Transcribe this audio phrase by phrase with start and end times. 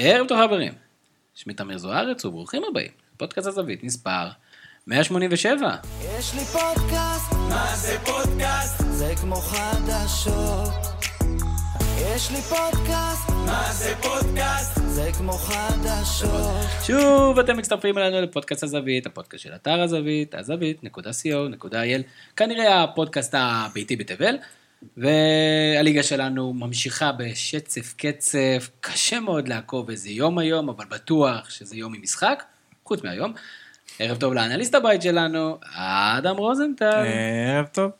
[0.00, 0.72] ערב טוב חברים,
[1.34, 4.28] שמי תמיר זוארץ וברוכים הבאים, פודקאסט הזווית מספר
[4.86, 5.76] 187.
[6.18, 8.84] יש לי פודקאסט, מה זה פודקאסט?
[8.90, 10.68] זה כמו חדשות.
[11.98, 14.80] יש לי פודקאסט, מה זה פודקאסט?
[14.86, 16.84] זה כמו חדשות.
[16.86, 22.02] שוב אתם מצטרפים אלינו לפודקאסט הזווית, הפודקאסט של אתר הזווית, הזווית.co.il,
[22.36, 24.36] כנראה הפודקאסט הביתי בתבל,
[24.96, 31.94] והליגה שלנו ממשיכה בשצף קצף, קשה מאוד לעקוב איזה יום היום, אבל בטוח שזה יום
[31.94, 32.44] עם משחק,
[32.84, 33.32] חוץ מהיום.
[33.98, 35.58] ערב טוב לאנליסט הבית שלנו,
[36.18, 37.06] אדם רוזנטל.
[37.56, 37.90] ערב טוב.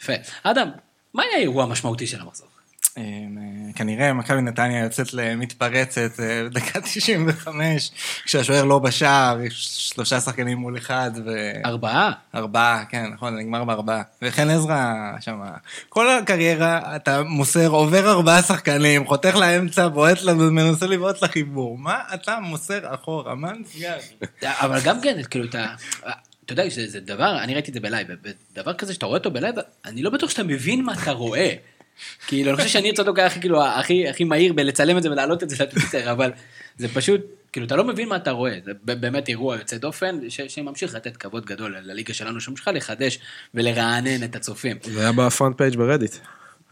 [0.00, 0.12] יפה.
[0.42, 0.70] אדם,
[1.14, 2.48] מה היה האירוע המשמעותי של המחזור?
[2.98, 3.02] אה,
[3.74, 7.90] כנראה מכבי נתניה יוצאת למתפרצת אה, בדקה 95,
[8.24, 11.52] כשהשוער לא בשער, יש שלושה שחקנים מול אחד, ו...
[11.64, 12.12] ארבעה.
[12.34, 14.02] ארבעה, כן, נכון, זה נגמר בארבעה.
[14.22, 15.40] וחן עזרא שם,
[15.88, 21.78] כל הקריירה אתה מוסר, עובר ארבעה שחקנים, חותך לאמצע, בועט לנו, מנסה לבעוט לחיבור.
[21.78, 23.34] מה אתה מוסר אחורה?
[23.34, 23.96] מה נסגר?
[24.42, 25.66] אבל גם כן, כאילו, אתה...
[26.44, 28.08] אתה יודע, זה, זה דבר, אני ראיתי את זה ב live,
[28.54, 31.54] דבר כזה שאתה רואה אותו ב live, אני לא בטוח שאתה מבין מה אתה רואה.
[32.26, 35.50] כאילו, אני חושב שאני היה הכי, כאילו, הכי, הכי מהיר בלצלם את זה ולהעלות את
[35.50, 36.32] זה לטוויטר, אבל
[36.78, 37.20] זה פשוט,
[37.52, 41.16] כאילו, אתה לא מבין מה אתה רואה, זה באמת אירוע יוצא דופן, ש, שממשיך לתת
[41.16, 43.18] כבוד גדול לליגה שלנו, שממשיכה לחדש
[43.54, 44.76] ולרענן את הצופים.
[44.82, 46.14] זה היה ב front page ברדיט.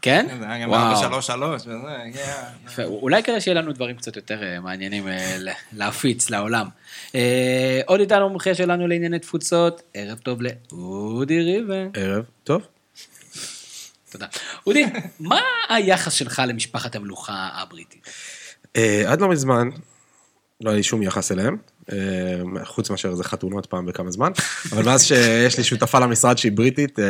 [0.01, 0.25] כן?
[0.39, 1.03] זה היה גם וואו.
[1.03, 6.29] 4 3 וזה, אולי כדי שיהיה לנו דברים קצת יותר אה, מעניינים אה, ל- להפיץ
[6.29, 6.67] לעולם.
[7.15, 11.89] אה, עוד איתנו מומחה שלנו לענייני תפוצות, ערב טוב לאודי ריבן.
[11.93, 12.61] ערב, טוב.
[14.09, 14.25] תודה.
[14.67, 14.85] אודי,
[15.19, 18.07] מה היחס שלך למשפחת המלוכה הבריטית?
[18.75, 19.69] אה, עד לא מזמן,
[20.61, 21.57] לא היה לי שום יחס אליהם,
[21.91, 21.95] אה,
[22.65, 24.31] חוץ מאשר איזה חתונות פעם בכמה זמן,
[24.71, 27.05] אבל מאז שיש לי שותפה למשרד שהיא בריטית, אה,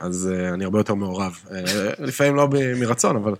[0.00, 1.38] אז אני הרבה יותר מעורב.
[1.98, 3.34] לפעמים לא מרצון, אבל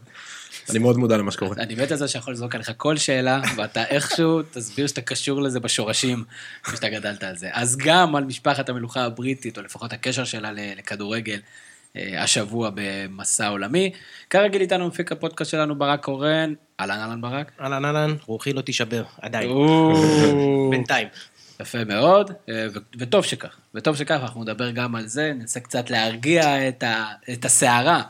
[0.70, 1.56] אני מאוד מודע למה שקורה.
[1.58, 5.60] אני מת על זה שיכול לזרוק עליך כל שאלה, ואתה איכשהו תסביר שאתה קשור לזה
[5.60, 6.24] בשורשים,
[6.68, 7.48] ושאתה גדלת על זה.
[7.52, 11.38] אז גם על משפחת המלוכה הבריטית, או לפחות הקשר שלה לכדורגל,
[11.96, 13.90] השבוע במסע עולמי.
[14.30, 17.52] כרגיל איתנו מפיק הפודקאסט שלנו ברק קורן, אהלן אהלן ברק.
[17.60, 19.50] אהלן אהלן, רוחי לא תישבר, עדיין,
[20.70, 21.08] בינתיים.
[21.60, 22.66] יפה מאוד, אה,
[22.98, 27.44] וטוב שכך, וטוב שכך, אנחנו נדבר גם על זה, ננסה קצת להרגיע את, ה- את
[27.44, 28.02] הסערה,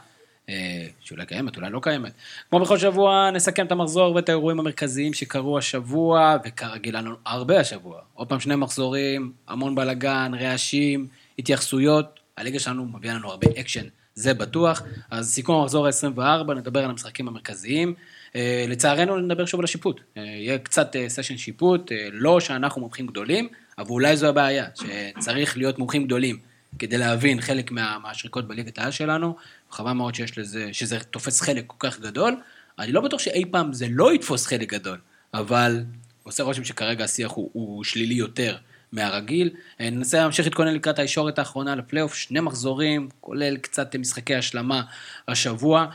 [0.48, 0.54] אה,
[1.00, 2.12] שאולי קיימת, אולי לא קיימת.
[2.50, 8.00] כמו בכל שבוע, נסכם את המחזור ואת האירועים המרכזיים שקרו השבוע, וכרגיל לנו הרבה השבוע.
[8.14, 11.06] עוד פעם שני מחזורים, המון בלאגן, רעשים,
[11.38, 13.84] התייחסויות, הליגה שלנו מביאה לנו הרבה אקשן,
[14.14, 14.82] זה בטוח.
[15.10, 17.94] אז סיכום המחזור ה-24, נדבר על המשחקים המרכזיים.
[18.36, 20.00] אה, לצערנו נדבר שוב על השיפוט.
[20.16, 25.56] אה, יהיה קצת סשן שיפוט, אה, לא שאנחנו מומחים גדולים, אבל אולי זו הבעיה, שצריך
[25.56, 26.38] להיות מומחים גדולים
[26.78, 29.36] כדי להבין חלק מה, מהשריקות בליגת העל שלנו,
[29.70, 32.36] חבל מאוד שיש לזה, שזה תופס חלק כל כך גדול.
[32.78, 34.98] אני לא בטוח שאי פעם זה לא יתפוס חלק גדול,
[35.34, 35.84] אבל
[36.22, 38.56] עושה רושם שכרגע השיח הוא, הוא שלילי יותר
[38.94, 39.50] מהרגיל.
[39.80, 44.82] אה, ננסה להמשיך להתכונן לקראת הישורת האחרונה לפלייאוף, שני מחזורים, כולל קצת משחקי השלמה
[45.28, 45.86] השבוע,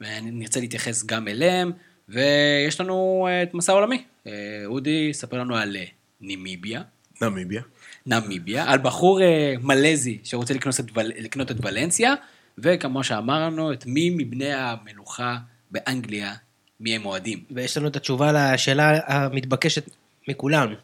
[0.00, 1.72] ונרצה להתייחס גם אליהם,
[2.08, 4.02] ויש לנו אה, את מסע עולמי.
[4.26, 4.32] אה,
[4.66, 5.84] אודי, ספר לנו על אה,
[6.20, 6.82] נימיביה.
[7.22, 7.62] נמיביה.
[8.06, 12.14] נמיביה, על בחור אה, מלזי שרוצה לקנות את, ול, לקנות את ולנסיה,
[12.58, 15.36] וכמו שאמרנו, את מי מבני המלוכה
[15.70, 16.34] באנגליה,
[16.80, 17.44] מי הם אוהדים.
[17.50, 19.90] ויש לנו את התשובה לשאלה המתבקשת
[20.28, 20.74] מכולם.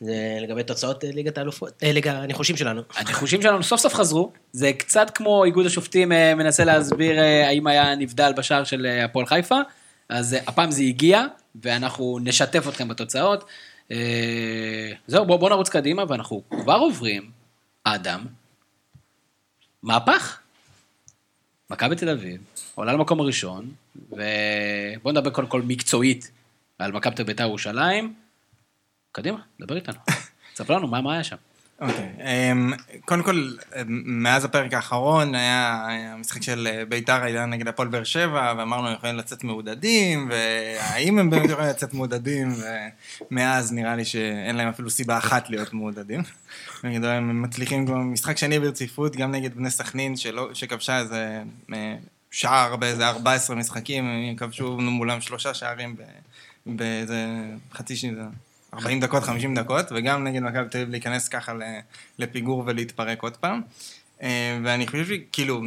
[0.00, 2.82] זה לגבי תוצאות אה, ליגת האלופות, אה, ליגה הניחושים שלנו.
[2.96, 7.94] הניחושים שלנו סוף סוף חזרו, זה קצת כמו איגוד השופטים אה, מנסה להסביר האם היה
[7.94, 9.58] נבדל בשער של הפועל חיפה,
[10.08, 11.24] אז הפעם זה הגיע,
[11.62, 13.44] ואנחנו נשתף אתכם בתוצאות.
[15.06, 17.30] זהו, בואו בוא נרוץ קדימה, ואנחנו כבר עוברים,
[17.84, 18.26] אדם,
[19.82, 20.38] מהפך.
[21.70, 22.40] מכבי תל אביב,
[22.74, 26.30] עולה למקום הראשון, ובואו נדבר קודם כל מקצועית
[26.78, 28.14] על מכבי תל בית"ר ירושלים.
[29.12, 29.98] קדימה, דבר איתנו.
[30.56, 31.36] ספר לנו מה, מה היה שם.
[31.80, 32.72] אוקיי, אמ,
[33.04, 37.88] קודם כל, אמ, מאז הפרק האחרון היה היה משחק של אה, ביתר היה נגד הפועל
[37.88, 42.54] באר שבע, ואמרנו הם יכולים לצאת מעודדים, והאם הם באמת יכולים לצאת מעודדים,
[43.30, 46.22] ומאז נראה לי שאין להם אפילו סיבה אחת להיות מעודדים.
[46.82, 50.14] הם מצליחים כבר משחק שני ברציפות, גם נגד בני סכנין,
[50.52, 51.42] שכבשה איזה
[51.72, 51.96] אה,
[52.30, 55.96] שער באיזה 14 משחקים, הם כבשו מולם שלושה שערים
[56.66, 57.26] באיזה
[57.72, 58.28] חצי שנה.
[58.74, 61.52] 40 דקות, 50 דקות, וגם נגד מכבי תל אביב להיכנס ככה
[62.18, 63.62] לפיגור ולהתפרק עוד פעם.
[64.22, 65.62] אה, ואני חושב שכאילו,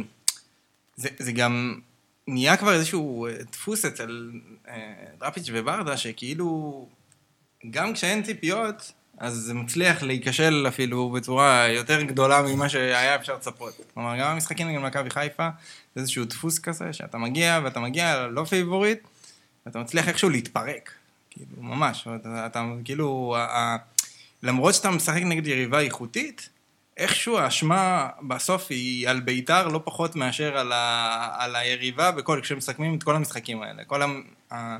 [0.96, 1.80] זה, זה גם
[2.28, 4.30] נהיה כבר איזשהו אה, דפוס אצל
[4.68, 6.88] אה, דראפיץ' וברדה, שכאילו,
[7.70, 13.80] גם כשאין ציפיות, אז זה מצליח להיכשל אפילו בצורה יותר גדולה ממה שהיה אפשר לצפות.
[13.94, 15.48] כלומר, גם המשחקים נגד מכבי חיפה,
[15.94, 18.98] זה איזשהו דפוס כזה, שאתה מגיע ואתה מגיע לא פייבוריט,
[19.66, 20.90] ואתה מצליח איכשהו להתפרק.
[21.34, 22.08] כאילו, ממש.
[22.20, 23.76] אתה, אתה כאילו, ה, ה,
[24.42, 26.48] למרות שאתה משחק נגד יריבה איכותית,
[26.96, 32.94] איכשהו האשמה בסוף היא על בית"ר לא פחות מאשר על, ה, על היריבה בכל, כשמסכמים
[32.94, 33.84] את כל המשחקים האלה.
[33.84, 34.02] כל
[34.52, 34.78] ה,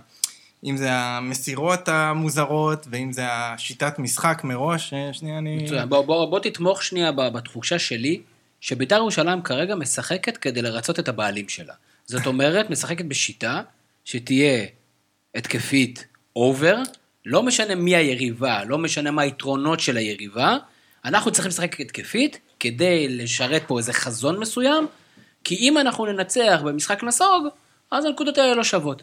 [0.65, 5.57] אם זה המסירות המוזרות, ואם זה השיטת משחק מראש, אה, שנייה אני...
[5.57, 5.89] מצוין.
[5.89, 8.21] בוא, בוא, בוא תתמוך שנייה בתחושה שלי,
[8.61, 11.75] שביתר ירושלים כרגע משחקת כדי לרצות את הבעלים שלה.
[12.07, 13.63] זאת אומרת, משחקת בשיטה
[14.05, 14.67] שתהיה
[15.35, 16.77] התקפית אובר,
[17.27, 20.57] לא משנה מי היריבה, לא משנה מה היתרונות של היריבה,
[21.05, 24.87] אנחנו צריכים לשחק התקפית כדי לשרת פה איזה חזון מסוים,
[25.45, 27.47] כי אם אנחנו ננצח במשחק נסוג,
[27.91, 29.03] אז הנקודות האלה לא שוות.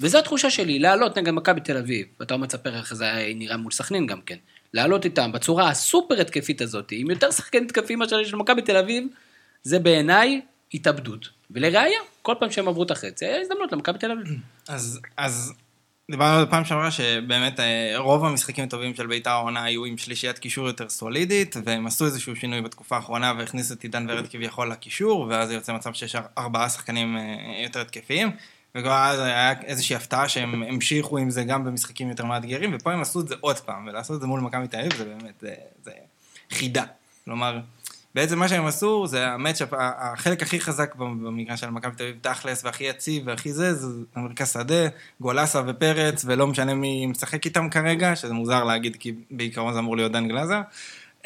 [0.00, 3.56] וזו התחושה שלי, לעלות נגד מכבי תל אביב, ואתה עוד מצפה איך זה היה נראה
[3.56, 4.36] מול סכנין גם כן,
[4.74, 9.04] לעלות איתם בצורה הסופר התקפית הזאת, עם יותר שחקנים התקפים מאשר של מכבי תל אביב,
[9.62, 10.40] זה בעיניי
[10.74, 11.28] התאבדות.
[11.50, 14.26] ולראיה, כל פעם שהם עברו את החצי, היה הזדמנות למכבי תל אביב.
[14.68, 15.52] אז, אז
[16.10, 20.66] דיברנו בפעם שעברה שבאמת אה, רוב המשחקים הטובים של בית"ר העונה היו עם שלישיית קישור
[20.66, 25.50] יותר סולידית, והם עשו איזשהו שינוי בתקופה האחרונה והכניסו את עידן ורד כביכול לקישור, ואז
[25.50, 27.22] יוצא מצב שיש ארבעה שחקנים אה,
[27.62, 28.30] יותר התקפיים.
[28.74, 33.00] וכבר אז היה איזושהי הפתעה שהם המשיכו עם זה גם במשחקים יותר מאתגרים, ופה הם
[33.00, 35.54] עשו את זה עוד פעם, ולעשות את זה מול מכבי תל אביב זה באמת, זה,
[35.82, 35.90] זה
[36.50, 36.84] חידה.
[37.24, 37.60] כלומר,
[38.14, 42.64] בעצם מה שהם עשו זה המצ'אפ, החלק הכי חזק במגרש של מכבי תל אביב, תכלס,
[42.64, 44.88] והכי יציב והכי זה, זה המרכז שדה,
[45.20, 49.96] גולסה ופרץ, ולא משנה מי משחק איתם כרגע, שזה מוזר להגיד, כי בעיקרון זה אמור
[49.96, 50.60] להיות דן גלאזר.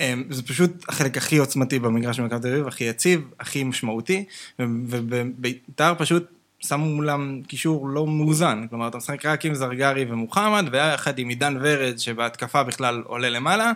[0.00, 4.24] אמ, זה פשוט החלק הכי עוצמתי במגרש של מכבי תל אביב, הכי יציב, הכי משמעותי,
[4.58, 6.26] ובית"ר פשוט
[6.58, 11.56] שמו מולם קישור לא מאוזן, כלומר אתה משחק רק עם זרגרי ומוחמד, ויחד עם עידן
[11.60, 13.72] ורד שבהתקפה בכלל עולה למעלה,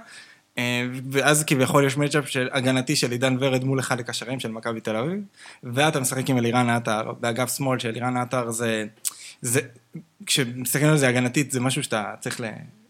[1.10, 4.96] ואז כביכול יש מצ'אפ של הגנתי של עידן ורד מול אחד הקשרים של מכבי תל
[4.96, 5.20] אביב,
[5.62, 8.84] ואתה משחק עם אלירן עטר, באגף שמאל של אלירן עטר זה,
[9.40, 9.60] זה,
[10.26, 12.40] כשמסתכלים על זה הגנתית זה משהו שאתה צריך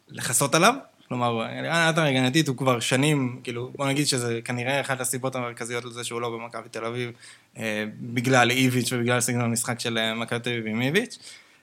[0.08, 0.74] לכסות עליו,
[1.08, 5.84] כלומר, אלירן עטר הגנתית הוא כבר שנים, כאילו, בוא נגיד שזה כנראה אחת הסיבות המרכזיות
[5.84, 7.10] לזה שהוא לא במכבי תל אביב,
[7.58, 11.18] אה, בגלל איביץ' ובגלל סגנון המשחק של אה, מכבי תל אביב עם איביץ',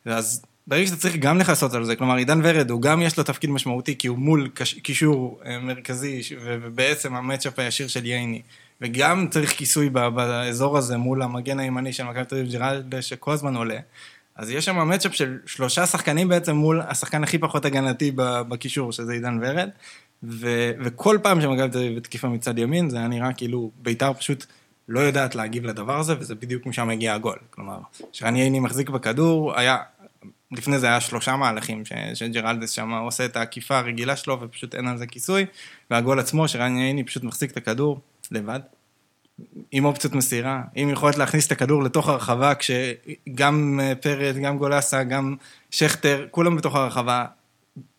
[0.05, 3.23] ואז ברגע שאתה צריך גם לכסות על זה, כלומר, עידן ורד, הוא גם יש לו
[3.23, 4.49] תפקיד משמעותי, כי הוא מול
[4.83, 8.41] קישור אה, מרכזי, ובעצם המצ'אפ הישיר של ייני,
[8.81, 13.55] וגם צריך כיסוי באזור הזה מול המגן הימני של מכבי תל אביב, ג'רלדה, שכל הזמן
[13.55, 13.79] עולה.
[14.35, 19.13] אז יש שם מצ'אפ של שלושה שחקנים בעצם מול השחקן הכי פחות הגנתי בקישור, שזה
[19.13, 19.69] עידן ורד,
[20.23, 24.45] ו, וכל פעם שמכבי תל אביב התקיפה מצד ימין, זה היה נראה כאילו בית"ר פשוט
[24.89, 27.37] לא יודעת להגיב לדבר הזה, וזה בדיוק משם הגיע הגול.
[27.49, 27.77] כלומר,
[28.11, 29.77] שרן ייני מחזיק בכדור, היה,
[30.57, 34.97] לפני זה היה שלושה מהלכים שג'רלדס שם עושה את העקיפה הרגילה שלו, ופשוט אין על
[34.97, 35.45] זה כיסוי,
[35.91, 37.99] והגול עצמו, שרן ייני פשוט מחזיק את הכדור
[38.31, 38.59] לבד,
[39.71, 45.03] עם אופציות מסירה, עם יכולת להכניס את הכדור לתוך הרחבה, כשגם אה, פרץ, גם גולסה,
[45.03, 45.35] גם
[45.71, 47.25] שכטר, כולם בתוך הרחבה,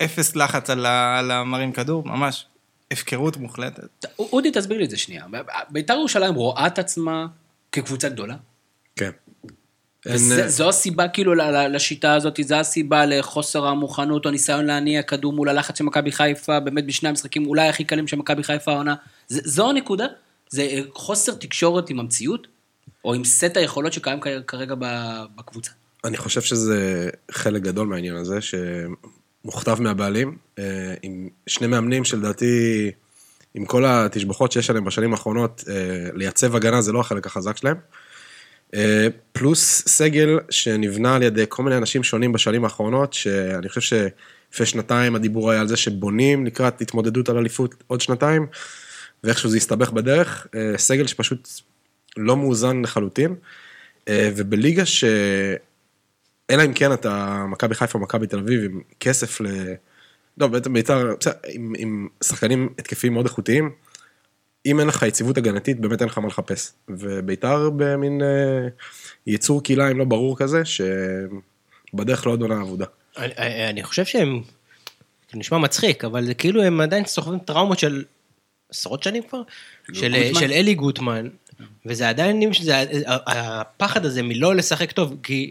[0.03, 2.47] אפס לחץ על, ה, על המרים כדור, ממש
[2.91, 4.07] הפקרות מוחלטת.
[4.19, 5.25] אודי, תסביר לי את זה שנייה.
[5.71, 7.27] בית"ר ירושלים רואה את עצמה
[7.73, 8.37] כקבוצה גדולה?
[8.97, 9.11] כן.
[10.15, 11.35] וזה, אין- זו הסיבה כאילו
[11.71, 16.61] לשיטה הזאת, זו הסיבה לחוסר המוכנות או ניסיון להניע כדור מול הלחץ של מכבי חיפה,
[16.61, 18.95] באמת בשני המשחקים אולי הכי קלים של מכבי חיפה העונה.
[19.29, 20.07] זו הנקודה?
[20.51, 22.47] זה אה, חוסר תקשורת עם המציאות?
[23.05, 24.75] או עם סט היכולות שקיים כרגע
[25.37, 25.71] בקבוצה?
[26.05, 32.91] אני חושב שזה חלק גדול מהעניין הזה, שמוכתב מהבעלים, אה, עם שני מאמנים שלדעתי,
[33.55, 35.75] עם כל התשבחות שיש עליהם בשנים האחרונות, אה,
[36.15, 37.77] לייצב הגנה זה לא החלק החזק שלהם.
[38.77, 44.67] אה, פלוס סגל שנבנה על ידי כל מיני אנשים שונים בשנים האחרונות, שאני חושב שלפני
[44.67, 48.47] שנתיים הדיבור היה על זה שבונים לקראת התמודדות על אליפות עוד שנתיים,
[49.25, 50.47] ואיכשהו זה הסתבך בדרך.
[50.55, 51.49] אה, סגל שפשוט
[52.17, 53.35] לא מאוזן לחלוטין,
[54.09, 55.05] אה, ובליגה ש...
[56.51, 59.47] אלא אם כן אתה מכבי חיפה מכבי תל אביב עם כסף ל...
[60.39, 63.71] לא, בעצם בית"ר, בסדר, עם, עם שחקנים התקפיים מאוד איכותיים,
[64.67, 66.73] אם אין לך יציבות הגנתית, באמת אין לך מה לחפש.
[66.89, 68.69] ובית"ר במין אה,
[69.27, 72.85] יצור כלאיים לא ברור כזה, שבדרך לא עוד עונה אבודה.
[73.17, 74.43] אני- אני אני חושב שהם,
[75.33, 78.05] זה נשמע מצחיק, אבל זה כאילו הם עדיין סוחבים טראומות של
[78.71, 79.43] עשרות שנים כבר,
[79.93, 80.41] של, גוטמן.
[80.41, 81.29] של אלי גוטמן,
[81.87, 82.75] וזה עדיין, זה,
[83.27, 85.51] הפחד הזה מלא לשחק טוב, כי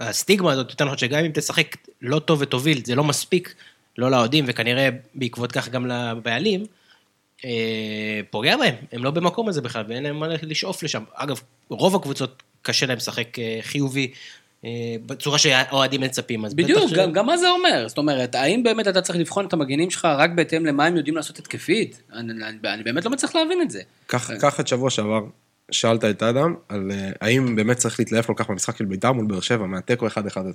[0.00, 3.54] הסטיגמה הזאת, יותר נכון, שגם אם תשחק לא טוב ותוביל, זה לא מספיק,
[3.98, 6.66] לא לאוהדים, וכנראה בעקבות כך גם לבעלים, אה,
[8.30, 11.02] פוגע בהם, הם לא במקום הזה בכלל, ואין להם מה לשאוף לשם.
[11.14, 14.12] אגב, רוב הקבוצות קשה להם לשחק אה, חיובי,
[14.64, 14.70] אה,
[15.06, 17.88] בצורה שהאוהדים מצפים, אז בדיוק, בטח גם, גם מה זה אומר?
[17.88, 21.16] זאת אומרת, האם באמת אתה צריך לבחון את המגנים שלך רק בהתאם למה הם יודעים
[21.16, 22.02] לעשות התקפית?
[22.12, 23.82] אני, אני, אני באמת לא מצליח להבין את זה.
[24.40, 25.20] קח את שבוע שעבר,
[25.70, 29.26] שאלת את אדם, על אה, האם באמת צריך להתלהב כל כך במשחק של בית"ר מול
[29.26, 30.50] באר שבע, מהתיקו 1-1 הזה.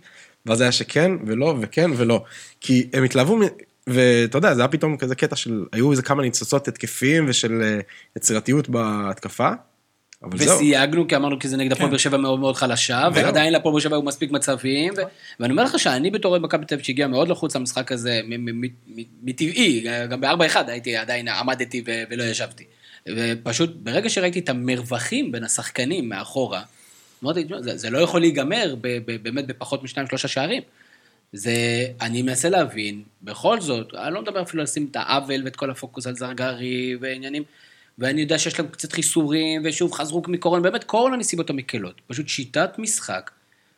[0.45, 2.23] ואז היה שכן ולא וכן ולא.
[2.61, 3.39] כי הם התלהבו,
[3.87, 7.79] ואתה יודע, זה היה פתאום כזה קטע של, היו איזה כמה ניצוצות התקפיים ושל אה,
[8.15, 9.49] יצירתיות בהתקפה.
[10.31, 11.91] וסייגנו, כי אמרנו כי זה נגד הפועל כן.
[11.91, 13.07] באר שבע מאוד מאוד חלשה.
[13.13, 15.01] ועדיין להפועל באר שבע היו מספיק מצבים, ו-
[15.39, 18.21] ואני אומר לך שאני בתור אוהד מכבי תל אביב שהגיע מאוד לחוץ למשחק הזה,
[19.23, 22.63] מטבעי, גם ב-4-1 הייתי עדיין עמדתי ו- ולא ישבתי.
[23.09, 26.61] ופשוט ברגע שראיתי את המרווחים בין השחקנים מאחורה,
[27.23, 28.75] אמרתי, "תשמע, זה, לא יכול להיגמר
[29.21, 30.61] באמת בפחות משניים שלושה שערים.
[31.35, 31.53] זה,
[32.01, 36.07] אני מנסה להבין, בכל זאת, אני לא מדבר אפילו לשים את העוול ואת כל הפוקוס
[36.07, 37.43] על זרגרי ועניינים,
[37.99, 42.01] ואני יודע שיש להם קצת חיסורים, ושוב חזרו מקורונה, באמת כל הנסיבות המקלות.
[42.07, 43.31] פשוט שיטת משחק,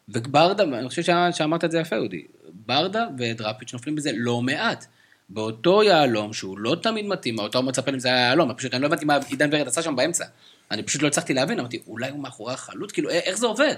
[0.10, 2.24] וברדה, אני חושב שה- שאמרת את זה יפה, אודי,
[2.66, 4.86] ברדה ודראפיץ' נופלים בזה לא מעט.
[5.30, 8.88] באותו יהלום, שהוא לא תמיד מתאים, אותו מצפה אם זה היה יהלום, פשוט אני לא
[8.88, 10.26] הבנתי מה עידן ורד עשה שם באמצע.
[10.72, 13.76] אני פשוט לא הצלחתי להבין, אמרתי, אולי הוא מאחורי החלוץ, כאילו, א- איך זה עובד?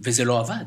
[0.00, 0.64] וזה לא עבד.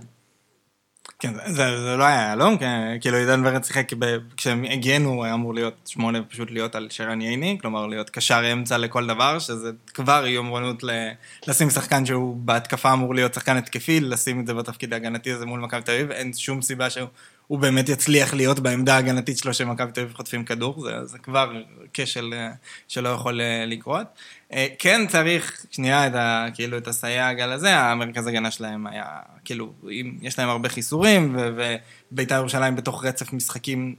[1.22, 2.66] כן, זה, זה, לא היה יהלום, כי-
[3.02, 3.92] כאילו עידן ורד שיחק,
[4.38, 8.54] כשהם הגנו, הוא היה אמור להיות שמונה, פשוט להיות על שרן ייני, כלומר להיות קשר
[8.54, 11.10] אמצע לכל דבר, שזה כבר יומרנות ל-
[11.48, 15.60] לשים שחקן שהוא בהתקפה אמור להיות שחקן התקפי, לשים את זה בתפקיד ההגנתי הזה מול
[15.60, 17.08] מכבי תל אביב, אין שום סיבה שהוא
[17.48, 21.52] הוא באמת יצליח להיות בעמדה ההגנתית שלו שמכבי תל אביב חוטפים כדור, זה, זה כבר
[21.94, 22.50] כשל אה,
[22.88, 24.08] שלא יכול אה, לקרות.
[24.54, 29.06] אה, כן צריך שנייה את ה, כאילו את הסייג על הזה, המרכז הגנה שלהם היה,
[29.46, 33.96] כאילו, אם, יש להם הרבה חיסורים, ובית"ר ירושלים בתוך רצף משחקים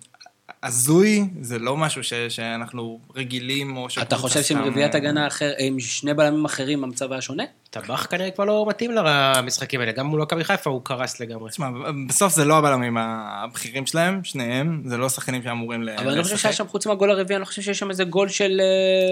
[0.63, 5.27] הזוי, זה לא משהו ש, שאנחנו רגילים, או אתה שקבוצה חושב שעם רביעיית אה, הגנה
[5.27, 7.43] אחר, עם שני בלמים אחרים המצב היה שונה?
[7.71, 11.51] טבח כנראה כבר לא מתאים למשחקים האלה, גם מול מכבי חיפה הוא קרס לגמרי.
[11.51, 11.69] תשמע,
[12.09, 16.23] בסוף זה לא הבלמים הבכירים שלהם, שניהם, זה לא שחקנים שאמורים ל- אבל אני לא
[16.23, 16.43] חושב לשחק.
[16.43, 18.61] שהיה שם, חוץ מהגול הרביעי, אני לא חושב שיש שם איזה גול של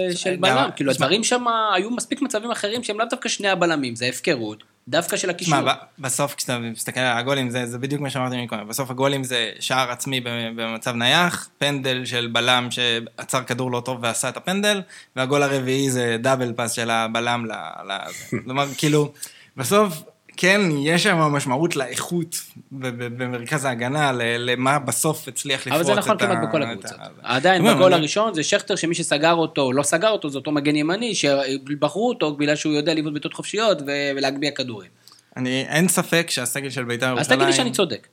[0.09, 0.69] אה, של גם- בלם.
[0.75, 1.43] כאילו, הדברים שם,
[1.75, 5.61] היו מספיק מצבים אחרים שהם לאו דווקא שני הבלמים, זה הפקרות, דווקא של הקישור.
[5.61, 9.51] ב- בסוף כשאתה מסתכל על הגולים, זה, זה בדיוק מה שאמרתי מקודם, בסוף הגולים זה
[9.59, 10.21] שער עצמי
[10.55, 14.81] במצב נייח, פנדל של בלם שעצר כדור לא טוב ועשה את הפנדל,
[15.15, 17.91] והגול הרביעי זה דאבל פאס של הבלם ל...
[18.43, 19.11] כלומר, כאילו,
[19.57, 20.03] בסוף...
[20.37, 22.35] כן, יש שם משמעות לאיכות
[22.71, 26.97] במרכז ההגנה, למה בסוף הצליח לפרוט אבל את זה נכון ה- כמעט בכל ה- הקבוצות.
[27.23, 30.75] עדיין, בגול הראשון זה שכטר, שמי שסגר אותו, או לא סגר אותו, זה אותו מגן
[30.75, 33.77] ימני, שבחרו אותו בגלל שהוא יודע לבעוט בעיטות חופשיות
[34.15, 34.89] ולהגביה כדורים.
[35.37, 37.19] אני, אין ספק שהסגל של בית"ר ירושלים...
[37.19, 38.07] אז תגיד לי שאני צודק.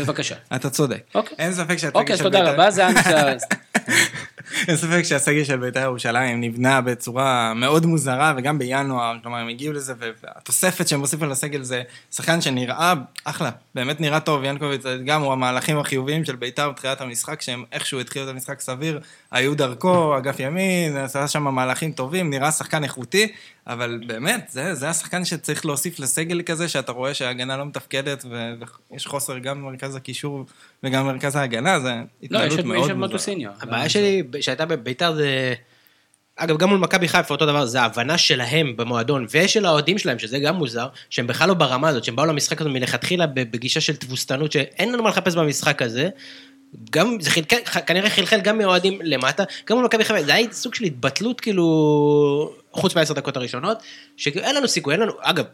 [0.00, 0.34] בבקשה.
[0.56, 1.00] אתה צודק.
[1.14, 1.36] אוקיי.
[1.38, 2.52] אין ספק שהסגל אוקיי, אז של תודה בית"ר...
[2.52, 3.34] רבה, זה הנושא...
[4.68, 9.72] אין ספק שהסגל של בית"ר ירושלים נבנה בצורה מאוד מוזרה, וגם בינואר, כלומר, הם הגיעו
[9.72, 11.82] לזה, והתוספת שהם הוסיפו לסגל זה
[12.12, 12.94] שחקן שנראה
[13.24, 18.00] אחלה, באמת נראה טוב, ינקוביץ, גם הוא המהלכים החיוביים של בית"ר בתחילת המשחק, שהם איכשהו
[18.00, 23.28] התחילו את המשחק סביר, היו דרכו, אגף ימין, עשה שם מהלכים טובים, נראה שחקן איכותי,
[23.66, 28.24] אבל באמת, זה, זה השחקן שצריך להוסיף לסגל כזה, שאתה רואה שההגנה לא מתפקדת,
[28.90, 30.44] ויש חוסר גם במרכז הקישור
[30.82, 31.94] וגם במרכז ההגנה, זה
[32.30, 33.34] לא, יש התנהלות את מאוד מוזרה.
[33.60, 35.54] הבעיה שלי שהייתה בביתר זה...
[36.36, 40.38] אגב, גם מול מכבי חיפה אותו דבר, זה ההבנה שלהם במועדון ושל האוהדים שלהם, שזה
[40.38, 44.52] גם מוזר, שהם בכלל לא ברמה הזאת, שהם באו למשחק הזה מלכתחילה בגישה של תבוסתנות,
[44.52, 46.08] שאין לנו מה לחפש במשחק הזה.
[46.90, 50.74] גם, זה חלקל, כנראה חלחל גם מהאוהדים למטה, גם מול מכבי חיפה, זה היה סוג
[50.74, 53.78] של התבטלות כאילו, חוץ מהעשר דקות הראשונות,
[54.16, 55.44] שאין לנו סיכוי, אין לנו, אגב,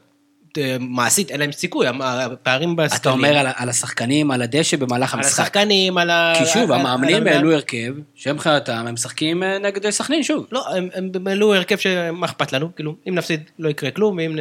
[0.80, 3.00] מעשית אין להם סיכוי, הפערים בסקלים.
[3.00, 5.40] אתה אומר על על השחקנים, על הדשא במהלך על המשחק.
[5.40, 6.32] השחקנים, על ה...
[6.38, 10.46] כי שוב, על- המאמנים על- העלו הרכב, שמבחינתם הם משחקים אה, נגד סכנין שוב.
[10.52, 10.88] לא, הם,
[11.26, 14.36] העלו הרכב שמה אכפת לנו, כאילו, אם נפסיד לא יקרה כלום, ואם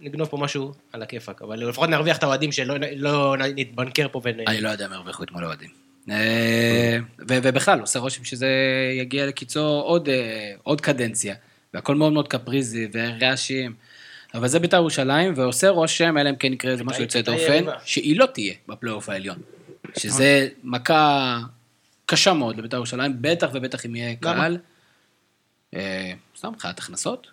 [0.00, 4.40] נגנוב פה משהו על הכיפאק, אבל לפחות נרוויח את האוהדים שלא לא נתבנקר פה ונ...
[4.46, 5.68] אני לא יודע אם הרוויחו אתמול אוהדים.
[6.10, 6.96] אה,
[7.28, 8.48] ובכלל, עושה רושם שזה
[9.00, 10.14] יגיע לקיצו עוד, אה,
[10.62, 11.34] עוד קדנציה,
[11.74, 13.72] והכל מאוד מאוד קפריזי ורעשים.
[14.34, 17.64] אבל זה בית"ר ירושלים, ועושה רושם, אלא אם כן יקרה איזה משהו יוצא בית"ר דופן.
[17.84, 19.38] שהיא לא תהיה בפלייאוף העליון.
[19.98, 21.38] שזה מכה
[22.06, 24.16] קשה מאוד לבית"ר ירושלים, בטח ובטח אם יהיה?
[24.16, 24.58] קהל.
[25.74, 27.26] אה, סתם, מבחינת הכנסות,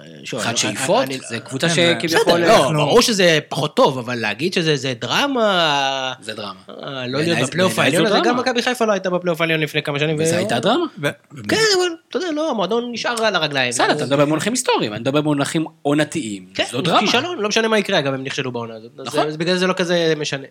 [0.00, 2.40] אני- שאיפות, זה קבוצה כן, שכביכול...
[2.42, 6.60] בסדר, לא, ברור שזה פחות טוב, אבל להגיד שזה זה דרמה, זה דרמה.
[6.68, 8.36] אה, לא להיות בפלייאוף העליון, הזה, גם.
[8.36, 10.16] מכבי חיפה לא הייתה בפלייאוף העליון לפני כמה שנים.
[10.18, 10.86] וזו ו- הייתה דרמה.
[11.48, 13.70] כן, אבל אתה יודע, לא, המועדון נשאר על הרגליים.
[13.70, 16.46] בסדר, אתה מדבר במונחים היסטוריים, אני מדבר במונחים עונתיים.
[16.54, 17.00] כן, זו דרמה.
[17.00, 18.90] כישלון, לא משנה מה יקרה, אגב, הם נכשלו בעונה הזאת.
[19.06, 19.36] נכון.
[19.36, 20.46] בגלל זה לא כזה משנה.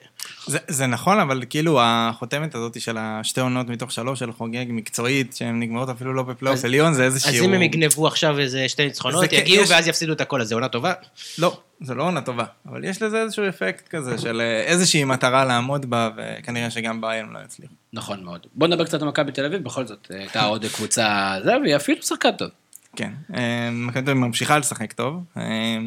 [0.48, 5.36] זה, זה נכון, אבל כאילו החותמת הזאת של השתי עונות מתוך שלוש של חוגג מקצועית,
[5.36, 7.30] שהן נגמרות אפילו לא בפלייאוף עליון, זה איזשהו...
[7.30, 10.42] אז אם הם יגנבו עכשיו איזה שתי ניצחונות, כן, יגיעו יש- ואז יפסידו את הכל,
[10.42, 10.94] אז זה עונה טובה.
[11.38, 15.46] לא, זה לא עונה טובה, אבל יש לזה איזשהו אפקט כזה של אה, איזושהי מטרה
[15.46, 17.74] לעמוד בה, וכנראה שגם הם לא יצליחו.
[17.94, 18.48] נכון מאוד.
[18.56, 22.02] בוא נדבר קצת על מכבי תל אביב, בכל זאת, הייתה עוד קבוצה, זה, והיא אפילו
[22.04, 22.50] שחקן טוב.
[22.96, 23.12] כן.
[23.36, 25.24] אה, מכבי תל אביב ממשיכה לשחק טוב.
[25.38, 25.78] אה,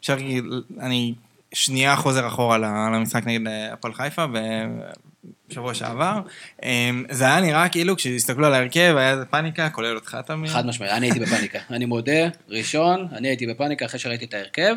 [0.00, 0.44] אפשר להגיד,
[0.80, 1.14] אני
[1.52, 2.58] שנייה חוזר אחורה
[2.92, 4.24] למשחק נגד אה, הפועל חיפה
[5.48, 6.20] בשבוע שעבר.
[6.64, 10.50] אה, זה היה נראה כאילו כשהסתכלו על ההרכב, היה איזה פאניקה, כולל אותך תמיד.
[10.50, 11.58] חד משמעית, אני הייתי בפאניקה.
[11.70, 14.74] אני מודה, ראשון, אני הייתי בפאניקה אחרי שראיתי את ההרכב.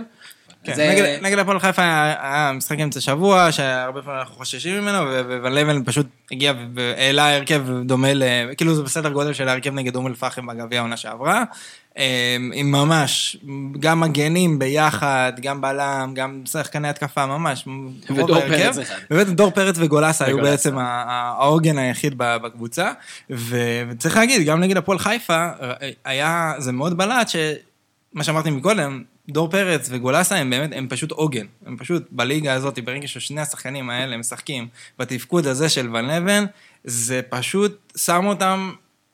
[0.63, 4.97] כן, זה- נגד, נגד הפועל חיפה היה, משחק אמצע שבוע, שהרבה פעמים אנחנו חוששים ממנו,
[5.41, 8.23] וון לבן פשוט הגיע והעלה הרכב דומה ל...
[8.57, 11.43] כאילו זה בסדר גודל של ההרכב נגד אום אל-פחם בגביע העונה שעברה.
[11.97, 13.37] אה, עם ממש,
[13.79, 17.67] גם מגנים ביחד, גם בלם, גם שחקני התקפה, ממש.
[18.09, 18.41] ודור.
[18.41, 18.95] פרץ אחד.
[19.09, 20.37] באמת דור פרץ וגולסה היו.
[20.37, 22.91] בעצם העוגן היחיד בקבוצה.
[23.29, 25.47] וצריך להגיד, גם נגד הפועל חיפה,
[26.05, 27.35] היה, זה מאוד בלט ש...
[28.13, 31.45] מה שאמרתי מקודם, דור פרץ וגולסה הם באמת, הם פשוט עוגן.
[31.65, 34.67] הם פשוט בליגה הזאת, ברגע ששני השחקנים האלה משחקים
[34.99, 36.45] בתפקוד הזה של ון לבן,
[36.83, 38.71] זה פשוט שם אותם,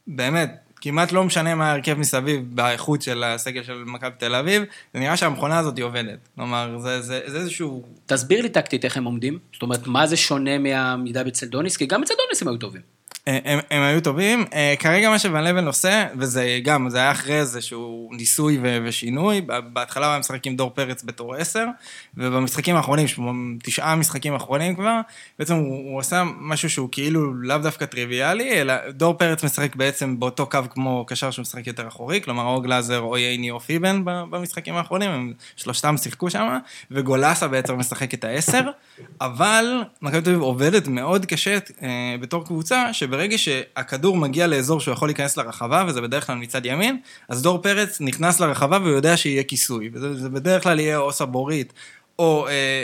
[0.08, 5.00] באמת, כמעט לא משנה מה ההרכב מסביב באיכות של הסגל של מכבי תל אביב, זה
[5.00, 6.20] נראה שהמכונה הזאת עובדת.
[6.36, 7.84] כלומר, זה, זה, זה איזשהו...
[8.06, 9.40] תסביר לי טקטית איך הם עומדים.
[9.54, 11.78] זאת אומרת, מה זה שונה מהמידה אצל דוניס?
[11.78, 12.97] כי גם אצל דוניס הם היו טובים.
[13.28, 14.46] הם, הם היו טובים.
[14.54, 19.42] אה, כרגע מה שוון לבן עושה, וזה גם, זה היה אחרי איזשהו ניסוי ו- ושינוי,
[19.74, 21.66] בהתחלה הוא היה משחק עם דור פרץ בתור עשר,
[22.18, 23.06] ובמשחקים האחרונים,
[23.64, 25.00] תשעה משחקים אחרונים כבר,
[25.40, 30.20] בעצם הוא, הוא עשה משהו שהוא כאילו לאו דווקא טריוויאלי, אלא דור פרץ משחק בעצם
[30.20, 34.02] באותו קו כמו קשר שהוא משחק יותר אחורי, כלומר או גלאזר או ייני או פיבן
[34.06, 36.58] במשחקים האחרונים, הם שלושתם שיחקו שם,
[36.92, 38.70] וגולסה בעצם משחק את העשר,
[39.22, 44.94] אבל מכבי תל אביב עובדת מאוד קשה אה, בתור קבוצה, שברגע שהכדור מגיע לאזור שהוא
[44.94, 46.98] יכול להיכנס לרחבה, וזה בדרך כלל מצד ימין,
[47.30, 51.12] אז דור פרץ נכנס לרחבה והוא יודע שיהיה כיסוי, וזה זה בדרך כלל יהיה או
[51.12, 51.74] סבורית,
[52.20, 52.84] או אה,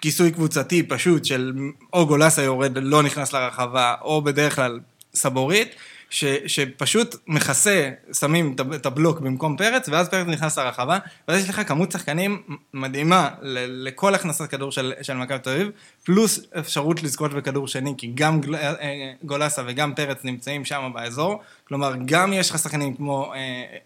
[0.00, 1.52] כיסוי קבוצתי פשוט של
[1.92, 4.80] או גולסה יורד, לא נכנס לרחבה, או בדרך כלל
[5.14, 5.68] סבורית.
[6.10, 10.98] ש, שפשוט מכסה, שמים את הבלוק במקום פרץ, ואז פרץ נכנס לרחבה,
[11.28, 12.42] ואז יש לך כמות שחקנים
[12.74, 15.70] מדהימה לכל הכנסת כדור של, של מכבי תל אביב,
[16.04, 21.42] פלוס אפשרות לזכות בכדור שני, כי גם אה, אה, גולסה וגם פרץ נמצאים שם באזור,
[21.68, 23.38] כלומר, גם יש לך שחקנים כמו אה,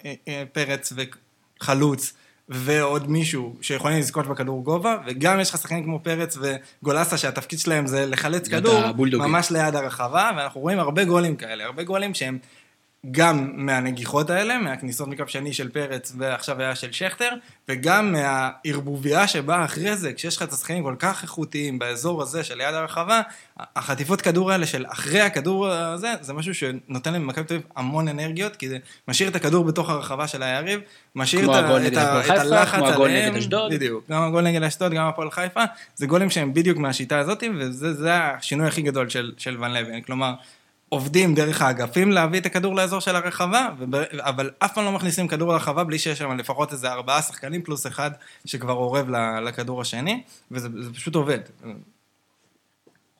[0.04, 0.92] אה, אה, פרץ
[1.60, 2.12] וחלוץ,
[2.50, 7.86] ועוד מישהו שיכולים לזכות בכדור גובה, וגם יש לך שחקנים כמו פרץ וגולסה שהתפקיד שלהם
[7.86, 9.30] זה לחלץ כדור, הבולדוגים.
[9.30, 12.38] ממש ליד הרחבה, ואנחנו רואים הרבה גולים כאלה, הרבה גולים שהם
[13.10, 17.28] גם מהנגיחות האלה, מהכניסות מקו שני של פרץ ועכשיו היה של שכטר,
[17.68, 22.54] וגם מהערבוביה שבאה אחרי זה, כשיש לך את השחקנים כל כך איכותיים באזור הזה של
[22.54, 23.20] ליד הרחבה,
[23.76, 28.56] החטיפות כדור האלה של אחרי הכדור הזה, זה משהו שנותן למכבי תל אביב המון אנרגיות,
[28.56, 30.80] כי זה משאיר את הכדור בתוך הרחבה של היריב,
[31.16, 33.10] משאיר את, ה- את, ה- הפועל את חיפה, הלחץ כמו הגול.
[33.10, 33.72] נגד אשדוד.
[33.72, 35.60] בדיוק, גם הגול נגד אשדוד, גם הפועל חיפה,
[35.94, 40.00] זה גולים שהם בדיוק מהשיטה הזאת, וזה זה השינוי הכי גדול של, של ון לבן.
[40.00, 40.32] כלומר,
[40.90, 43.68] עובדים דרך האגפים להביא את הכדור לאזור של הרחבה,
[44.18, 47.86] אבל אף פעם לא מכניסים כדור לרחבה בלי שיש שם לפחות איזה ארבעה שחקנים פלוס
[47.86, 48.10] אחד
[48.44, 49.10] שכבר אורב
[49.44, 51.38] לכדור השני, וזה זה פשוט עובד.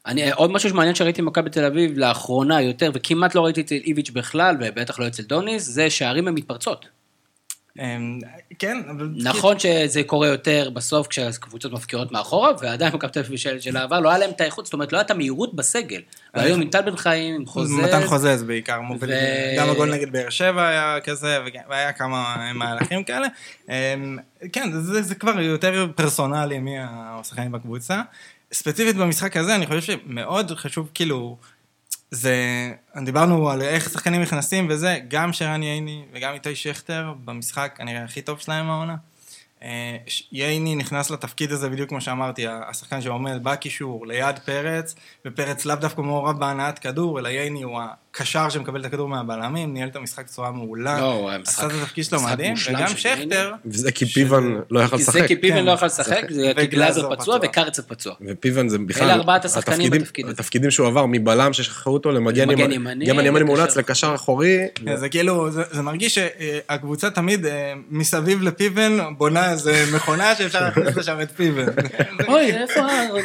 [0.07, 4.11] אני, עוד משהו שמעניין שראיתי במכבי תל אביב לאחרונה יותר, וכמעט לא ראיתי אצל איביץ'
[4.11, 6.89] בכלל, ובטח לא אצל דוניס, זה שהערים הן מתפרצות.
[7.81, 8.19] אמ,
[8.59, 9.09] כן, אבל...
[9.17, 14.09] נכון שזה קורה יותר בסוף כשהקבוצות מפקיעות מאחורה, ועדיין מכבי תל אביב של, העבר לא
[14.09, 16.01] היה להם את האיכות, זאת אומרת לא הייתה מהירות בסגל.
[16.35, 18.81] והיום עם טל בן חיים, עם חוזז, מתן חוזז בעיקר
[19.59, 21.39] גם הגול נגד באר שבע היה כזה,
[21.69, 23.27] והיה כמה מהלכים כאלה.
[23.69, 24.19] אמ,
[24.53, 28.03] כן, זה, זה כבר יותר פרסונלי מי השחקנים בקבוצה.
[28.53, 31.37] ספציפית במשחק הזה, אני חושב שמאוד חשוב, כאילו,
[32.11, 32.73] זה,
[33.05, 38.23] דיברנו על איך שחקנים נכנסים וזה, גם שרן ייני וגם איתי שכטר במשחק כנראה הכי
[38.23, 38.97] טוב שלהם העונה.
[39.63, 39.97] אה,
[40.33, 44.95] ייני נכנס לתפקיד הזה בדיוק כמו שאמרתי, השחקן שעומד בקישור ליד פרץ,
[45.27, 47.81] ופרץ לאו דווקא מעורב בהנעת כדור, אלא ייני הוא
[48.15, 51.77] הקשר שמקבל את הכדור מהבלמים, ניהל את המשחק בצורה מעולה, לא, הוא היה משחק- עשה
[51.77, 52.87] את התפקיד שלו מדהים, וגם.
[52.97, 55.21] שכטר, וזה כי פיוון לא יכל כי לשחק.
[55.21, 55.65] זה כי פיבן כן.
[55.65, 57.39] לא יכול לשחק, זה כי גלאזר פצוע.
[57.43, 58.15] וקרצב פצוע.
[58.29, 59.05] ופיוון זה בכלל...
[59.05, 60.35] אלה ארבעת השחקנים בתפקיד הזה.
[60.35, 64.59] התפקידים שהוא עבר מבלם ששכחו אותו למגן ימני, גם ימני מואץ לקשר אחורי.
[64.75, 70.61] כן, זה כאילו, זה, זה מרגיש שהקבוצה תמיד אה, מסביב לפיבן בונה איזה מכונה שאפשר
[70.61, 71.67] להכניס לשם את פיבן.
[72.29, 72.81] אוי, איפה,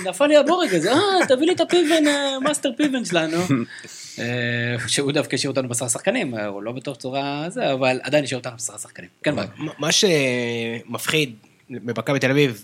[0.10, 3.38] נפל לי הבורג הזה, אה, תביא לי את הפיבן, אה, מאסטר פיבן שלנו.
[4.20, 8.24] אה, שהוא דווקא השאיר אותנו בשר שחקנים, אה, הוא לא בדיוק צורה זה, אבל עדיין
[8.24, 9.10] השאיר אותנו בשר שחקנים.
[9.24, 9.36] כן,
[9.80, 11.36] מה שמפחיד
[11.70, 12.64] במכבי תל אביב,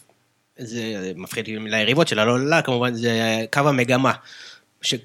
[0.57, 4.13] זה מפחיד ליריבות שלה, לא לה כמובן, זה קו המגמה.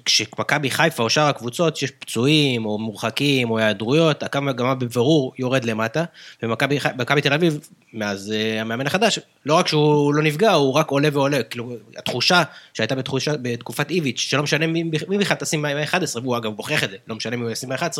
[0.05, 5.65] כשמכבי חיפה או שאר הקבוצות, שיש פצועים או מורחקים או היעדרויות, הקו מגמה בבירור יורד
[5.65, 6.03] למטה,
[6.43, 7.59] ומכבי תל אביב,
[7.93, 11.43] מאז אה, המאמן החדש, לא רק שהוא לא נפגע, הוא רק עולה ועולה.
[11.43, 14.83] כאילו, התחושה שהייתה בתחושה, בתקופת איביץ', שלא משנה מי,
[15.19, 17.97] בכלל תשים מה-11, והוא אגב בוכיח את זה, לא משנה מי הוא ישים מה-11,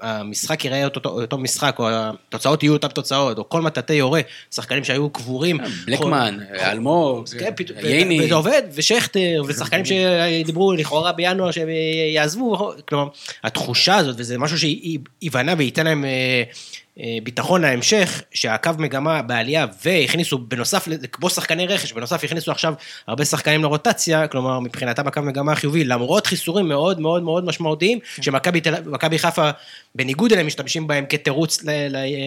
[0.00, 4.20] המשחק ייראה אותו, אותו משחק, או התוצאות יהיו אותן תוצאות, או כל מטאטא יורה,
[4.54, 5.58] שחקנים שהיו קבורים.
[5.86, 8.24] בלקמן, אלמוג, כן, ייני.
[8.24, 11.68] וזה עובד, ושכטר, ושחקנים שדיברו לכאורה בינואר שהם
[12.14, 13.08] יעזבו, כלומר,
[13.44, 16.42] התחושה הזאת, וזה משהו שייבנה וייתן להם אה,
[17.00, 22.74] אה, ביטחון להמשך, שהקו מגמה בעלייה, והכניסו בנוסף, כמו שחקני רכש, בנוסף הכניסו עכשיו
[23.06, 28.60] הרבה שחקנים לרוטציה, כלומר, מבחינתם הקו מגמה חיובי, למרות חיסורים מאוד מאוד מאוד משמעותיים, שמכבי
[28.60, 29.50] תל- מכבי חיפה,
[29.94, 31.64] בניגוד אליהם, משתמשים בהם כתירוץ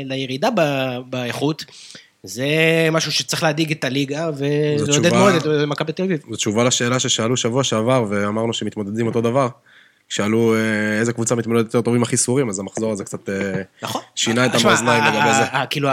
[0.06, 1.65] לירידה ב- באיכות.
[2.26, 2.46] זה
[2.92, 4.46] משהו שצריך להדאיג את הליגה, וזה
[4.80, 6.20] עודד תשובה- מאוד את מכבי תל אביב.
[6.30, 9.48] זו תשובה לשאלה ששאלו שבוע שעבר, ואמרנו שמתמודדים אותו דבר.
[10.10, 10.60] שאלו אה,
[11.00, 14.02] איזה קבוצה מתמודדת יותר טוב עם החיסורים, אז המחזור הזה קצת אה, נכון.
[14.16, 15.44] שינה את שמע, המאזניים לגבי זה.
[15.70, 15.90] כאילו,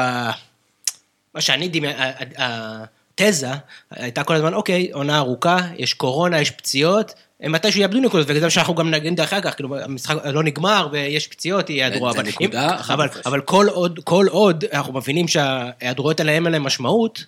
[1.34, 1.96] מה שאני דמיין,
[2.38, 2.84] ה-
[3.20, 3.48] התזה
[3.90, 7.14] הייתה כל הזמן, אוקיי, עונה ארוכה, יש קורונה, יש פציעות,
[7.48, 11.28] מתישהו יאבדו נקודות, וזה מה שאנחנו גם נגיד אחר כך, כאילו, המשחק לא נגמר ויש
[11.28, 12.28] פציעות, יעדרו, זה אבל...
[12.28, 13.08] נקודה אבל-.
[13.26, 17.24] אבל כל עוד, כל עוד אנחנו מבינים שההיעדרויות האלה אין להם משמעות,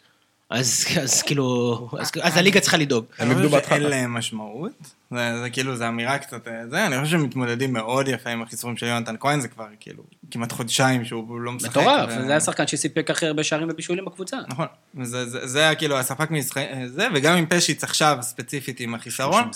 [0.50, 3.04] אז אז כאילו, אז- אז הליגה צריכה לדאוג.
[3.18, 3.88] הם איבדו בהתחלה.
[3.88, 4.72] להם משמעות.
[5.11, 8.42] זה, זה כאילו, זה אמירה קצת, אה, זה, אני חושב שהם מתמודדים מאוד יפה עם
[8.42, 11.70] החיסורים של יונתן כהן, זה כבר כאילו כמעט חודשיים שהוא לא משחק.
[11.70, 14.37] מטורף, ו- זה היה שחקן שסיפק הכי הרבה שערים ובישולים בקבוצה.
[14.48, 14.66] נכון,
[15.02, 19.50] זה, זה היה כאילו הספק משחק, זה, וגם עם פשיץ עכשיו, ספציפית עם החיסרון.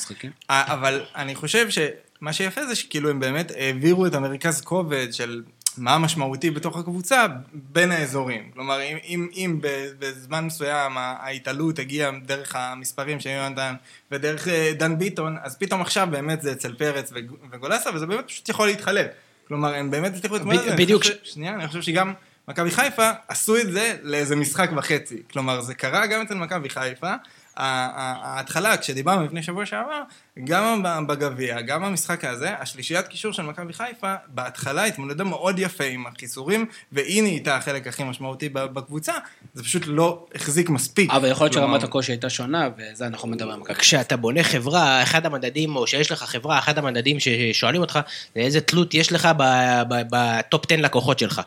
[0.51, 5.42] אה, אבל אני חושב שמה שיפה זה שכאילו הם באמת העבירו את המרכז כובד של
[5.79, 8.51] מה המשמעותי בתוך הקבוצה בין האזורים.
[8.55, 9.59] כלומר, אם, אם, אם
[9.99, 13.75] בזמן מסוים ההתעלות הגיעה דרך המספרים של יונתן
[14.12, 18.25] ודרך אה, דן ביטון, אז פתאום עכשיו באמת זה אצל פרץ וגו- וגולסה, וזה באמת
[18.27, 19.07] פשוט יכול להתחלף.
[19.49, 20.73] כלומר, הם באמת הצליחו להתמודד.
[20.77, 21.03] בדיוק.
[21.03, 22.12] אני חושב ש- שנייה, אני חושב שגם
[22.49, 25.23] מכבי חיפה עשו את זה לאיזה משחק וחצי.
[25.33, 27.14] כלומר, זה קרה גם אצל מכבי חיפה.
[27.59, 30.03] ההתחלה, כשדיברנו לפני שבוע שעבר,
[30.44, 36.07] גם בגביע, גם במשחק הזה, השלישיית קישור של מכבי חיפה, בהתחלה התמודדה מאוד יפה עם
[36.07, 39.12] החיסורים, והנה איתה החלק הכי משמעותי בקבוצה,
[39.55, 41.11] זה פשוט לא החזיק מספיק.
[41.11, 43.75] אבל יכול להיות שרמת הקושי הייתה שונה, וזה אנחנו מדברים על.
[43.75, 47.99] כשאתה בונה חברה, אחד המדדים, או שיש לך חברה, אחד המדדים ששואלים אותך,
[48.35, 49.29] זה איזה תלות יש לך
[49.88, 51.40] בטופ 10 לקוחות שלך.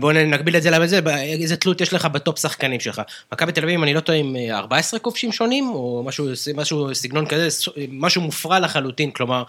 [0.00, 3.02] בוא נגביל את זה לזה, איזה תלות יש לך בטופ שחקנים שלך.
[3.32, 6.94] מכבי תל אביב, אם אני לא טועה, עם אה, 14 כובשים שונים, או משהו, משהו
[6.94, 7.48] סגנון כזה,
[7.88, 9.42] משהו מופרע לחלוטין, כלומר...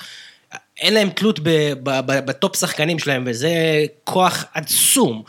[0.80, 5.24] אין להם תלות ב- ב- ב- בטופ שחקנים שלהם, וזה כוח עצום.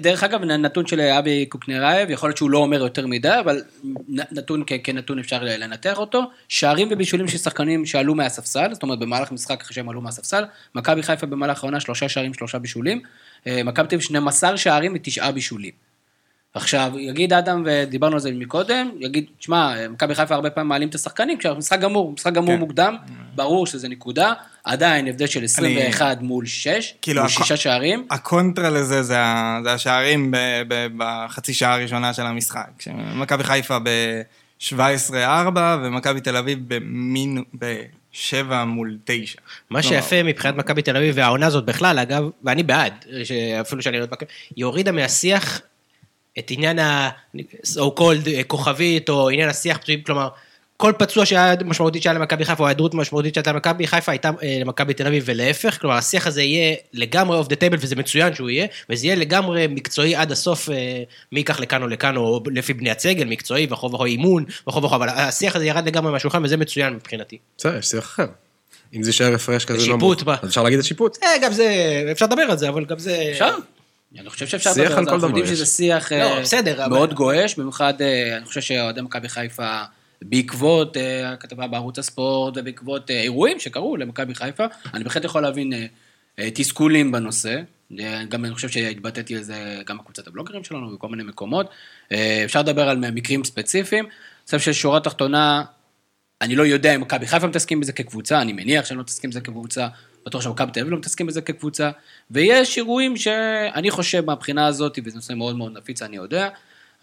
[0.00, 3.62] דרך אגב, נתון של אבי קוקנרייב, יכול להיות שהוא לא אומר יותר מדי, אבל
[4.08, 6.22] נתון כנתון אפשר לנתח אותו.
[6.48, 10.44] שערים ובישולים של שחקנים שעלו מהספסל, זאת אומרת במהלך משחק אחרי שהם עלו מהספסל,
[10.74, 13.00] מכבי חיפה במהלך העונה שלושה שערים, שלושה בישולים,
[13.46, 15.85] אה, מכבי תל אביב 12 שערים ותשעה בישולים.
[16.56, 20.94] עכשיו, יגיד אדם, ודיברנו על זה מקודם, יגיד, שמע, מכבי חיפה הרבה פעמים מעלים את
[20.94, 22.60] השחקנים, כשהמשחק גמור, משחק גמור כן.
[22.60, 22.96] מוקדם,
[23.34, 24.32] ברור שזה נקודה,
[24.64, 28.06] עדיין הבדל של 21 מול 6, כאילו, מול ה-כ- 6 שערים.
[28.10, 29.16] הקונטרה לזה זה,
[29.64, 30.36] זה השערים ב,
[30.68, 32.68] ב, בחצי שעה הראשונה של המשחק.
[33.14, 35.14] מכבי חיפה ב-17-4
[35.82, 37.42] ומכבי תל אביב במין...
[37.58, 38.34] ב-7
[38.66, 39.38] מול 9.
[39.70, 42.92] מה שיפה מבחינת מכבי תל אביב, והעונה הזאת בכלל, אגב, ואני בעד,
[43.60, 44.16] אפילו שאני לא יודע,
[44.56, 45.60] היא הורידה מהשיח
[46.38, 50.28] את עניין ה-so called אה, כוכבית, או עניין השיח פצועים, כלומר,
[50.76, 54.58] כל פצוע שהיה משמעותית שהיה למכבי חיפה, או היעדרות משמעותית שהייתה למכבי חיפה, הייתה אה,
[54.60, 58.50] למכבי תל אביב ולהפך, כלומר, השיח הזה יהיה לגמרי off the table, וזה מצוין שהוא
[58.50, 62.72] יהיה, וזה יהיה לגמרי מקצועי עד הסוף, אה, מי ייקח לכאן או לכאן, או לפי
[62.74, 66.56] בני הסגל, מקצועי, וכו' וכו', אימון, וכו' וכו', אבל השיח הזה ירד לגמרי מהשולחן, וזה
[66.56, 67.38] מצוין מבחינתי.
[67.58, 68.26] בסדר, יש שיח אחר.
[68.94, 70.36] אם זה יישאר הפרש כזה שיפוט נמוך, בה.
[70.42, 71.18] אז אפשר להגיד את שיפוט.
[71.22, 71.68] אה, גם זה,
[72.12, 73.28] אפשר לדבר על זה, אבל גם זה...
[73.32, 73.56] אפשר.
[74.20, 75.46] אני חושב שאפשר לדבר על זה, אנחנו יודעים.
[75.46, 79.82] שזה שיח אה, לא, בסדר, אבל- מאוד גועש, במיוחד אה, אני חושב שאוהדי מכבי חיפה,
[80.22, 84.64] בעקבות אה, הכתבה בערוץ הספורט ובעקבות אה, אירועים שקרו למכבי חיפה,
[84.94, 85.86] אני בהחלט יכול להבין אה,
[86.38, 87.60] אה, תסכולים בנושא.
[88.00, 89.54] אה, גם אני חושב שהתבטאתי על זה
[89.86, 91.66] גם בקבוצת הבלוגרים שלנו בכל מיני מקומות.
[92.12, 94.04] אה, אפשר לדבר על מקרים ספציפיים.
[94.04, 94.10] אני
[94.58, 95.64] חושב ששורה תחתונה,
[96.42, 99.40] אני לא יודע אם מכבי חיפה מתעסקים בזה כקבוצה, אני מניח שהם לא מתעסקים בזה
[99.40, 99.88] כקבוצה,
[100.26, 101.90] בטוח שמכבי תל אביב לא מתעסקים בזה כקבוצה,
[102.30, 106.48] ויש אירועים שאני חושב מהבחינה הזאת, וזה נושא מאוד מאוד נפיץ, אני יודע,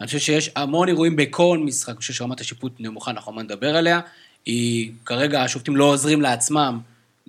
[0.00, 3.76] אני חושב שיש המון אירועים בכל משחק, אני חושב שרמת השיפוט נמוכה, אנחנו לא נדבר
[3.76, 4.00] עליה,
[4.46, 6.80] היא, כרגע השופטים לא עוזרים לעצמם,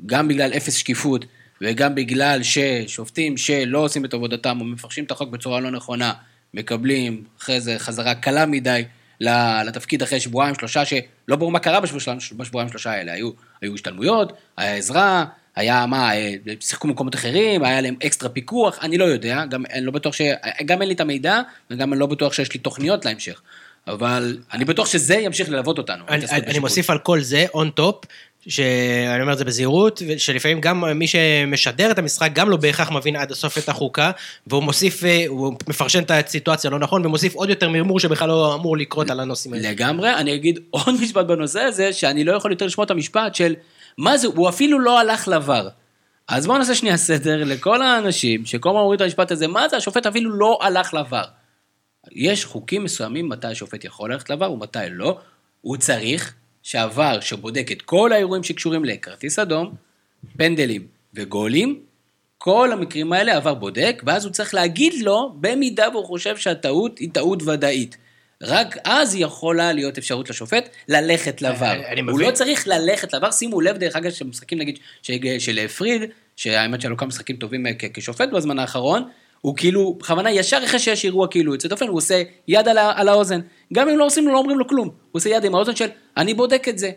[0.05, 1.25] גם בגלל אפס שקיפות,
[1.61, 6.13] וגם בגלל ששופטים שלא עושים את עבודתם, או מפרשים את החוק בצורה לא נכונה,
[6.53, 8.83] מקבלים אחרי זה חזרה קלה מדי
[9.65, 13.13] לתפקיד אחרי שבועיים, שלושה, שלא ברור מה קרה בשבוע- בשבועיים, שלושה האלה.
[13.13, 13.29] היו,
[13.61, 15.25] היו השתלמויות, היה עזרה,
[15.55, 19.85] היה מה, אה, שיחקו במקומות אחרים, היה להם אקסטרה פיקוח, אני לא יודע, גם אני
[19.85, 20.21] לא בטוח ש...
[20.65, 21.41] גם אין לי את המידע,
[21.71, 23.41] וגם אני לא בטוח שיש לי תוכניות להמשך.
[23.87, 26.03] אבל אני בטוח שזה ימשיך ללוות אותנו.
[26.09, 26.59] אני, אני.
[26.59, 28.05] מוסיף על כל זה, on top,
[28.47, 33.15] שאני אומר את זה בזהירות, שלפעמים גם מי שמשדר את המשחק גם לא בהכרח מבין
[33.15, 34.11] עד הסוף את החוקה,
[34.47, 38.55] והוא מוסיף, אה, הוא מפרשן את הסיטואציה לא נכון, ומוסיף עוד יותר מרמור שבכלל לא
[38.55, 39.71] אמור לקרות על הנושאים האלה.
[39.71, 43.55] לגמרי, אני אגיד עוד משפט בנושא הזה, שאני לא יכול יותר לשמוע את המשפט של,
[43.97, 45.69] מה זה, הוא אפילו לא הלך ל-VAR.
[46.27, 49.77] אז בואו נעשה שנייה סדר לכל האנשים שכל הזמן אומרים את המשפט הזה, מה זה,
[49.77, 51.23] השופט אפילו לא הלך ל-VAR.
[52.11, 55.19] יש חוקים מסוימים מתי השופט יכול ללכת לבר ומתי לא.
[55.61, 59.73] הוא צריך שהבר שבודק את כל האירועים שקשורים לכרטיס אדום,
[60.37, 61.81] פנדלים וגולים,
[62.37, 67.09] כל המקרים האלה עבר בודק, ואז הוא צריך להגיד לו, במידה והוא חושב שהטעות היא
[67.13, 67.97] טעות ודאית.
[68.43, 71.71] רק אז יכולה להיות אפשרות לשופט ללכת לבר.
[71.71, 72.27] אני הוא מבין.
[72.27, 76.01] לא צריך ללכת לבר, שימו לב, דרך אגב, שמשחקים נגיד של, של פריד,
[76.35, 79.09] שהאמת שהיו לו כמה משחקים טובים אה, כשופט בזמן האחרון,
[79.41, 83.09] הוא כאילו, בכוונה ישר אחרי שיש אירוע כאילו יוצא דופן, הוא עושה יד על, על
[83.09, 83.39] האוזן.
[83.73, 84.87] גם אם לא עושים לו, לא אומרים לו כלום.
[84.87, 86.91] הוא עושה יד עם האוזן של, אני בודק את זה.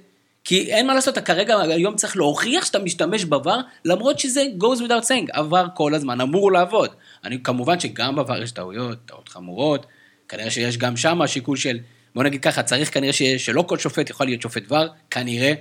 [0.45, 4.79] כי אין מה לעשות, אתה כרגע היום צריך להוכיח שאתה משתמש בעבר, למרות שזה goes
[4.79, 6.91] without saying, עבר כל הזמן אמור לעבוד.
[7.25, 9.87] אני, כמובן שגם בעבר יש טעויות, טעות חמורות,
[10.29, 11.79] כנראה שיש גם שם השיקול של,
[12.15, 15.53] בוא נגיד ככה, צריך כנראה ש, שלא כל שופט יכול להיות שופט ור, כנראה,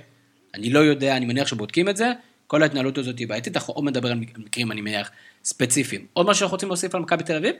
[0.54, 2.12] אני לא יודע, אני מניח שבודקים את זה,
[2.46, 5.10] כל ההתנהלות הזאת היא בעייתית, אנחנו עוד נדבר על מקרים, אני מניח,
[5.44, 6.06] ספציפיים.
[6.12, 7.54] עוד משהו שאנחנו רוצים להוסיף על מכבי תל אביב?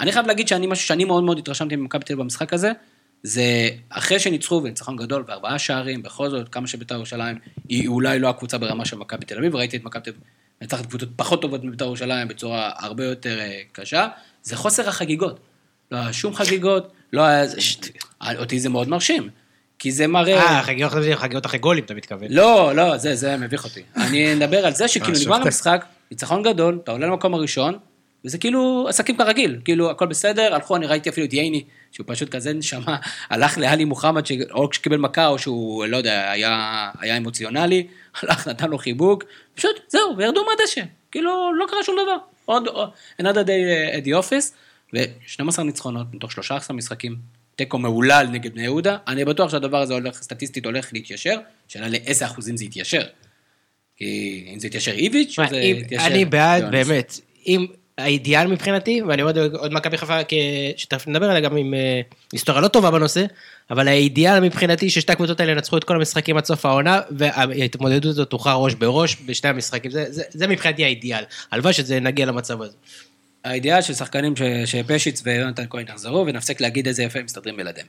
[0.00, 2.72] אני חייב להגיד שאני, משהו שאני מאוד מאוד התרשמתי ממכבי תל אביב במשחק הזה,
[3.22, 8.28] זה אחרי שניצחו בניצחון גדול וארבעה שערים, בכל זאת, כמה שבית"ר ירושלים היא אולי לא
[8.28, 10.22] הקבוצה ברמה של מכבי תל אביב, ראיתי את מכבי תל אביב
[10.62, 14.08] מנצחת קבוצות פחות טובות מבית"ר ירושלים בצורה הרבה יותר אה, קשה,
[14.42, 15.40] זה חוסר החגיגות.
[15.92, 17.44] לא היה שום חגיגות, לא היה...
[18.38, 19.28] אותי זה מאוד מרשים,
[19.78, 20.42] כי זה מראה...
[20.42, 22.26] אה, חגיגות חגיגות אחרי גולים, אתה מתכוון.
[22.30, 23.82] לא, לא, זה, זה מביך אותי.
[23.96, 25.46] אני מדבר על זה שכאילו אה, נגמר שופט.
[25.46, 27.78] המשחק, ניצחון גדול, אתה עולה למקום הראשון,
[28.24, 32.28] וזה כאילו עסקים כרגיל, כאילו הכל בסדר, הלכו, אני ראיתי אפילו את ייני, שהוא פשוט
[32.28, 32.96] כזה נשמה,
[33.30, 37.86] הלך לעלי מוחמד, ש- או כשקיבל מכה, או שהוא, לא יודע, היה, היה אמוציונלי,
[38.22, 39.24] הלך, נתן לו חיבוק,
[39.54, 42.16] פשוט, זהו, וירדו מהדשא, כאילו, לא קרה שום דבר.
[42.44, 42.90] עוד, עוד-
[43.22, 44.52] another day at the office,
[44.92, 47.16] ו-12 ניצחונות מתוך 13 משחקים,
[47.56, 52.26] תיקו מהולל נגד בני יהודה, אני בטוח שהדבר הזה הולך, סטטיסטית הולך להתיישר, שאלה לאיזה
[52.26, 53.02] אחוזים זה יתיישר.
[53.96, 56.06] כי אם זה יתיישר איביץ', או זה יתיישר...
[56.06, 56.70] אני בעד?
[56.70, 57.66] באמת, אם
[57.98, 60.18] האידיאל מבחינתי, ואני עוד, עוד מכבי חיפה,
[60.76, 62.00] שתכף נדבר עליה גם עם אה,
[62.32, 63.24] היסטוריה לא טובה בנושא,
[63.70, 68.30] אבל האידיאל מבחינתי ששתי הקבוצות האלה ינצחו את כל המשחקים עד סוף העונה, וההתמודדות הזאת
[68.30, 71.24] תוכרע ראש בראש בשני המשחקים, זה, זה, זה מבחינתי האידיאל.
[71.50, 72.76] הלוואי שזה נגיע למצב הזה.
[73.44, 77.86] האידיאל של שחקנים ש- שפשיץ ויונתן כהן יחזרו, ונפסיק להגיד איזה יפה הם מסתדרים בלעדיהם.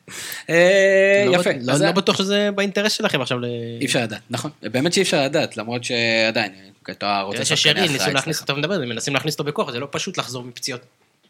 [0.50, 1.50] אה, לא יפה.
[1.54, 3.38] בט- לא, לא בטוח שזה באינטרס שלכם עכשיו.
[3.82, 4.52] אי אפשר לדעת, נכון.
[4.62, 6.52] באמת שאי אפשר לדעת, למרות שעדיין,
[6.92, 8.42] אתה רוצה יש שחקני הכרעה ניסו להכניס.
[8.42, 10.82] אותו, מדבר, מנסים להכניס אותו בכוח, זה לא פשוט לחזור מפציעות.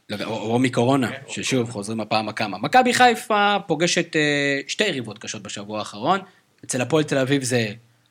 [0.09, 2.57] לא, או, מקורונה, ששוב, חוזרים הפעם הכמה.
[2.57, 4.21] מכבי חיפה פוגשת אה,
[4.67, 6.19] שתי יריבות קשות בשבוע האחרון.
[6.65, 7.67] אצל הפועל תל אביב זה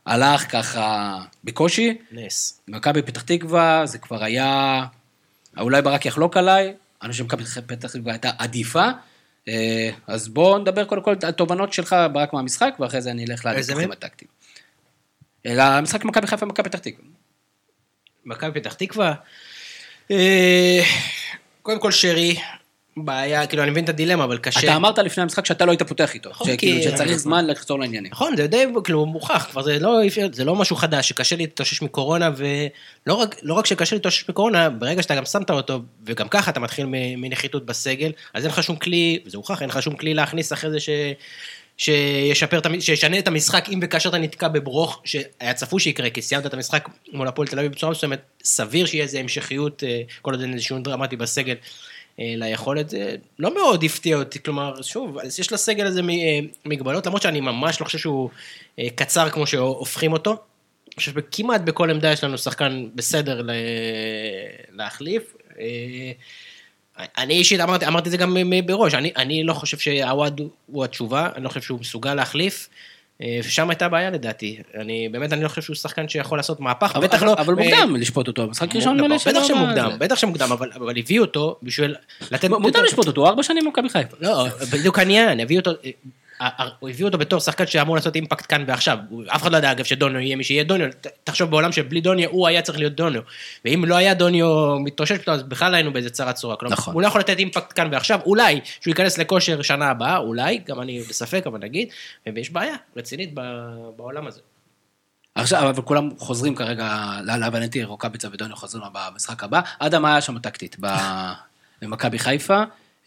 [0.07, 1.99] הלך ככה בקושי.
[2.13, 2.61] נס.
[2.69, 4.83] מכבי פתח תקווה זה כבר היה,
[5.59, 8.89] אולי ברק יחלוק עליי, אני חושב שמכבי פתח תקווה הייתה עדיפה.
[9.49, 13.47] אה, אז בואו נדבר קודם כל על תובנות שלך ברק מהמשחק, ואחרי זה אני אלך
[13.75, 13.93] מהם?
[13.93, 14.31] הטקטיים.
[15.47, 17.05] אלא המשחק מכבי חיפה ומכבי פתח תקווה.
[18.25, 19.15] מכבי פתח תקווה.
[20.11, 20.81] אה,
[21.63, 22.37] קודם כל שרי,
[22.97, 24.61] בעיה, כאילו אני מבין את הדילמה, אבל קשה.
[24.61, 28.13] אתה אמרת לפני המשחק שאתה לא היית פותח איתו, נכון, כי- שצריך זמן לחזור לעניינים.
[28.13, 29.99] נכון, זה די, כאילו, מוכח, כבר זה לא,
[30.33, 35.03] זה לא משהו חדש, שקשה להתאושש מקורונה, ולא רק, לא רק שקשה להתאושש מקורונה, ברגע
[35.03, 39.19] שאתה גם שמת אותו, וגם ככה אתה מתחיל מנחיתות בסגל, אז אין לך שום כלי,
[39.27, 40.89] וזה הוכח, אין לך שום כלי להכניס אחרי זה ש...
[41.77, 46.55] שישפר, שישנה את המשחק אם וכאשר אתה נתקע בברוך, שהיה צפוי שיקרה, כי סיימת את
[46.55, 50.53] המשחק מול הפועל תל אביב בצורה מסוימת, סביר שיהיה איזה המשכיות, אה, כל עוד אין
[50.53, 51.55] איזה שינוי דרמטי בסגל.
[52.21, 52.95] אה, ליכולת,
[53.39, 57.81] לא מאוד הפתיע אותי, כלומר, שוב, אז יש לסגל הזה אה, מגבלות, למרות שאני ממש
[57.81, 58.31] לא חושב שהוא
[58.79, 60.31] אה, קצר כמו שהופכים אותו.
[60.31, 63.43] אני חושב שכמעט בכל עמדה יש לנו שחקן בסדר
[64.73, 65.37] להחליף.
[66.99, 70.85] אני אישית אמרתי, אמרתי את זה גם מ- בראש, אני, אני לא חושב שעווד הוא
[70.85, 72.69] התשובה, אני לא חושב שהוא מסוגל להחליף.
[73.23, 76.93] אה, ושם הייתה בעיה לדעתי, אני באמת אני לא חושב שהוא שחקן שיכול לעשות מהפך,
[76.97, 79.33] אבל- בטח אבל- לא, אבל אה, מוקדם לשפוט אותו, משחק ראשון מלא שלו.
[79.33, 79.91] בטח שמוקדם?
[79.99, 81.95] בטח שמוקדם, אבל אבל הביאו אותו בשביל
[82.31, 82.49] לתת...
[82.51, 84.17] מוקדם לשפוט אותו, ארבע שנים במכבי חיפה.
[84.21, 85.71] לא, בדיוק העניין, הביאו אותו...
[86.79, 88.99] הוא הביא אותו בתור שחקן שאמור לעשות אימפקט כאן ועכשיו.
[89.29, 90.87] אף אחד לא ידע אגב שדוניו יהיה מי שיהיה דוניו.
[91.25, 93.23] תחשוב בעולם שבלי דוניו הוא היה צריך להיות דוניו.
[93.65, 96.57] ואם לא היה דוניו מתאושש פתאום, אז בכלל היינו באיזה צרה צורה.
[96.57, 96.95] כלומר, נכון.
[96.95, 100.81] הוא לא יכול לתת אימפקט כאן ועכשיו, אולי שהוא ייכנס לכושר שנה הבאה, אולי, גם
[100.81, 101.89] אני בספק, אבל נגיד,
[102.35, 103.35] ויש בעיה רצינית
[103.97, 104.41] בעולם הזה.
[105.35, 109.61] עכשיו, אבל כולם חוזרים כרגע, לה- להבנתי, רוקאביצה ודוניו חוזרים במשחק הבא.
[109.79, 110.77] אדם היה שם טקטית
[111.83, 112.63] במכבי חיפה,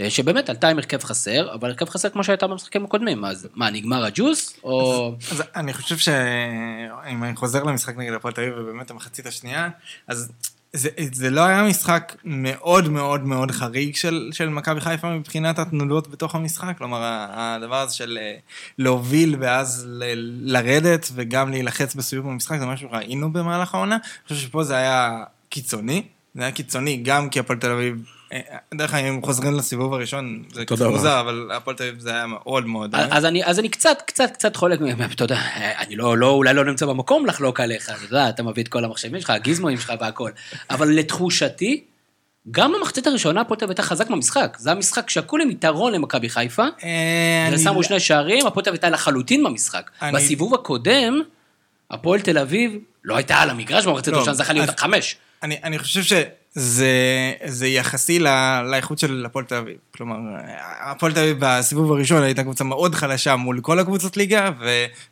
[0.09, 4.05] שבאמת עלתה עם הרכב חסר, אבל הרכב חסר כמו שהייתה במשחקים הקודמים, אז מה, נגמר
[4.05, 4.59] הג'וס?
[4.63, 5.15] או...
[5.31, 9.69] אז אני חושב שאם אני חוזר למשחק נגד הפועל תל ובאמת המחצית השנייה,
[10.07, 10.31] אז
[10.73, 16.07] זה, זה לא היה משחק מאוד מאוד מאוד חריג של, של מכבי חיפה מבחינת התנודות
[16.07, 18.35] בתוך המשחק, כלומר הדבר הזה של אה,
[18.77, 24.47] להוביל ואז ל- לרדת וגם להילחץ בסיום המשחק זה משהו שראינו במהלך העונה, אני חושב
[24.47, 26.03] שפה זה היה קיצוני,
[26.35, 28.14] זה היה קיצוני גם כי הפועל תל אביב, אה,
[28.73, 30.81] דרך אגב אם חוזרים לסיבוב הראשון זה קצת.
[30.81, 32.95] מוזר, אבל הפועל תל אביב זה היה מאוד מאוד...
[32.95, 34.79] אז, אז, אני, אז אני קצת, קצת, קצת חולק,
[35.11, 35.39] אתה יודע,
[35.79, 38.85] אני לא, לא, אולי לא נמצא במקום לחלוק עליך, אתה יודע, אתה מביא את כל
[38.85, 40.31] המחשבים שלך, הגיזמואים שלך והכל,
[40.69, 41.83] אבל לתחושתי,
[42.51, 45.93] גם במחצית הראשונה הפועל תל אביב הייתה חזק במשחק, זה היה משחק שקול עם יתרון
[45.93, 49.91] למכבי חיפה, אה, ושמו שני שערים, הפועל תל אביב הייתה לחלוטין במשחק.
[50.13, 51.21] בסיבוב הקודם,
[51.91, 55.15] הפועל תל אביב לא הייתה על המגרש במחצית לא, הראשונה, זה יכול להיות חמש.
[55.43, 56.03] אני, אני חושב
[56.55, 58.27] שזה זה יחסי ל,
[58.71, 59.75] לאיכות של הפועל תל אביב.
[59.95, 60.15] כלומר,
[60.79, 64.49] הפועל תל אביב בסיבוב הראשון הייתה קבוצה מאוד חלשה מול כל הקבוצות ליגה,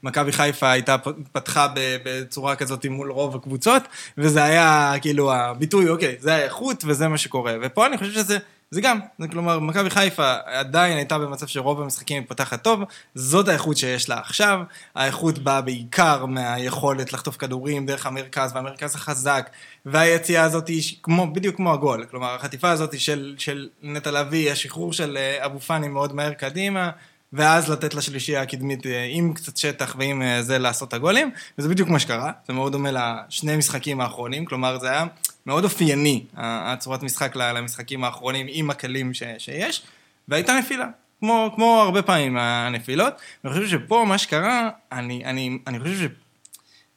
[0.04, 0.96] ומכבי חיפה הייתה,
[1.32, 3.84] פתחה בצורה כזאת מול רוב הקבוצות,
[4.18, 7.54] וזה היה כאילו הביטוי, אוקיי, זה האיכות וזה מה שקורה.
[7.62, 8.38] ופה אני חושב שזה...
[8.74, 12.82] זה גם, זה כלומר, מכבי חיפה עדיין הייתה במצב שרוב המשחקים היא פותחת טוב,
[13.16, 14.60] זאת האיכות שיש לה עכשיו,
[14.96, 19.50] האיכות באה בעיקר מהיכולת לחטוף כדורים דרך המרכז, והמרכז החזק,
[19.86, 24.94] והיציאה הזאת היא כמו, בדיוק כמו הגול, כלומר, החטיפה הזאת של, של נטע לביא, השחרור
[24.94, 26.90] של אה, אבו פאני מאוד מהר קדימה,
[27.34, 31.70] ואז לתת לשלישייה הקדמית אה, עם קצת שטח ועם אה, זה לעשות את הגולים, וזה
[31.70, 35.06] בדיוק מה שקרה, זה מאוד דומה לשני משחקים האחרונים, כלומר זה היה
[35.46, 39.82] מאוד אופייני, הצורת משחק למשחקים האחרונים עם הכלים ש- שיש,
[40.28, 40.88] והייתה נפילה,
[41.20, 46.10] כמו, כמו הרבה פעמים הנפילות, ואני חושב שפה מה שקרה, אני, אני, אני חושב.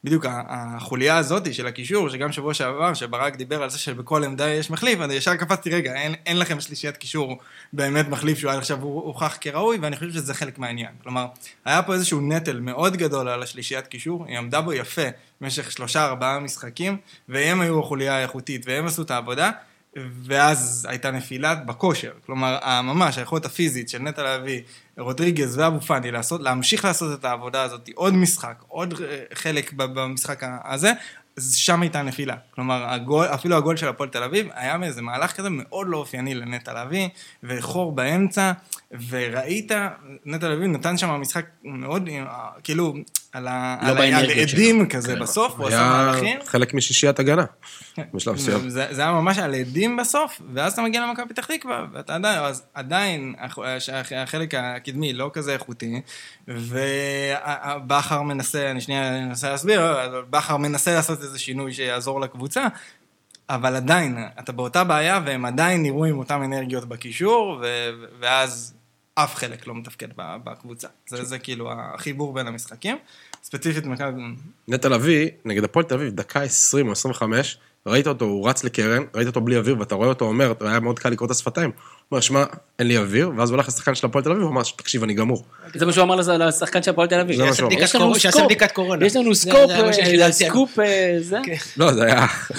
[0.07, 4.69] בדיוק החוליה הזאת של הקישור, שגם שבוע שעבר, שברק דיבר על זה שבכל עמדה יש
[4.69, 7.37] מחליף, אני ישר קפצתי, רגע, אין, אין לכם שלישיית קישור
[7.73, 10.91] באמת מחליף שהוא עד עכשיו הוכח כראוי, ואני חושב שזה חלק מהעניין.
[11.03, 11.25] כלומר,
[11.65, 15.07] היה פה איזשהו נטל מאוד גדול על השלישיית קישור, היא עמדה בו יפה
[15.41, 16.97] במשך שלושה ארבעה משחקים,
[17.29, 19.51] והם היו החוליה האיכותית, והם עשו את העבודה,
[20.23, 22.11] ואז הייתה נפילה בכושר.
[22.25, 24.61] כלומר, ממש היכולת הפיזית של נטע לביא,
[24.97, 30.43] רודריגז ואבו פאני, לעשות, להמשיך לעשות את העבודה הזאת, עוד משחק, עוד אה, חלק במשחק
[30.65, 30.91] הזה,
[31.37, 32.35] אז שם הייתה נפילה.
[32.51, 36.35] כלומר, הגול, אפילו הגול של הפועל תל אביב היה מאיזה מהלך כזה מאוד לא אופייני
[36.35, 37.09] לנטע לביא,
[37.43, 38.51] וחור באמצע,
[39.09, 39.71] וראית,
[40.25, 42.09] נטע לביא נתן שם משחק מאוד,
[42.63, 42.93] כאילו,
[43.33, 44.59] על ה- לא על ה- באנרגיות על שלו.
[44.59, 45.19] עדים כזה כן.
[45.19, 46.39] בסוף, הוא עשה היה מהלכים.
[46.45, 47.45] חלק משישיית הגנה.
[48.13, 48.69] בשלב מסוים.
[48.69, 52.39] זה, זה היה ממש על עדים בסוף, ואז אתה מגיע למכבי פתח תקווה, ואתה עדיין,
[52.39, 56.01] אז עדיין הח- הח- החלק הקדמי לא כזה איכותי,
[56.47, 59.81] ובכר מנסה, אני שנייה אנסה להסביר,
[60.29, 62.67] בכר מנסה לעשות איזה שינוי שיעזור לקבוצה,
[63.49, 68.73] אבל עדיין, אתה באותה בעיה, והם עדיין נראו עם אותן אנרגיות בקישור, ו- ואז
[69.23, 70.87] אף חלק לא מתפקד ב- בקבוצה.
[71.09, 72.97] זה, זה כאילו החיבור בין המשחקים.
[73.43, 74.21] ספציפית מכבי...
[74.67, 79.03] נטע לביא, נגד הפועל תל אביב, דקה 20 או 25, ראית אותו, הוא רץ לקרן,
[79.15, 81.69] ראית אותו בלי אוויר, ואתה רואה אותו אומר, היה מאוד קל לקרוא את השפתיים.
[81.69, 82.43] הוא אומר, שמע,
[82.79, 85.13] אין לי אוויר, ואז הוא הולך לשחקן של הפועל תל אביב, הוא אמר, תקשיב, אני
[85.13, 85.45] גמור.
[85.73, 87.37] זה מה שהוא אמר לשחקן של הפועל תל אביב.
[87.37, 88.17] זה מה יש שהוא אמר.
[88.17, 89.05] סקופ, בדיקת קורונה.
[89.05, 90.31] יש לנו סקופ, אה.
[90.31, 91.39] סקופ, אה, זה.
[91.77, 92.03] לא, זה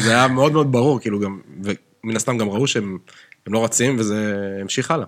[0.04, 2.98] היה, מאוד מאוד ברור, כאילו גם, ומן הסתם גם ראו שהם
[3.46, 5.06] הם לא רצים, וזה המשיך הלאה.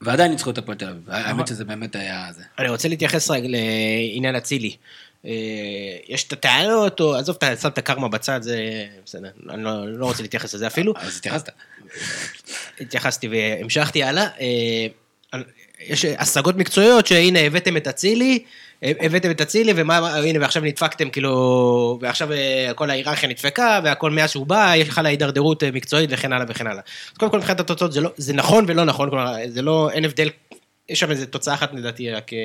[0.00, 1.10] ועדיין ניצחו את הפועל תל אביב.
[1.10, 2.42] האמת שזה באמת היה זה.
[2.58, 4.76] אני רוצה להתייחס רגע לעניין אצילי.
[5.26, 5.30] אה,
[6.08, 10.06] יש את הטענות, או עזוב, אתה שם את הקרמה בצד, זה בסדר, אני לא, לא
[10.06, 10.94] רוצה להתייחס לזה אפילו.
[10.96, 11.48] אז התייחסת.
[12.80, 14.28] התייחסתי והמשכתי הלאה.
[14.40, 14.86] אה,
[15.80, 18.44] יש השגות מקצועיות שהנה הבאתם את אצילי,
[18.82, 24.30] הבאתם את אצילי ומה, הנה ועכשיו נדפקתם כאילו, ועכשיו אה, כל ההיררכיה נדפקה והכל מאז
[24.30, 26.82] שהוא בא, יש לך לה הידרדרות אה, מקצועית וכן הלאה וכן הלאה.
[27.12, 30.04] אז קודם כל מבחינת התוצאות זה, לא, זה נכון ולא נכון, כלומר זה לא, אין
[30.04, 30.28] הבדל,
[30.88, 32.38] יש שם איזה תוצאה אחת לדעתי רק אה,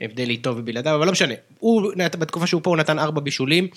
[0.00, 1.34] הבדל איתו ובלעדיו, אבל לא משנה.
[1.58, 3.68] הוא, בתקופה שהוא פה הוא נתן ארבע בישולים.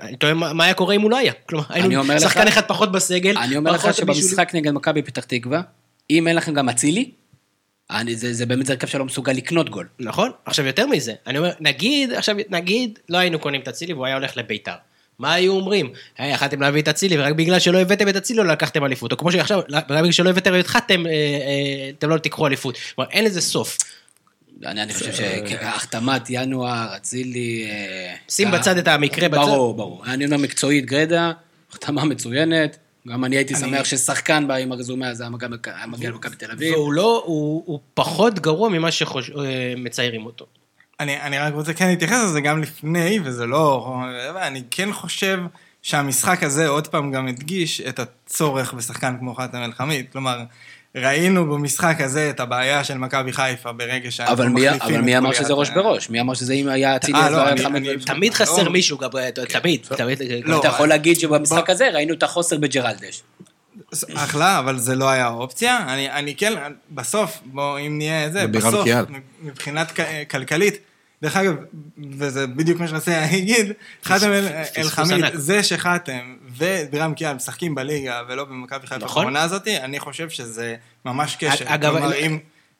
[0.00, 3.38] אני תוהה מה היה קורה אם הוא לא היה, כלומר היינו שחקן אחד פחות בסגל.
[3.38, 3.94] אני אומר לך.
[3.94, 5.60] שבמשחק נגד מכבי פתח תקווה,
[6.10, 7.10] אם אין לכם גם אצילי,
[7.90, 9.86] אני- זה זה באמת הרכב שלא מסוגל לקנות גול.
[9.98, 10.30] נכון?
[10.44, 14.14] עכשיו יותר מזה, אני אומר, נגיד, עכשיו נגיד, לא היינו קונים את אצילי והוא היה
[14.14, 14.74] הולך לביתר.
[15.18, 15.92] מה היו אומרים?
[16.18, 19.12] היי, יכלתם להביא את אצילי, ורק בגלל שלא הבאתם את אצילי לא לקחתם אליפות.
[19.12, 22.76] או כמו שעכשיו, רק בגלל שלא הבאתם את חתם, אה, אה, אתם לא תיקחו אליפות.
[22.94, 23.76] כלומר, אין לזה סוף.
[24.66, 27.66] אני אני חושב שהחתמת ינואר, אצילי...
[27.70, 29.40] אה, שים אה, בצד את המקרה בצד.
[29.40, 30.04] ברור, ברור.
[30.06, 31.32] אני אומר מקצועית גרדה,
[31.70, 32.76] החתמה מצוינת.
[33.12, 35.30] גם אני הייתי שמח ששחקן בא עם הרזומה הזה היה
[35.86, 36.74] מגיע- למכבי תל אביב.
[36.74, 40.46] והוא לא, הוא, הוא פחות גרוע ממה שמציירים אותו.
[41.00, 43.94] אני, אני רק רוצה כן להתייחס לזה גם לפני, וזה לא...
[44.36, 45.40] אני כן חושב
[45.82, 50.06] שהמשחק הזה עוד פעם גם הדגיש את הצורך בשחקן כמו חתם אל-חמיד.
[50.12, 50.44] כלומר,
[50.96, 55.18] ראינו במשחק הזה את הבעיה של מכבי חיפה ברגע שאנחנו אבל מי- מחליפים אבל מי
[55.18, 56.10] אמר שזה ראש בראש?
[56.10, 58.36] מי אמר שזה אם היה אצילי אה, אז לא, תמיד לא.
[58.38, 60.22] חסר מישהו, גברי, תמיד, תמיד.
[60.44, 63.22] לא, אתה יכול להגיד שבמשחק הזה ראינו את החוסר בג'רלדש.
[64.14, 65.84] אחלה, אבל זה לא היה אופציה.
[65.88, 66.52] אני, אני כן,
[66.90, 68.88] בסוף, בוא, אם נהיה זה, בסוף.
[69.42, 69.92] מבחינת
[70.30, 70.78] כלכלית,
[71.22, 71.54] דרך אגב,
[72.10, 73.72] וזה בדיוק מה שרציתי להגיד,
[74.04, 74.30] חתם
[74.76, 75.24] אל-חמיד.
[75.34, 79.24] זה שחתם ובירם קיאל משחקים בליגה ולא במכבי חיפה נכון.
[79.24, 81.64] בעונה הזאת, אני חושב שזה ממש קשר.
[81.68, 81.94] אגב.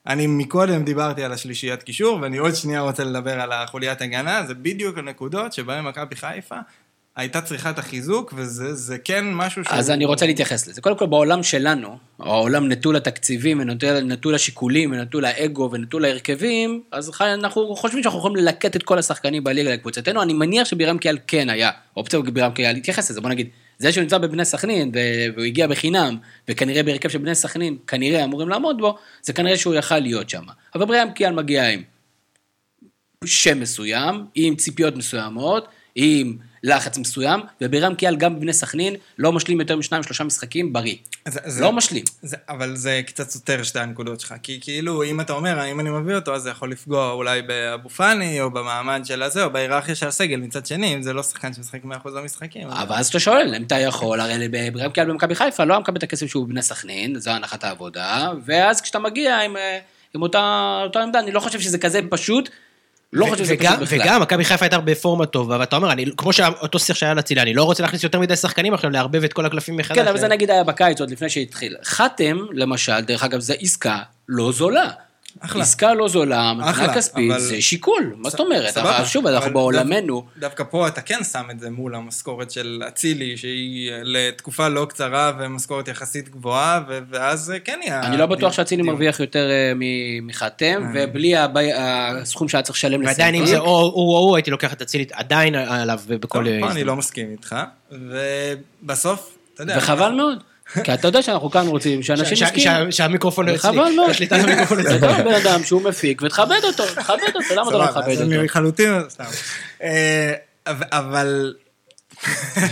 [0.06, 4.54] אני מקודם דיברתי על השלישיית קישור, ואני עוד שנייה רוצה לדבר על החוליית הגנה, זה
[4.54, 6.56] בדיוק הנקודות שבהן מכבי חיפה
[7.16, 9.76] הייתה צריכה את החיזוק, וזה זה כן משהו שהוא...
[9.76, 10.80] אז אני רוצה להתייחס לזה.
[10.80, 17.10] קודם כל, בעולם שלנו, העולם נטול התקציבים, ונטול נטול השיקולים, ונטול האגו, ונטול ההרכבים, אז
[17.20, 20.22] אנחנו חושבים שאנחנו יכולים ללקט את כל השחקנים בליגה לקבוצתנו.
[20.22, 23.20] אני מניח שבירם קיאל כן היה אופציה בירם קיאל להתייחס לזה.
[23.20, 23.48] בוא נגיד,
[23.78, 24.92] זה שהוא נמצא בבני סכנין,
[25.34, 26.16] והוא הגיע בחינם,
[26.48, 30.42] וכנראה בהרכב של בני סכנין, כנראה אמורים לעמוד בו, זה כנראה שהוא יכל להיות שם.
[30.74, 31.82] אבל בירם קיאל מגיע עם
[33.24, 39.60] שם מסוים, עם ציפיות מסוימות, עם לחץ מסוים, ובירם קיאל גם בבני סכנין לא משלים
[39.60, 40.94] יותר משניים שלושה משחקים בריא.
[41.28, 42.04] זה- זה- לא משלים.
[42.22, 45.90] זה, אבל זה קצת סותר שתי הנקודות שלך, כי כאילו, אם אתה אומר, אם אני
[45.90, 49.94] מביא אותו, אז זה יכול לפגוע אולי באבו פאני, או במעמד של הזה, או בהיררכיה
[49.94, 52.68] של הסגל מצד שני, אם זה לא שחקן שמשחק 100% במשחקים.
[52.68, 55.96] אבל אז אתה שואל, אם אתה יכול, הרי בירם קיאל במכבי חיפה לא היה מקבל
[55.96, 59.78] את הכסף שהוא בבני סכנין, זו הנחת העבודה, ואז כשאתה מגיע עם, אה,
[60.14, 60.40] עם אותה,
[60.84, 62.48] אותה עמדה, אני לא חושב שזה כזה פשוט,
[63.12, 64.00] לא חושב שזה פשוט בכלל.
[64.00, 67.54] וגם מכבי חיפה הייתה בפורמה טובה, ואתה אומר, אני, כמו שאותו שיח שהיה לאצילי, אני
[67.54, 69.98] לא רוצה להכניס יותר מדי שחקנים עכשיו, לערבב את כל הקלפים מחדש.
[69.98, 71.76] כן, אבל זה נגיד היה בקיץ עוד לפני שהתחיל.
[71.84, 73.98] חתם, למשל, דרך אגב, זו עסקה
[74.28, 74.90] לא זולה.
[75.40, 75.62] אחלה.
[75.62, 78.74] עסקה לא זולה, מבחינה כספית, אבל- זה שיקול, מה זאת אומרת?
[78.74, 81.94] סבבה, אבל שוב, אנחנו אבל בעולמנו, דווקא- דווקא פה אתה כן שם את זה מול
[81.94, 87.80] המשכורת של אצילי, שהיא אה, לתקופה לא קצרה ומשכורת יחסית גבוהה, ו- ואז זה כן
[87.82, 88.00] יהיה...
[88.02, 88.82] אני לא בטוח שאצילי.
[88.82, 93.46] מרוויח יותר אה, מ- מחתם, ובלי הבי- הסכום שהיה צריך לשלם ועדיין אם.
[93.46, 96.44] זה או הוא או הוא, הייתי לוקח את אצילי עדיין עליו בכל...
[96.60, 96.84] טוב, אני.
[96.84, 97.56] לא מסכים איתך,
[98.82, 99.74] ובסוף, אתה יודע...
[99.78, 100.42] וחבל מאוד.
[100.84, 102.92] כי אתה יודע שאנחנו כאן רוצים שאנשים יסכימו.
[102.92, 103.70] שהמיקרופון לא אצלי.
[103.70, 104.10] וחבל מאוד.
[104.10, 104.98] השליטה על המיקרופון אצלי.
[104.98, 108.42] גם בן אדם שהוא מפיק, ותכבד אותו, תכבד אותו, למה אתה לא סבבה, מכבד אותו?
[108.42, 109.24] לחלוטין, סתם.
[109.82, 110.32] אה,
[110.92, 111.54] אבל-.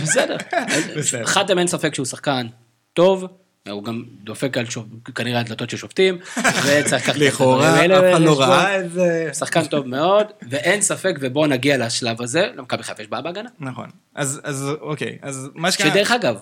[0.01, 0.37] בסדר.
[0.97, 1.25] בסדר.
[1.25, 2.47] חתם אין ספק שהוא שחקן
[2.93, 3.25] טוב,
[3.69, 6.17] הוא גם דופק על שופ- כנראה הדלתות של שופטים,
[6.65, 8.39] וצריך לקחת את לכאורה, אף אחד לא.
[8.39, 9.29] ראה את זה.
[9.39, 13.49] שחקן טוב מאוד, ואין ספק, ובואו נגיע לשלב הזה, למכבי חיפה יש בעיה בהגנה.
[13.59, 13.89] נכון.
[14.15, 15.89] אז אז אוקיי, אז מה שקרה...
[15.91, 16.35] שדרך אגב,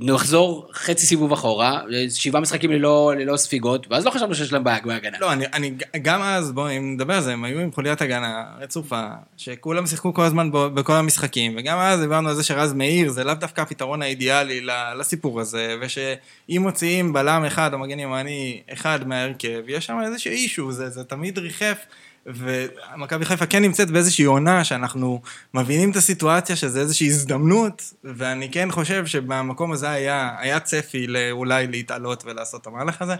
[0.00, 1.80] נחזור חצי סיבוב אחורה,
[2.10, 5.18] שבעה משחקים ללא ללא ספיגות, ואז לא חשבנו שיש להם בעיה בהגנה.
[5.20, 8.44] לא, אני, אני גם אז, בואו, אם נדבר על זה, הם היו עם חוליית הגנה
[8.60, 13.08] רצופה, שכולם שיחקו כל הזמן ב- בכל המשחקים, וגם אז דיברנו על זה שרז מאיר
[13.10, 14.66] זה לאו דווקא הפתרון האידיאלי
[14.98, 20.72] לסיפור הזה, ושאם מוציאים בלם אחד או מגן ימני אחד מההרכב, יש שם איזשהו אישו,
[20.72, 21.78] זה, זה תמיד ריחף.
[22.26, 25.20] ומכבי חיפה כן נמצאת באיזושהי עונה שאנחנו
[25.54, 31.66] מבינים את הסיטואציה שזה איזושהי הזדמנות, ואני כן חושב שבמקום הזה היה, היה צפי אולי
[31.66, 33.14] להתעלות ולעשות את המהלך הזה.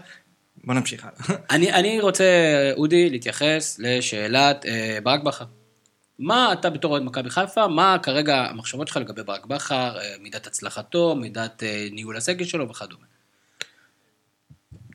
[0.63, 1.39] בוא נמשיך הלאה.
[1.51, 2.25] אני, אני רוצה,
[2.77, 5.45] אודי, להתייחס לשאלת אה, ברק בכר.
[6.19, 10.47] מה אתה בתור אוהד מכבי חיפה, מה כרגע המחשבות שלך לגבי ברק בכר, אה, מידת
[10.47, 13.05] הצלחתו, מידת אה, ניהול הסגל שלו וכדומה.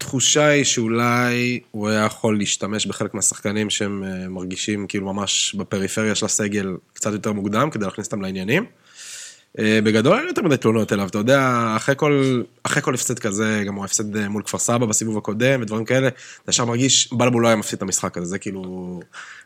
[0.02, 6.14] תחושה היא שאולי הוא היה יכול להשתמש בחלק מהשחקנים שהם אה, מרגישים כאילו ממש בפריפריה
[6.14, 8.64] של הסגל קצת יותר מוקדם, כדי להכניס אותם לעניינים.
[9.58, 13.62] אה, בגדול אין יותר מדי תלונות אליו, אתה יודע, אחרי כל, אחרי כל הפסד כזה,
[13.66, 17.42] גם הוא הפסד אה, מול כפר סבא בסיבוב הקודם ודברים כאלה, אתה ישר מרגיש, בלבול
[17.42, 19.00] לא היה מפסיד את המשחק הזה, זה כאילו,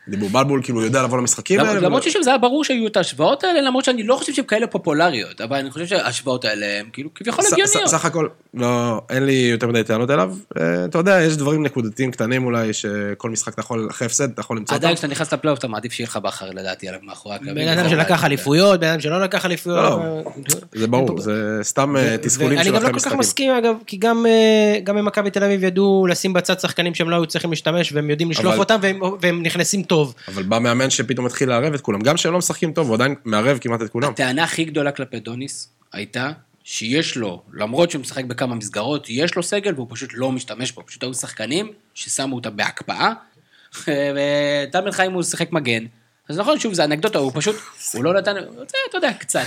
[0.07, 1.79] דיבור, בלבול כאילו יודע לבוא למשחקים האלה.
[1.79, 4.67] למרות ששוב, זה היה ברור שהיו את ההשוואות האלה, למרות שאני לא חושב שהן כאלה
[4.67, 7.87] פופולריות, אבל אני חושב שההשוואות האלה הן כאילו כביכול הגיוניות.
[7.87, 10.35] סך הכל, לא, אין לי יותר מדי טענות אליו.
[10.59, 14.41] אה, אתה יודע, יש דברים נקודתיים קטנים אולי, שכל משחק אתה יכול, אחרי הפסד, אתה
[14.41, 14.85] יכול למצוא אותם.
[14.85, 17.55] עדיין כשאתה נכנס לפלייאוף אתה מעדיף שיהיה לך בכר לדעתי עליו מאחורי הקווים.
[17.55, 19.96] בן אדם שלקח אליפויות, בן אדם שלא לקח אליפויות.
[20.73, 23.13] זה ברור, זה סתם אה, תסכולים ואני של גם לא כל כך.
[23.13, 27.15] מסכים אגב, כי גם אה, גם במכבי תל אביב ידעו לשים בצד שחקנים שהם לא
[27.15, 30.13] היו צריכים להשתמש, והם יודעים לשלוף אותם, והם- והם נכנסים טוב.
[30.27, 33.15] אבל בא מאמן שפתאום התחיל לערב את כולם, גם שהם לא משחקים טוב, הוא עדיין
[33.25, 34.09] מערב כמעט את כולם.
[34.09, 36.31] הטענה הכי גדולה כלפי דוניס הייתה
[36.63, 40.83] שיש לו, למרות שהוא משחק בכמה מסגרות, יש לו סגל והוא פשוט לא משתמש בו.
[40.85, 43.13] פשוט היו שחקנים ששמו אותם בהקפאה,
[43.83, 45.83] וטל בן חיים הוא שיחק מגן.
[46.29, 47.55] אז נכון, שוב, זה אנקדוטה, הוא פשוט,
[47.93, 49.45] הוא לא נתן, זה, אתה יודע, קצת.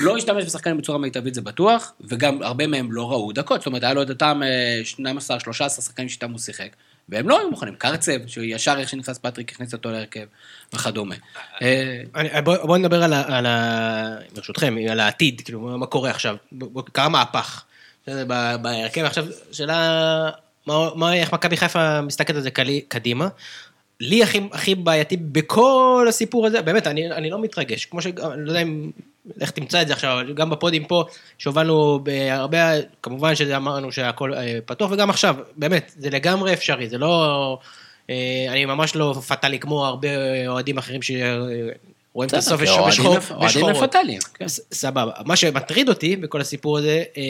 [0.00, 3.82] לא השתמש בשחקנים בצורה מיטבית, זה בטוח, וגם הרבה מהם לא ראו דקות, זאת אומרת,
[3.82, 6.68] היה לו את אותם אה, 12, 13 שחקנים שאיתם הוא שיחק,
[7.08, 7.74] והם לא היו מוכנים.
[7.74, 10.24] קרצב, שישר איך שנכנס פטריק, הכניס אותו להרכב,
[10.72, 11.14] וכדומה.
[11.62, 14.16] אה, אני- בוא בוא נדבר על ה-.
[14.34, 16.36] ברשותכם, על העתיד, כאילו, מה- קורה עכשיו.
[16.92, 17.64] קרה מהפך.
[18.62, 20.30] בהרכב עכשיו, שאלה,
[21.12, 22.50] איך מכבי חיפה מסתכלת על זה
[22.88, 23.28] קדימה.
[24.00, 27.84] לי הכי, הכי בעייתי בכל הסיפור הזה, באמת, אני, אני לא מתרגש.
[27.84, 28.06] כמו ש...
[28.06, 28.14] אני
[28.44, 28.90] לא יודע אם...
[29.40, 31.04] איך תמצא את זה עכשיו, אבל גם בפודים פה,
[31.38, 32.70] שהובלנו בהרבה,
[33.02, 37.58] כמובן שזה אמרנו שהכל אה, פתוח, וגם עכשיו, באמת, זה לגמרי אפשרי, זה לא...
[38.10, 40.08] אה, אני ממש לא פטאלי כמו הרבה
[40.48, 42.88] אוהדים אחרים שרואים את הסוף בשחור-
[43.30, 43.70] אוהדים-.
[43.70, 44.18] מפתלים.
[44.34, 44.48] כן.
[44.48, 45.12] סבבה.
[45.24, 47.22] מה שמטריד אותי בכל הסיפור הזה, אה,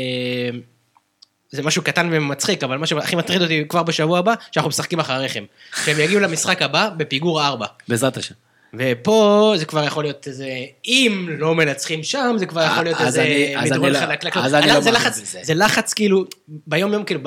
[1.55, 5.45] זה משהו קטן ומצחיק, אבל מה שהכי מטריד אותי כבר בשבוע הבא, שאנחנו משחקים אחריכם.
[5.85, 7.67] שהם יגיעו למשחק הבא בפיגור 4.
[7.89, 8.35] בעזרת השם.
[8.79, 10.49] ופה זה כבר יכול להיות איזה,
[10.87, 13.25] אם לא מנצחים שם, זה כבר יכול להיות איזה
[13.65, 14.37] מדרון לא- חלקלק.
[14.37, 15.39] אז אני לא זה מאמין לחץ- בזה.
[15.43, 17.21] זה לחץ כאילו, ביום יום כאילו,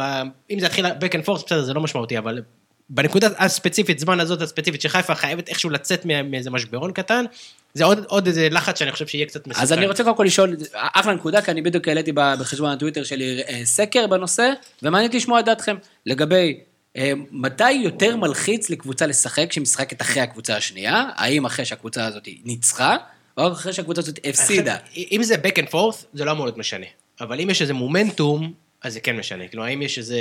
[0.51, 2.41] אם זה יתחיל back and forth, בסדר, זה לא משמעותי, אבל
[2.89, 7.25] בנקודה הספציפית, זמן הזאת הספציפית, שחיפה חייבת איכשהו לצאת מאיזה משברון קטן,
[7.73, 9.63] זה עוד, עוד איזה לחץ שאני חושב שיהיה קצת מסוכן.
[9.63, 13.41] אז אני רוצה קודם כל לשאול, אחלה נקודה, כי אני בדיוק העליתי בחשבון הטוויטר שלי
[13.47, 14.51] אה, סקר בנושא,
[14.83, 15.75] ומעניין אותי לשמוע את דעתכם
[16.05, 16.59] לגבי
[16.97, 22.27] אה, מתי יותר מלחיץ לקבוצה לשחק כשהיא משחקת אחרי הקבוצה השנייה, האם אחרי שהקבוצה הזאת
[22.45, 22.97] ניצחה,
[23.37, 24.77] או אחרי שהקבוצה הזאת הפסידה.
[25.11, 26.85] אם זה back and forth, זה לא אמור להיות משנה.
[27.21, 28.53] אבל אם יש איזה מומנטום,
[28.87, 29.47] אז זה כן משנה.
[29.47, 30.19] כאילו, האם יש איזה...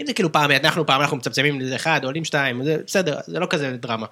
[0.00, 3.38] אם זה כאילו פעם, אנחנו פעם, אנחנו מצמצמים לזה אחד, עולים שתיים, זה בסדר, זה
[3.38, 4.06] לא כזה דרמה.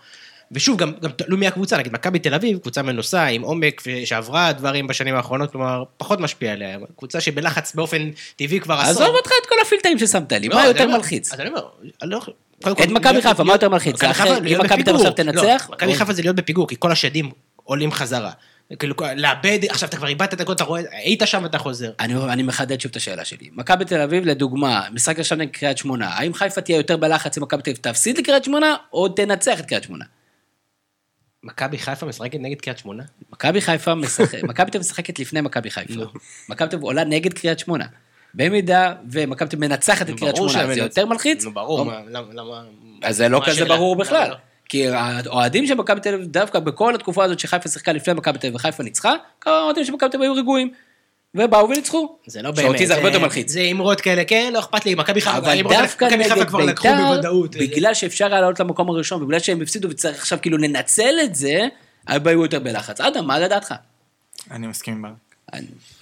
[0.52, 4.52] ושוב, גם, גם תלוי מי הקבוצה, נגיד מכבי תל אביב, קבוצה מנוסה, עם עומק, שעברה
[4.52, 6.78] דברים בשנים האחרונות, כלומר, פחות משפיע עליה.
[6.96, 9.02] קבוצה שבלחץ באופן טבעי כבר עשור.
[9.02, 11.32] עזוב אותך את כל הפילטרים ששמת לי, לא, מה אז יותר אני מלחיץ?
[11.32, 11.62] אז אני אומר,
[12.02, 12.20] אני לא...
[12.62, 14.02] כל, את מכבי חיפה, מה יותר מלחיץ?
[14.04, 15.66] אם מכבי תל אביב תנצח?
[15.68, 17.30] לא, מכבי או- חיפה זה להיות בפיגור, כי כל השדים
[17.64, 18.30] עולים חזרה.
[18.78, 21.90] כאילו, לאבד, עכשיו אתה כבר איבדת את הכל, אתה רואה, היית שם ואתה חוזר.
[22.00, 23.50] אני, אני מחדד שוב את השאלה שלי.
[23.52, 27.42] מכבי תל אביב, לדוגמה, משחק עכשיו נגד קריית שמונה, האם חיפה תהיה יותר בלחץ אם
[27.42, 30.04] מכבי תל אביב תפסיד לקריית שמונה, או תנצח את קריית שמונה?
[31.42, 33.02] מכבי חיפה משחקת נגד קריית שמונה?
[33.32, 36.02] מכבי חיפה משחקת, מכבי תל אביב משחקת לפני מכבי חיפה.
[36.48, 37.84] מכבי תל אביב עולה נגד קריית שמונה.
[38.34, 41.44] במידה ומכבי תל אביב מנצחת את קריית שמונה, זה יותר מלחיץ?
[41.44, 42.62] נו, ברור, למה.
[43.02, 43.64] אז זה לא כזה?
[43.64, 44.32] ברור בכלל.
[44.72, 48.46] כי האוהדים של מכבי תל אביב, דווקא בכל התקופה הזאת שחיפה שיחקה לפני מכבי תל
[48.46, 49.14] אביב וחיפה ניצחה,
[49.46, 50.72] האוהדים של מכבי תל אביב היו רגועים.
[51.34, 52.16] ובאו וניצחו.
[52.26, 52.66] זה לא באמת.
[52.66, 53.50] שאותי זה הרבה יותר מלחיץ.
[53.50, 57.04] זה אמרות כאלה, כן, לא אכפת לי, מכבי חיפה, אבל דווקא נגד כבר לקחו בית"ר,
[57.08, 57.56] בוודאות.
[57.56, 61.66] בגלל שאפשר היה לעלות למקום הראשון, ובגלל שהם הפסידו וצריך עכשיו כאילו לנצל את זה,
[62.06, 63.00] היו יותר בלחץ.
[63.00, 63.74] אדם, מה לדעתך?
[64.50, 65.14] אני מסכים עם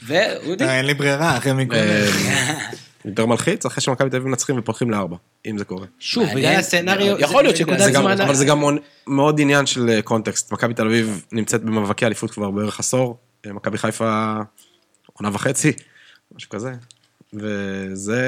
[0.06, 0.64] ואודי?
[0.64, 1.74] אין לי ברירה, אחרי מכל...
[1.74, 2.58] אה,
[3.04, 5.86] יותר מלחיץ, אחרי שמכבי תל אביב מנצחים ופותחים לארבע, אם זה קורה.
[5.98, 6.28] שוב.
[6.34, 8.60] בגלל הסצנריו, יכול להיות זה שבגלל נקודת זה גם, זמן- אבל זה גם
[9.06, 10.52] מאוד- עניין של אה, קונטקסט.
[10.52, 14.36] מכבי תל אביב נמצאת במאבקי אליפות כבר בערך עשור, אה, מכבי חיפה
[15.12, 15.72] עונה וחצי,
[16.36, 16.72] משהו כזה.
[17.32, 18.22] וזה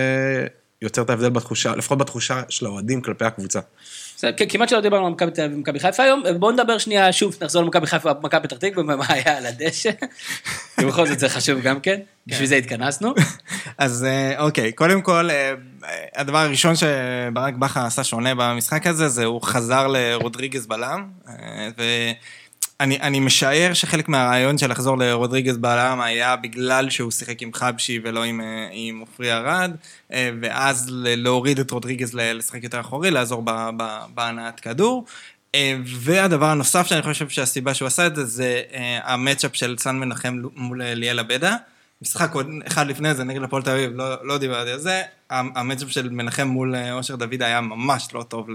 [0.82, 3.60] יוצר את ההבדל בתחושה, לפחות בתחושה של האוהדים כלפי הקבוצה.
[4.22, 7.12] זה כ- כמעט שלא דיברנו על מכבי תל אביב ומכבי חיפה היום, בואו נדבר שנייה
[7.12, 9.90] שוב, נחזור למכבי חיפה ומכבי פתח תקווה, ומה היה על הדשא.
[10.78, 13.14] כי בכל זאת זה חשוב גם כן, בשביל זה התכנסנו.
[13.78, 15.54] אז אה, אוקיי, קודם כל, אה,
[16.16, 21.06] הדבר הראשון שברק בכר עשה שונה במשחק הזה, זה הוא חזר לרודריגז בלם,
[22.83, 28.01] ואני אני משער שחלק מהרעיון של לחזור לרודריגז בלם היה בגלל שהוא שיחק עם חבשי
[28.05, 29.70] ולא עם, אה, עם עופרי ארד,
[30.12, 33.43] אה, ואז להוריד את רודריגז לשחק יותר אחורי, לעזור
[34.14, 35.05] בהנעת כדור.
[35.55, 38.62] אה, והדבר הנוסף שאני חושב שהסיבה שהוא עשה את זה, זה
[39.03, 41.57] המצ'אפ של סן מנחם מול ליאל עבדה.
[42.03, 45.03] משחק עוד אחד לפני זה נגד הפועל תל אביב, לא, לא דיברתי על זה.
[45.32, 48.46] המצ'אפ של מנחם מול אה, אושר דוד היה ממש לא טוב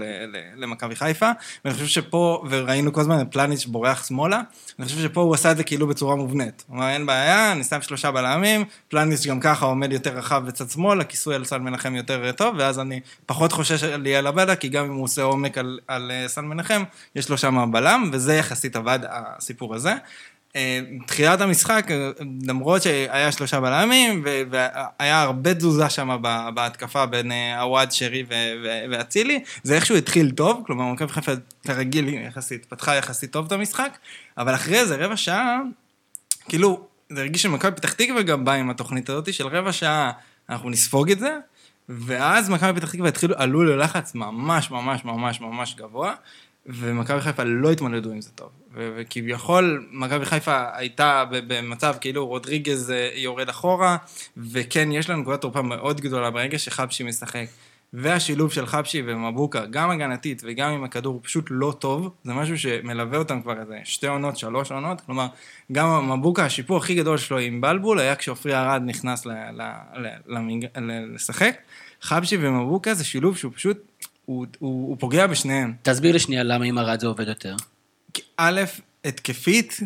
[0.56, 1.30] למכבי חיפה,
[1.64, 4.40] ואני חושב שפה, וראינו כל הזמן את פלניץ' בורח שמאלה,
[4.78, 6.64] אני חושב שפה הוא עשה את זה כאילו בצורה מובנית.
[6.66, 10.70] הוא אמר, אין בעיה, אני שם שלושה בלמים, פלניץ' גם ככה עומד יותר רחב בצד
[10.70, 14.68] שמאל, הכיסוי על סן מנחם יותר אה, טוב, ואז אני פחות חושש על ליאל כי
[14.68, 16.82] גם אם הוא עושה עומק על, על אה, סן מנחם,
[17.16, 19.94] יש לו שם בלם, וזה יחסית עבד, הסיפור הזה.
[20.56, 22.10] אה, תחילת המשחק, אה,
[22.46, 26.22] למרות שהיה שלושה בלמים, והיה הרבה תזוזה שם
[26.54, 28.24] בהתקפה בין אה, עווד, שרי
[28.90, 31.32] ואצילי, זה איכשהו התחיל טוב, כלומר, מכבי חיפה
[31.64, 33.98] כרגיל יחסית, פתחה יחסית טוב את המשחק,
[34.38, 35.60] אבל אחרי איזה רבע שעה,
[36.48, 40.12] כאילו, זה הרגיש שמכבי פתח תקווה גם באה עם התוכנית הזאת של רבע שעה,
[40.48, 41.38] אנחנו נספוג את זה,
[41.88, 46.14] ואז מכבי פתח תקווה התחילו, עלו ללחץ ממש ממש ממש ממש גבוה,
[46.68, 48.48] ומכבי חיפה לא התמודדו עם זה טוב.
[48.74, 53.96] וכביכול, מכבי חיפה הייתה במצב כאילו רודריגז אה, יורד אחורה,
[54.36, 57.44] וכן, יש לנו נקודת תורפה מאוד גדולה ברגע שחבשי משחק.
[57.92, 62.14] והשילוב של חבשי ומבוקה, גם הגנתית וגם עם הכדור, הוא פשוט לא טוב.
[62.24, 65.00] זה משהו שמלווה אותם כבר איזה שתי עונות, שלוש עונות.
[65.00, 65.26] כלומר,
[65.72, 70.06] גם מבוקה, השיפור הכי גדול שלו עם בלבול היה כשעופרי ארד נכנס ל- ל-.
[70.76, 71.56] ל- לשחק.
[72.02, 73.78] חבשי ומבוקה זה שילוב שהוא פשוט,
[74.28, 75.74] הוא, הוא, הוא פוגע בשניהם.
[75.82, 77.56] תסביר לי שנייה למה עם ארד זה עובד יותר.
[78.36, 78.60] א',
[79.04, 79.80] התקפית,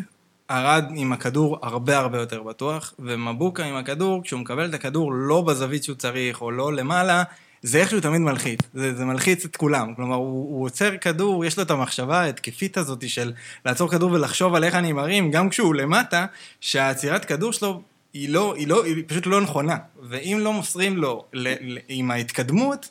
[0.51, 5.41] ארד עם הכדור הרבה הרבה יותר בטוח, ומבוקה עם הכדור, כשהוא מקבל את הכדור לא
[5.41, 7.23] בזווית שהוא צריך, או לא למעלה,
[7.61, 8.59] זה איכשהו תמיד מלחיץ.
[8.73, 9.95] זה, זה מלחיץ את כולם.
[9.95, 13.33] כלומר, הוא, הוא עוצר כדור, יש לו את המחשבה ההתקפית הזאת של
[13.65, 16.25] לעצור כדור ולחשוב על איך אני מרים, גם כשהוא למטה,
[16.61, 17.81] שהעצירת כדור שלו
[18.13, 19.77] היא לא, היא לא, היא פשוט לא נכונה.
[20.01, 22.89] ואם לא מוסרים לו ל, ל, עם ההתקדמות,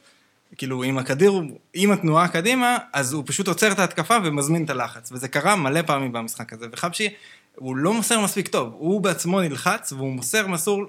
[0.63, 1.43] כאילו, עם הכדור,
[1.75, 5.13] עם התנועה קדימה, אז הוא פשוט עוצר את ההתקפה ומזמין את הלחץ.
[5.13, 6.67] וזה קרה מלא פעמים במשחק הזה.
[6.73, 7.09] וחבשי,
[7.55, 8.75] הוא לא מוסר מספיק טוב.
[8.79, 10.83] הוא בעצמו נלחץ, והוא מוסר מסור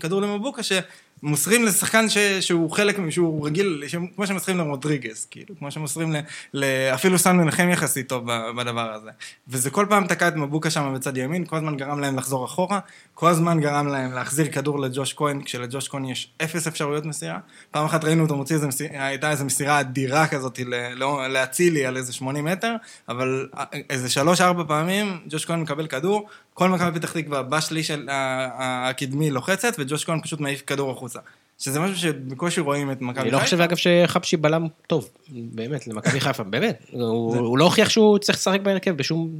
[0.00, 0.62] כדור למבוקה,
[1.20, 6.16] שמוסרים לשחקן ש, שהוא חלק, שהוא רגיל, ש, כמו שמוסרים לרודריגז, כאילו, כמו שמוסרים ל,
[6.54, 6.64] ל...
[6.94, 8.24] אפילו סן מנחם יחסית טוב
[8.56, 9.10] בדבר הזה.
[9.48, 12.78] וזה כל פעם תקע את מבוקה שם בצד ימין, כל הזמן גרם להם לחזור אחורה,
[13.14, 17.38] כל הזמן גרם להם להחזיר כדור לג'וש כהן, כשלג'וש כהן יש אפס אפשרויות מסירה.
[17.70, 20.60] פעם אחת ראינו אותו מוציא איזה מסירה, הייתה איזו מסירה אדירה כזאת
[21.28, 22.74] לאצילי על איזה 80 מטר,
[23.08, 23.48] אבל
[23.90, 26.28] איזה שלוש-ארבע פעמים ג'וש כהן מקבל כדור,
[26.60, 27.90] כל מכבי פתח תקווה בשליש
[28.58, 31.18] הקדמי לוחצת, וג'וש כהן פשוט מעיף כדור החוצה.
[31.58, 33.22] שזה משהו שבקושי רואים את מכבי חיפה.
[33.22, 36.86] אני לא חושב, אגב, שחבשי בלם טוב, באמת, למכבי חיפה, באמת.
[36.92, 39.30] הוא לא הוכיח שהוא צריך לשחק בהרכב בשום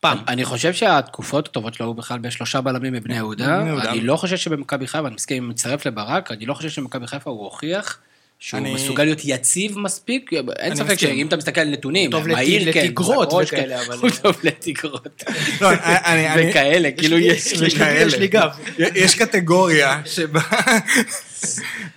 [0.00, 0.18] פעם.
[0.28, 3.62] אני חושב שהתקופות הטובות שלו הוא בכלל בשלושה בלמים בבני יהודה.
[3.62, 7.30] אני לא חושב שבמכבי חיפה, אני מסכים, אני מצטרף לברק, אני לא חושב שבמכבי חיפה
[7.30, 7.98] הוא הוכיח
[8.46, 10.30] שהוא אני- מסוגל להיות יציב מספיק.
[10.32, 11.08] אין אני ספק מסכים.
[11.08, 14.36] שאם אתה מסתכל על נתונים, הוא טוב מהיר, לת- כן, לתגרות וכאלה, אבל- הוא טוב
[14.42, 15.24] לתגרות.
[15.60, 17.46] לא, אני- אני- וכאלה, כאילו יש...
[17.52, 18.00] יש לי- וכאלה.
[18.00, 18.48] יש לי גב.
[18.78, 20.40] יש קטגוריה שבה...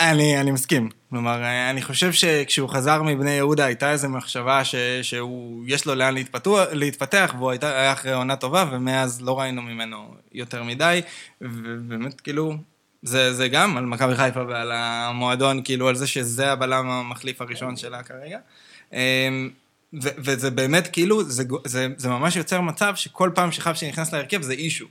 [0.00, 0.88] אני, אני מסכים.
[1.10, 6.14] כלומר, אני חושב שכשהוא חזר מבני יהודה הייתה איזו מחשבה ש, שהוא, יש לו לאן
[6.14, 9.96] להתפתוח, להתפתח, והוא הייתה, היה אחרי עונה טובה, ומאז לא ראינו ממנו
[10.32, 11.00] יותר מדי,
[11.40, 12.54] ובאמת, כאילו,
[13.02, 17.76] זה, זה גם על מכבי חיפה ועל המועדון, כאילו, על זה שזה הבלם המחליף הראשון
[17.76, 18.38] שלה כרגע.
[18.92, 19.50] אמ,
[20.02, 24.42] ו- וזה באמת, כאילו, זה, זה, זה ממש יוצר מצב שכל פעם שחבשי נכנס להרכב
[24.42, 24.86] זה אישו.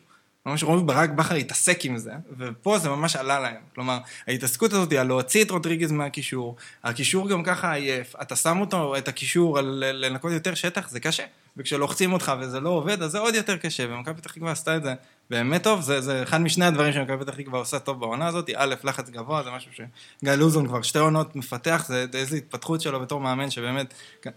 [0.45, 3.61] ממש רואים ברק בכר התעסק עם זה, ופה זה ממש עלה להם.
[3.75, 3.97] כלומר,
[4.27, 8.97] ההתעסקות הזאת היא על להוציא את רודריגז מהקישור, הקישור גם ככה עייף, אתה שם אותו,
[8.97, 11.23] את הקישור על לנקות יותר שטח, זה קשה.
[11.57, 14.83] וכשלוחצים אותך וזה לא עובד, אז זה עוד יותר קשה, ומכבי פתח תקווה עשתה את
[14.83, 14.93] זה
[15.29, 18.75] באמת טוב, זה, זה אחד משני הדברים שמכבי פתח תקווה עושה טוב בעונה הזאת, א',
[18.83, 23.19] לחץ גבוה, זה משהו שגיא לוזון כבר שתי עונות מפתח, זה איזו התפתחות שלו בתור
[23.21, 23.93] מאמן, שבאמת,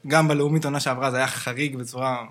[0.07, 2.25] גם בלאומית עונה שעברה זה היה חריג בצורה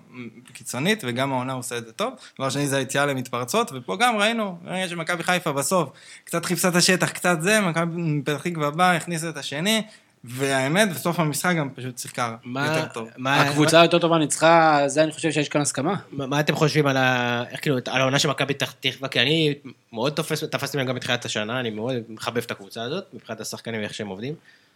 [0.53, 2.13] קיצונית, וגם העונה עושה את זה טוב.
[2.35, 5.89] דבר שני זה היציאה למתפרצות, ופה גם ראינו, ראינו שמכבי חיפה בסוף,
[6.23, 9.81] קצת חיפשה את השטח, קצת זה, מכבי פתח תקווה באה, הכניסה את השני,
[10.23, 13.07] והאמת, בסוף המשחק גם פשוט שיחקה יותר טוב.
[13.17, 15.95] מה- הקבוצה היותר טובה ניצחה, זה אני חושב שיש כאן הסכמה.
[16.11, 17.43] מה מה אתם חושבים על ה...
[17.51, 19.09] איך כאילו, על העונה של מכבי פתח תקווה?
[19.09, 19.53] כי אני
[19.93, 23.81] מאוד תופס, תפסתי מהם גם בתחילת השנה, אני מאוד מחבב את הקבוצה הזאת, מבחינת השחקנים
[23.81, 24.33] ואיך שהם עובדים.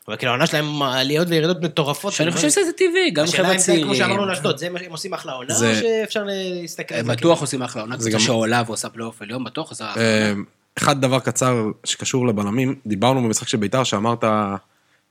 [0.08, 2.14] אבל כאילו העונה שלהם עליות וירידות מטורפות.
[2.14, 3.96] שאני חושב שזה טבעי, גם השאלה חבר'ה אם זה כמו צעירים.
[3.96, 7.12] שאמרנו לאשדוד, זה מה הם עושים אחלה עונה, או זה- שאפשר להסתכל על הם זה?
[7.16, 10.26] בטוח עושים אחלה עונה, זה קבוצה שעולה ועושה פלייאוף עליון, בטוח עושה אחלה עונה.
[10.26, 10.34] אה,
[10.78, 14.24] אחד דבר קצר שקשור לבלמים, דיברנו במשחק של ביתר שאמרת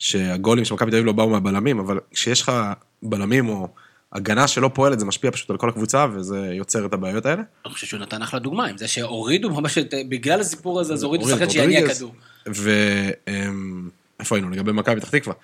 [0.03, 2.53] שהגולים של מכבי תל אביב לא באו מהבלמים, אבל כשיש לך
[3.03, 3.68] בלמים או
[4.12, 7.42] הגנה שלא פועלת, זה משפיע פשוט על כל הקבוצה, וזה יוצר את הבעיות האלה.
[7.66, 11.03] אני חושב שהוא נתן אחלה דוגמה, עם זה שהורידו ממש, את- בגלל הסיפור הזה, אז
[11.03, 11.94] הורידו שחקן שיניע.
[11.94, 12.14] כדור.
[12.46, 14.50] ואיפה היינו?
[14.50, 15.34] לגבי מכבי פתח תקווה.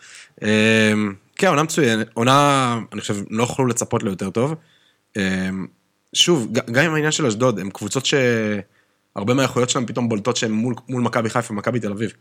[0.42, 0.48] אמ,
[1.36, 4.54] כן, עונה מצוינת, עונה, אני חושב, לא יכלו לצפות ליותר טוב.
[5.16, 5.66] אמ,
[6.12, 10.74] שוב, גם עם העניין של אשדוד, הם קבוצות שהרבה מהאיכויות שלהם פתאום בולטות שהן מול,
[10.88, 12.12] מול מכבי חיפה ומכבי תל אביב.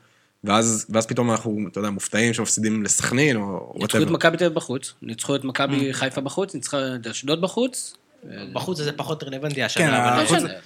[0.44, 4.08] ואז, ואז פתאום אנחנו, אתה יודע, מופתעים שמפסידים לסכנין או ניצחו את.
[4.08, 5.48] מכבי תל אביב בחוץ, ניצחו את Mm.
[5.48, 7.94] מכבי חיפה בחוץ, ניצחו את אשדוד בחוץ.
[8.54, 10.24] בחוץ זה פחות רלוונטי כן, השנה, אבל...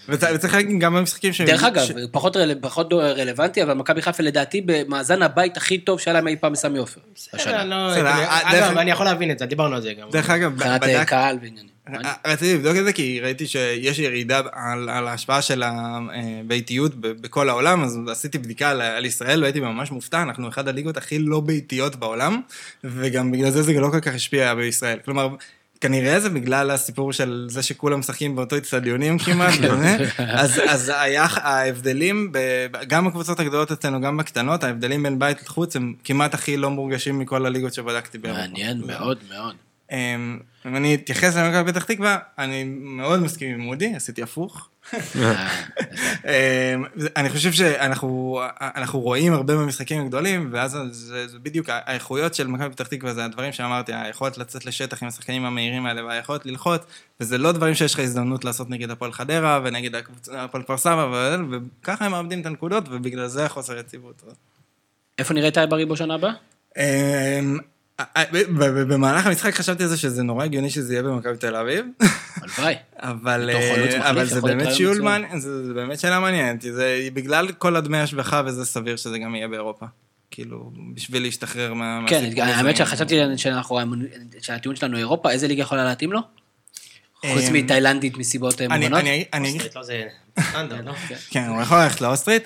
[0.07, 1.41] לא וצריך להגיד גם במשחקים ש...
[1.41, 6.13] דרך אגב, פחות רל- פחות רלוונטי, אבל מכבי חיפה לדעתי במאזן הבית הכי טוב שהיה
[6.13, 7.01] להם אי פעם בסמי עופר.
[7.15, 7.63] בסדר.
[7.63, 7.75] לא,
[8.29, 10.09] אגב, אני יכול להבין את זה, דיברנו על זה גם.
[10.11, 11.70] דרך אגב, מבחינת בדק- אה, קהל ועניינים.
[11.89, 17.07] אה, רציתי לבדוק את זה כי ראיתי שיש ירידה על, על ההשפעה של הביתיות ב-
[17.07, 21.19] בכל העולם, אז עשיתי בדיקה על, על ישראל והייתי ממש מופתע, אנחנו אחד הליגות הכי
[21.19, 22.41] לא ביתיות בעולם,
[22.83, 24.99] וגם בגלל זה זה לא כל כך השפיע בישראל.
[25.05, 25.29] כלומר,
[25.81, 31.25] כנראה זה בגלל הסיפור של זה שכולם משחקים באותו אצטדיונים כמעט, וזה, אז, אז היה,
[31.29, 32.37] ההבדלים, ב,
[32.87, 37.19] גם בקבוצות הגדולות אצלנו, גם בקטנות, ההבדלים בין בית לחוץ הם כמעט הכי לא מורגשים
[37.19, 38.41] מכל הליגות שבדקתי באירופה.
[38.41, 39.55] מעניין מאוד מאוד.
[39.91, 44.69] אמ, אם אני אתייחס למכבי פתח תקווה, אני מאוד מסכים עם מודי, עשיתי הפוך.
[44.95, 45.21] אמ,
[47.15, 52.69] אני חושב שאנחנו אנחנו רואים הרבה במשחקים הגדולים, ואז זה, זה בדיוק האיכויות של מכבי
[52.69, 56.81] פתח תקווה, זה הדברים שאמרתי, היכולת לצאת לשטח עם השחקנים המהירים האלה, והיכולת ללחוץ,
[57.19, 60.01] וזה לא דברים שיש לך הזדמנות לעשות נגד הפועל חדרה, ונגד
[60.33, 64.23] הפועל כפר סבא, וככה הם מאבדים את הנקודות, ובגלל זה החוסר יציבות.
[65.19, 66.31] איפה נראה את אייברי בשנה הבאה?
[68.17, 71.85] אמ, במהלך המשחק חשבתי על זה שזה נורא הגיוני שזה יהיה במכבי תל אביב.
[72.41, 72.75] הלוואי.
[72.99, 75.01] אבל מחליף, אבל זה באמת שיעול.
[75.01, 76.61] מעניין, זה זה באמת שאלה מעניינת.
[76.61, 79.85] זה בגלל כל הדמי השבחה וזה סביר שזה גם יהיה באירופה.
[80.31, 81.99] כאילו, בשביל להשתחרר מה...
[82.07, 82.29] כן.
[82.37, 83.15] האמת שחשבתי
[84.41, 86.19] שהטיעון שלנו אירופה, איזה ליגה יכולה להתאים לו?
[87.25, 88.99] חוץ אמ, מתאילנדית מסיבות אה, מובנות?
[88.99, 90.03] אני- אני- אוסטרית, לא זה
[90.39, 90.93] סטנדרט, לא?
[91.29, 92.43] כן, הוא יכול ללכת לאוסטרית.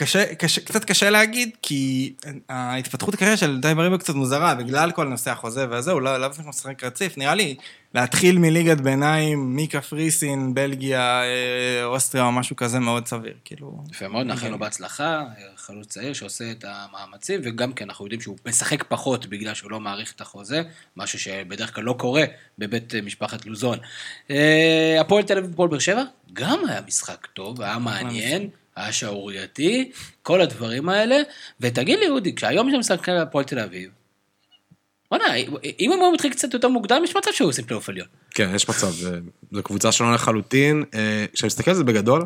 [0.00, 2.12] קשה, קשה, קצת קשה להגיד, כי
[2.48, 6.28] ההתפתחות הקריירה של די בריבו קצת מוזרה, בגלל כל נושא החוזה והזה, הוא לא לאו
[6.28, 7.18] דווקא משחק רציף.
[7.18, 7.56] נראה לי,
[7.94, 13.84] להתחיל מליגת ביניים, מקפריסין, בלגיה, אה, אוסטריה או משהו כזה מאוד סביר, כאילו...
[13.90, 15.24] יפה מאוד, נאחל לו בהצלחה,
[15.56, 19.80] חלוץ צעיר שעושה את המאמצים, וגם כן אנחנו יודעים שהוא משחק פחות בגלל שהוא לא
[19.80, 20.62] מעריך את החוזה,
[20.96, 22.24] משהו שבדרך כלל לא קורה
[22.58, 23.78] בבית משפחת לוזון.
[24.30, 28.48] אה, הפועל תל אביב הפועל באר שבע, גם היה משחק טוב, היה מעניין,
[28.82, 29.90] היה שערורייתי,
[30.22, 31.16] כל הדברים האלה,
[31.60, 33.90] ותגיד לי אודי, כשהיום יש משחק הפועל תל אביב,
[35.10, 35.36] בוא'נה,
[35.80, 38.06] אם הם היו מתחילים קצת יותר מוקדם, יש מצב שהיו עושים פלייאוף עליון.
[38.30, 38.92] כן, יש מצב,
[39.52, 40.84] זו קבוצה שונה לחלוטין.
[40.94, 42.24] אה, כשאני מסתכל על זה בגדול,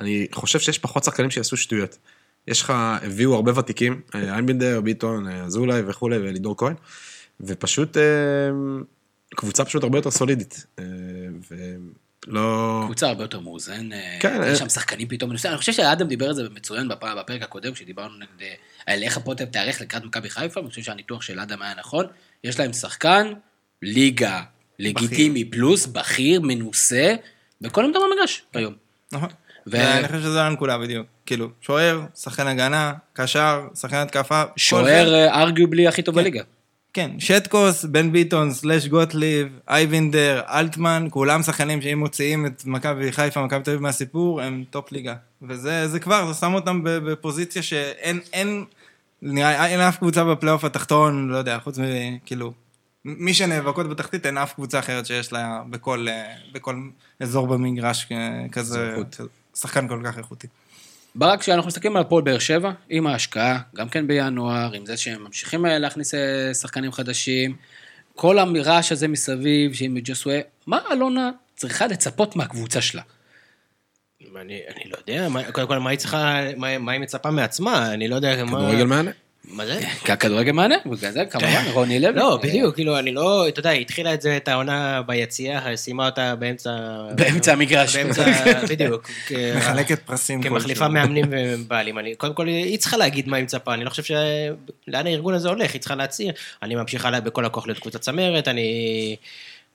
[0.00, 1.98] אני חושב שיש פחות שחקנים שיעשו שטויות.
[2.48, 6.74] יש לך, הביאו הרבה ותיקים, אה, איינבינדר, ביטון, אה, אזולאי וכולי, ולידור כהן,
[7.40, 7.96] ופשוט,
[9.34, 10.66] קבוצה פשוט הרבה יותר סולידית.
[12.28, 12.82] אה, ולא...
[12.84, 13.88] קבוצה הרבה יותר מאוזן,
[14.20, 14.56] כן, יש אה.
[14.56, 17.72] שם שחקנים פתאום, אני חושב- אני חושב שאדם דיבר על זה מצוין בפ- בפרק הקודם,
[17.72, 18.54] כשדיברנו נגד, אה,
[18.94, 22.06] על איך אביב תיערך לקראת מכבי חיפה, אני חושב שהניתוח של אדם היה נכון,
[22.44, 23.32] יש להם שחקן,
[23.82, 24.42] ליגה,
[24.78, 27.14] לגיטימי פלוס, בכיר, מנוסה,
[27.62, 28.74] וכל עמדה במגרש היום.
[29.12, 29.28] נכון.
[29.66, 31.06] ו- ואני חושב שזו הנקודה בדיוק.
[31.26, 34.42] כאילו, שוער, שחקן הגנה, קשר, שחקן התקפה.
[34.56, 36.42] שוער ארגיובלי הכי טוב בליגה.
[36.92, 43.44] כן, שטקוס, בן ביטון, slash גוטליב, אייבינדר, אלטמן, כולם שחקנים שאם מוציאים את מכבי חיפה,
[43.44, 45.14] מכבי תל אביב מהסיפור, הם טופ ליגה.
[45.42, 48.64] וזה זה כבר, זה שם אותם בפוזיציה שאין, אין,
[49.22, 52.52] נראה, אין אף קבוצה בפלייאוף התחתון, לא יודע, חוץ מכאילו,
[53.04, 56.76] מי שנאבקות בתחתית, אין אף קבוצה אחרת שיש לה בכל, אה, בכל
[57.20, 58.96] אזור במגרש אה, כזה,
[59.54, 60.46] שחקן כל כך איכותי.
[61.18, 65.24] ברק, כשאנחנו מסתכלים על הפועל באר שבע, עם ההשקעה, גם כן בינואר, עם זה שהם
[65.24, 67.56] ממשיכים אה, להכניס אה, שחקנים חדשים,
[68.14, 73.02] כל הרעש הזה מסביב, שעם ג'וסווה, מה אלונה צריכה לצפות מהקבוצה שלה?
[74.40, 77.92] אני אני לא יודע, מה- קודם כל, מה היא צריכה, מה מה היא מצפה מעצמה?
[77.92, 78.50] אני לא יודע מה...
[78.58, 79.10] כדורגל מהנה.
[79.50, 79.80] מה זה?
[80.04, 82.12] כי הכדורגל מענה, בגלל זה כמובן, רוני לוי.
[82.12, 86.06] לא, בדיוק, כאילו, אני לא, אתה יודע, היא התחילה את זה, את העונה ביציאה, סיימה
[86.06, 86.70] אותה באמצע...
[87.14, 87.96] באמצע המגרש.
[87.96, 88.24] באמצע,
[88.70, 89.10] בדיוק.
[89.56, 90.88] מחלקת פרסים כמחליפה.
[90.88, 91.98] מאמנים ובעלים.
[91.98, 94.12] אני, קודם כל, היא צריכה להגיד מה היא מצפה, אני לא חושב ש...
[94.88, 96.32] לאן הארגון הזה הולך, היא צריכה להצהיר.
[96.62, 99.16] אני ממשיכה בכל הכוח להיות קבוצת צמרת, אני...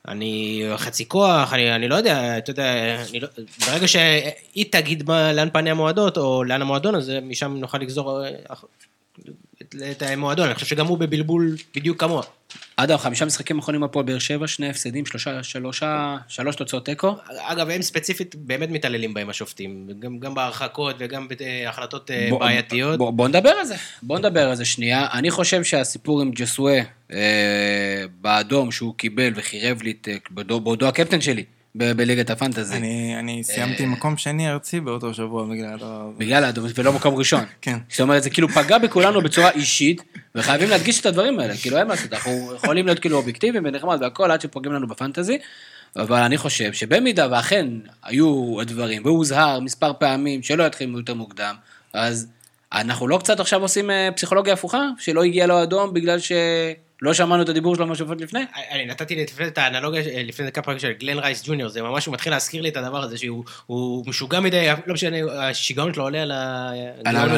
[0.07, 3.27] אני חצי כוח, אני, אני לא יודע, אתה יודע, אני לא,
[3.67, 8.21] ברגע שהיא תגיד מה, לאן פני המועדות, או לאן המועדון הזה, משם נוכל לגזור
[9.91, 12.23] את, המועדון, אני חושב שגם הוא בבלבול בדיוק כמוה.
[12.75, 17.15] אדם, חמישה משחקים אחרונים הפועל באר שבע, שני הפסדים, שלושה, שלושה, שלוש תוצאות תיקו.
[17.39, 22.97] אגב, הם ספציפית באמת מתעללים בהם השופטים, גם, גם בהרחקות וגם בהחלטות אה, בוא- בעייתיות.
[22.97, 25.07] בוא, בוא נדבר על זה, בוא נדבר על זה שנייה.
[25.13, 26.79] אני חושב שהסיפור עם ג'סווה
[27.11, 27.17] אה,
[28.21, 30.17] באדום שהוא קיבל וחירב לי את, אה,
[30.59, 31.43] בעודו, הקפטן שלי
[31.75, 35.85] בליגת הפנטזי, אני, אני סיימתי מקום שני ארצי באותו שבוע בגלל הזה.
[36.17, 37.43] בגלל האדום ולא מקום ראשון.
[37.61, 37.77] כן.
[37.89, 40.03] זאת אומרת, זה כאילו פגע בכולנו בצורה אישית,
[40.35, 43.97] וחייבים להדגיש את הדברים האלה, כאילו אין מה לעשות, אנחנו יכולים להיות כאילו אובייקטיביים ונחמד
[44.01, 45.37] והכל עד שפוגעים לנו בפנטזי,
[45.95, 47.67] אבל אני חושב שבמידה ואכן
[48.03, 51.55] היו הדברים, והוזהר מספר פעמים שלא יתחילו יותר מוקדם,
[51.93, 52.27] אז
[52.73, 56.19] אנחנו לא קצת עכשיו עושים אה, פסיכולוגיה הפוכה, שלא הגיע לו אדום בגלל
[57.03, 58.39] שלא שמענו את הדיבור שלו מהשופט לפני?
[58.71, 62.33] אני נתתי את האנלוגיה אה, לפני כמה פעמים של גלן רייס ג'וניור, זה ממש, מתחיל
[62.33, 66.31] להזכיר לי את הדבר הזה שהוא הוא משוגע מדי, לא משנה, השיגעון שלו עולה על.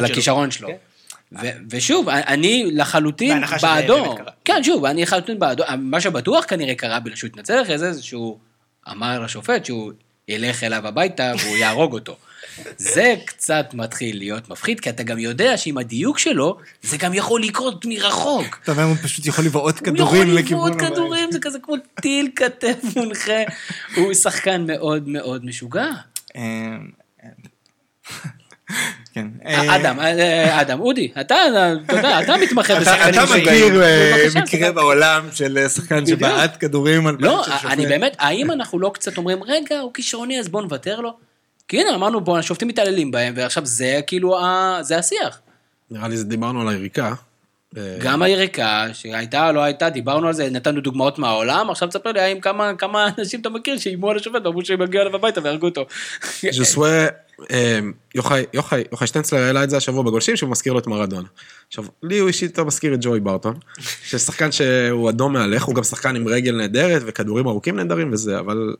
[0.04, 0.68] הכישרון שלו.
[0.68, 1.62] כן.
[1.70, 4.14] ושוב, אני לחלוטין בעדו.
[4.44, 5.64] כן, שוב, אני לחלוטין בעדו.
[5.78, 8.38] מה שבטוח כנראה קרה בגלל שהוא התנצל אחרי זה, זה שהוא
[8.90, 9.92] אמר לשופט שהוא
[10.28, 12.16] ילך אליו הביתה והוא יהרוג אותו.
[12.76, 17.42] זה קצת מתחיל להיות מפחיד, כי אתה גם יודע שעם הדיוק שלו, זה גם יכול
[17.42, 18.58] לקרות מרחוק.
[18.62, 20.92] אתה אומר, הוא פשוט יכול לבעוט הוא כדורים יכול לכיוון לבעוט הבית.
[20.92, 23.42] כדורים, זה כזה כמו טיל כתף מונחה.
[23.96, 25.86] הוא שחקן מאוד מאוד משוגע.
[26.36, 26.42] אה,
[29.14, 29.26] כן.
[29.44, 30.00] אדם,
[30.50, 31.36] אדם, אודי, אתה,
[31.84, 33.42] אתה יודע, אתה מתמחה אתה בשחקנים אתה שבאים.
[33.42, 34.72] מכיר אה, מקרה.
[34.72, 36.06] בעולם של אה, שחקן.
[36.06, 37.44] שבעט כדורים על לא?
[37.64, 41.25] אני באמת, האם אנחנו לא קצת אומרים, רגע, הוא כישרוני, אז בוא נוותר לו?
[41.68, 45.40] כי הנה, אמרנו, בוא, השופטים מתעללים בהם, ועכשיו זה כאילו, ה- זה השיח.
[45.90, 47.14] נראה לי דיברנו על היריקה.
[48.00, 52.40] גם היריקה, שהייתה לא הייתה, דיברנו על זה, נתנו דוגמאות מהעולם, עכשיו תספר לי האם
[52.40, 55.86] כמה, כמה אנשים אתה מכיר שאיימו על השופט ואמרו שהם יגיעו אליו הביתה והרגו אותו.
[56.50, 57.06] ז'וסווה,
[57.50, 57.78] אה,
[58.14, 61.28] יוחאי, יוחאי, יוחאי שטנצלר העלה את זה השבוע בגולשים שהוא מזכיר לו את מרדונה.
[61.68, 63.54] עכשיו, לי הוא אישית יותר מזכיר את ג'וי ברטון,
[64.04, 68.74] ששחקן שהוא אדום מהלך, הוא גם שחקן עם רגל נהדרת וכדורים ארוכים נהדרים וזה, אבל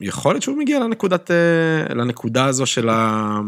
[0.00, 1.36] יכול להיות שהוא מגיע לנקודת, אה,
[1.94, 3.38] לנקודה הזו של ה...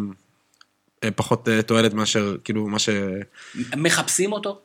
[1.04, 2.88] אה, פחות אה, תועלת מאשר, כאילו, מה ש...
[3.76, 4.60] מחפשים אותו?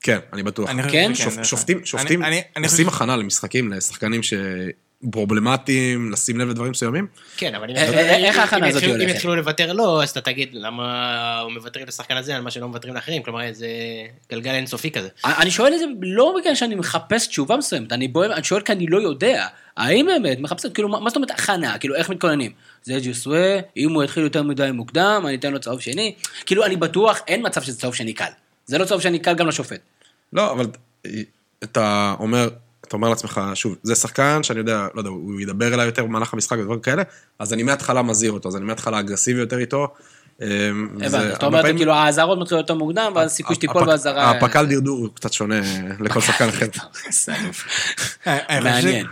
[0.00, 0.70] כן, אני בטוח.
[0.70, 1.10] אני כן?
[1.14, 1.84] שופ- דרך שופטים.
[1.84, 4.20] שופטים אני- אני- אני עושים הכנה למשחקים, לשחקנים
[5.06, 7.06] שפרובלמטיים, לשים לב לדברים מסוימים.
[7.36, 9.14] כן, אבל אה, יתחילו- אה, איך ההכנה הזאת יתחילו- אם הולכת?
[9.16, 12.94] יתחילו לוותר לו, אז אתה תגיד למה הוא מוותר לשחקן הזה על מה שלא מוותרים
[12.94, 13.66] לאחרים, כלומר זה
[14.30, 15.08] גלגל אינסופי כזה.
[15.24, 18.72] אני שואל את זה לא בגלל שאני מחפש תשובה מסוימת, אני, בוא, אני שואל כי
[18.72, 19.46] אני לא יודע.
[19.76, 21.78] האם באמת מחפשים, כאילו, מה מה זאת אומרת הכנה?
[21.78, 22.52] כאילו, איך מתכוננים?
[22.82, 26.14] זה ג'וסווה, אם הוא יתחיל יותר מדי מוקדם, אני אתן לו צהוב שני.
[26.46, 28.30] כאילו, אני בטוח, אין מצב שזה צהוב שני קל.
[28.66, 29.80] זה לא צהוב שני קל גם לשופט.
[30.32, 30.66] לא, אבל
[31.64, 32.48] אתה אומר,
[32.88, 36.34] אתה אומר לעצמך, שוב, זה שחקן שאני יודע, לא יודע, הוא ידבר אליי יותר במהלך
[36.34, 37.02] המשחק ודברים כאלה,
[37.38, 39.88] אז אני מההתחלה מזהיר אותו, אז אני מההתחלה אגרסיבי יותר איתו.
[40.42, 40.46] אמ,
[41.02, 44.30] הבנתי, אתה אומר, כאילו, האזהרות מתחילות יותר מוקדם, ואז סיכוי שתיפול באזהרה...
[44.30, 45.60] הפק"ל דרדור הוא קצת שונה
[46.00, 46.66] לכל שחקן אחר.
[48.26, 49.06] אני חושב מעניין.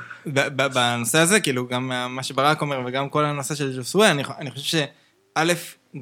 [0.57, 4.64] בנושא הזה, כאילו, גם מה שברק אומר וגם כל הנושא של ג'וסווה, אני, אני חושב
[4.64, 5.43] שא',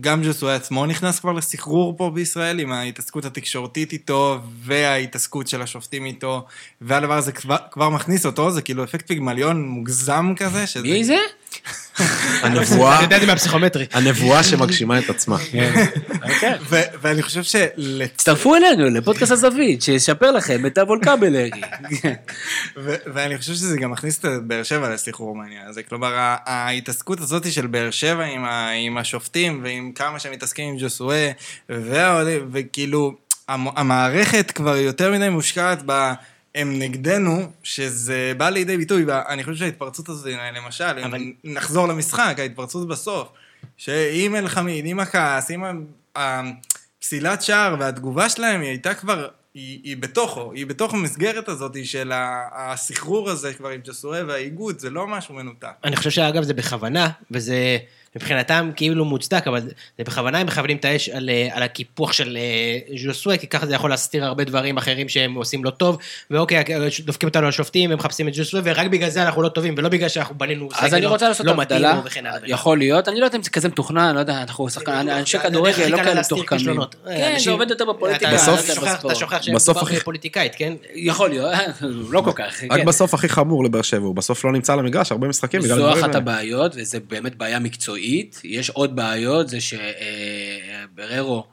[0.01, 6.05] גם ג'וסווה עצמו נכנס כבר לסחרור פה בישראל, עם ההתעסקות התקשורתית איתו, וההתעסקות של השופטים
[6.05, 6.47] איתו,
[6.81, 10.83] והדבר הזה כבר, כבר מכניס אותו, זה כאילו אפקט פיגמליון מוגזם כזה, שזה...
[10.83, 11.17] מי זה?
[12.43, 13.87] הנבואה, אני יודע את זה מהפסיכומטרי.
[13.93, 15.37] הנבואה שמגשימה את עצמה.
[16.69, 18.03] ו- ואני חושב של...
[18.15, 21.51] הצטרפו אלינו לפודקאסט הזווית, שישפר לכם את הוולקבלרי.
[23.15, 25.83] ואני חושב שזה גם מכניס את באר שבע לסחרור מהעניין הזה.
[25.83, 26.13] כלומר,
[26.47, 31.31] ההתעסקות הזאת של באר שבע עם, השופטים ועם כמה שהם מתעסקים עם ג'וסואה,
[32.53, 33.15] וכאילו,
[33.49, 36.13] המ- המערכת כבר יותר מדי מושקעת ב...
[36.55, 41.15] הם נגדנו, שזה בא לידי ביטוי, ואני חושב שההתפרצות הזאת, למשל, אבל...
[41.19, 43.29] אם נחזור למשחק, ההתפרצות בסוף,
[43.77, 46.41] שעם אלחמיד, עם הכעס, עם ה-
[46.99, 52.13] הפסילת שער והתגובה שלהם, היא הייתה כבר, היא, היא בתוכו, היא בתוך המסגרת הזאת של
[52.55, 55.69] הסחרור הזה כבר עם ג'סואה והאיגוד, זה לא משהו מנותק.
[55.85, 57.79] אני חושב שאגב זה בכוונה, וזה
[58.17, 59.71] מבחינתם כאילו מוצדק, אבל זה
[60.05, 63.75] בכוונה הם מכוונים את האש על, אה, על הקיפוח של אה, ז'וסווה, כי ככה זה
[63.75, 65.99] יכול להסתיר הרבה דברים אחרים שהם עושים לא טוב,
[66.31, 66.65] ואוקיי,
[67.05, 69.89] דופקים אותנו על שופטים, הם מחפשים את ז'וסווה, ורק בגלל זה אנחנו לא טובים, ולא
[69.89, 71.59] בגלל שאנחנו בנינו אז סגל אני לא- רוצה לעשות לא לו
[72.05, 72.39] וכן הלאה.
[72.47, 75.87] יכול להיות, אני לא יודע אם זה כזה מתוכנן, לא יודע, אנחנו שחקן- אנשי כדורגל,
[75.87, 76.81] לא כאלה מתוחכמים.
[77.07, 78.37] כן, זה עובד יותר בפוליטיקה, אתה-
[79.09, 79.55] לא שוכח- שהם
[80.05, 80.73] פוליטיקאית, כן?
[80.95, 81.53] יכול להיות,
[82.11, 82.63] לא כל כך.
[82.71, 82.85] רק כן.
[82.85, 86.15] בסוף הכי חמור לבאר שבע, הוא בסוף לא נמצא על המגרש הרבה משחקים זו אחת.
[86.15, 88.04] הבעיות, וזו באמת בעיה מקצועית.
[88.45, 91.47] יש עוד בעיות, זה שבררו,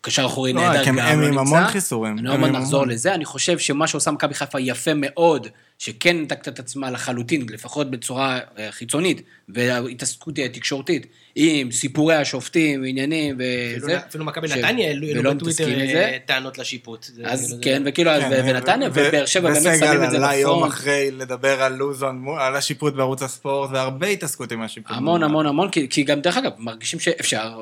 [0.00, 1.40] קשר אחורי לא, נהדר, כי הם- גם הם לא עם נמצא.
[1.56, 2.18] המון חיסורים.
[2.18, 2.86] אני עוד עם מעט נחזור.
[2.86, 3.14] לזה.
[3.14, 5.46] אני חושב שמה שעושה מכבי חיפה יפה מאוד,
[5.78, 13.34] שכן נתקת את עצמה לחלוטין, לפחות בצורה אה, חיצונית, והתעסקות תקשורתית, עם סיפורי השופטים ועניינים
[13.40, 13.98] אפילו- וזה.
[14.08, 16.16] אפילו מכבי נתניה העלו בטוויטר אה.
[16.26, 17.02] טענות לשיפוט.
[17.04, 20.56] זה- אז כן, וכאילו, כן, ונתניה ובאר שבע באמת שמים את זה וסגל עלה יום
[20.56, 20.72] בפרונט.
[20.72, 24.96] אחרי לדבר על לוזון, על השיפוט בערוץ הספורט, והרבה התעסקות עם השיפוט.
[24.96, 27.60] המון המון המון, כי, גם דרך אגב, מרגישים שאפשר,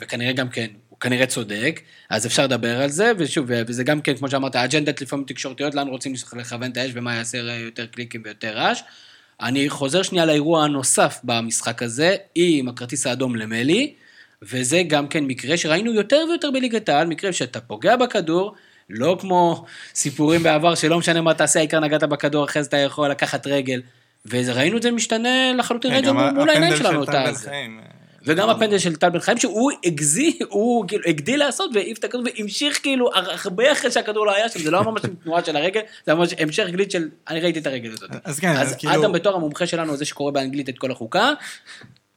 [0.00, 0.66] וכנראה גם כן,
[1.04, 1.80] כנראה צודק,
[2.10, 5.88] אז אפשר לדבר על זה, ושוב, וזה גם כן, כמו שאמרת, האג'נדות לפעמים תקשורתיות, לאן
[5.88, 8.80] רוצים לכוון את האש ומה יעשה יותר קליקים ויותר רעש.
[9.40, 13.94] אני חוזר שנייה לאירוע הנוסף במשחק הזה, עם הכרטיס האדום למלי,
[14.42, 18.54] וזה גם כן מקרה שראינו יותר ויותר בליגת העל, מקרה שאתה פוגע בכדור,
[18.90, 23.10] לא כמו סיפורים בעבר שלא משנה מה תעשה, העיקר נגעת בכדור, אחרי זה אתה יכול
[23.10, 23.80] לקחת רגל.
[24.26, 27.04] וראינו את זה משתנה לחלוטין כן, רגע מול העיניים שלנו.
[28.24, 32.24] וגם הפנדל של טל בן חיים, שהוא הגזיא, הוא כאילו הגדיל לעשות והעיף את הכדור
[32.24, 36.14] והמשיך כאילו הרבה אחרי שהכדור לא היה שם, זה לא ממש תנועה של הרגל, זה
[36.14, 38.10] ממש המשך גליד של, אני ראיתי את הרגל הזאת.
[38.24, 41.32] אז כן, אז אז כאילו- אדם בתור המומחה שלנו, זה שקורא באנגלית את כל החוקה,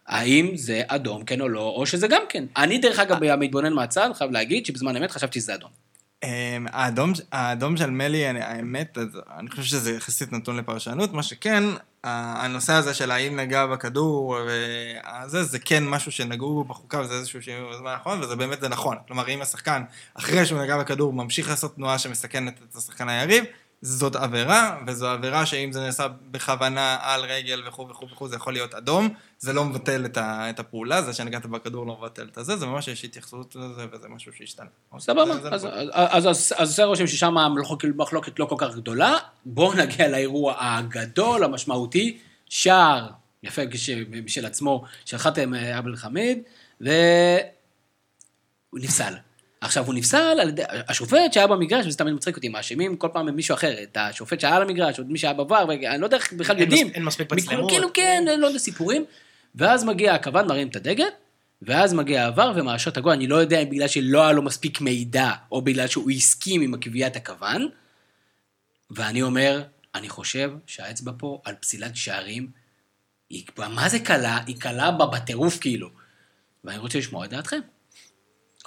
[0.07, 2.43] האם זה אדום כן או לא, או שזה גם כן.
[2.57, 5.86] אני דרך אגב, המתבונן מהצד, חייב להגיד שבזמן אמת חשבתי שזה אדום.
[6.23, 6.29] אמ,
[6.71, 8.97] האדום, האדום של מלי, אני- האמת,
[9.37, 11.63] אני חושב שזה יחסית נתון לפרשנות, מה שכן,
[12.03, 17.41] הנושא הזה של האם נגע בכדור, וזה, זה כן משהו שנגעו בו בחוקה, וזה איזשהו
[17.41, 18.97] שינוי בזמן האחרון, וזה באמת זה נכון.
[19.07, 23.43] כלומר, אם השחקן, אחרי שהוא נגע בכדור, ממשיך לעשות תנועה שמסכנת את השחקן היריב,
[23.87, 28.53] זאת עבירה, וזו עבירה שאם זה נעשה בכוונה על רגל וכו' וכו' וכו', זה יכול
[28.53, 29.09] להיות אדום,
[29.39, 32.65] זה לא מבטל את, ה, את הפעולה, זה שנגעת בכדור לא מבטל את הזה, זה
[32.65, 34.67] ממש יש התייחסות לזה, וזה משהו שהשתנה.
[34.99, 39.17] סבבה, זה- זה אז- עושה רושם ששם המחלוקת מחלוקת לא כל כך גדולה.
[39.45, 42.17] בואו נגיע לאירוע הגדול, המשמעותי,
[42.49, 43.07] שער,
[43.43, 43.61] יפה
[44.25, 46.39] בשל עצמו, של חאתם אה, עבד אל-חמיד,
[46.81, 46.91] והוא
[48.73, 49.13] נפסל.
[49.61, 53.35] עכשיו, הוא נפסל על ידי, השופט שהיה במגרש, וזה תמיד מצחיק אותי, מאשימים כל פעם
[53.35, 56.33] מישהו אחר, את השופט שהיה על המגרש, את מי שהיה בבר, ואני לא יודע איך
[56.33, 56.89] בכלל יודעים.
[56.93, 57.71] אין מספיק מצלמות.
[57.71, 59.05] כאילו, כן, לא יודע, סיפורים.
[59.55, 61.07] ואז מגיע הכוון, מרים את הדגל,
[61.61, 63.11] ואז מגיע העבר ומאשר את הגול.
[63.11, 66.77] אני לא יודע אם בגלל שלא היה לו מספיק מידע, או בגלל שהוא הסכים עם
[66.77, 67.67] קביעת הכוון.
[68.91, 69.63] ואני אומר,
[69.95, 72.49] אני חושב שהאצבע פה על פסילת שערים,
[73.29, 74.39] היא, מה זה קלה?
[74.47, 75.89] היא קלה בטירוף כאילו.
[76.63, 77.59] ואני רוצה לשמוע את דעתכם.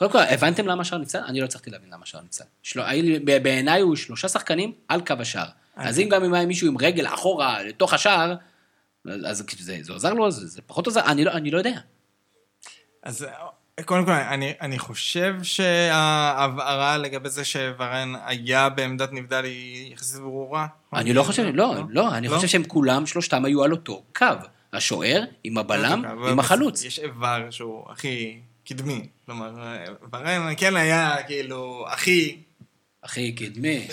[0.00, 1.18] קודם כל, הבנתם למה השער נפסל?
[1.18, 2.44] אני לא הצלחתי להבין למה השער נפסל.
[2.62, 2.80] של...
[3.42, 5.46] בעיניי הוא שלושה שחקנים על קו השער.
[5.76, 8.34] אז אם גם אם היה מישהו עם רגל אחורה לתוך השער,
[9.26, 11.80] אז זה, זה עוזר לו, זה, זה פחות עוזר, אני לא, אני לא יודע.
[13.02, 13.26] אז
[13.84, 20.66] קודם כל, אני, אני חושב שההבהרה לגבי זה שוורן היה בעמדת נבדל היא יחסית ברורה.
[20.92, 24.26] אני לא חושב, לא, לא, אני חושב שהם כולם, שלושתם היו על אותו קו.
[24.72, 26.84] השוער עם הבלם, עם החלוץ.
[26.84, 28.40] יש איבר שהוא הכי
[28.74, 29.06] קדמי.
[29.26, 29.50] כלומר,
[30.12, 32.36] ורן כן היה כאילו הכי...
[33.04, 33.88] הכי קדמי.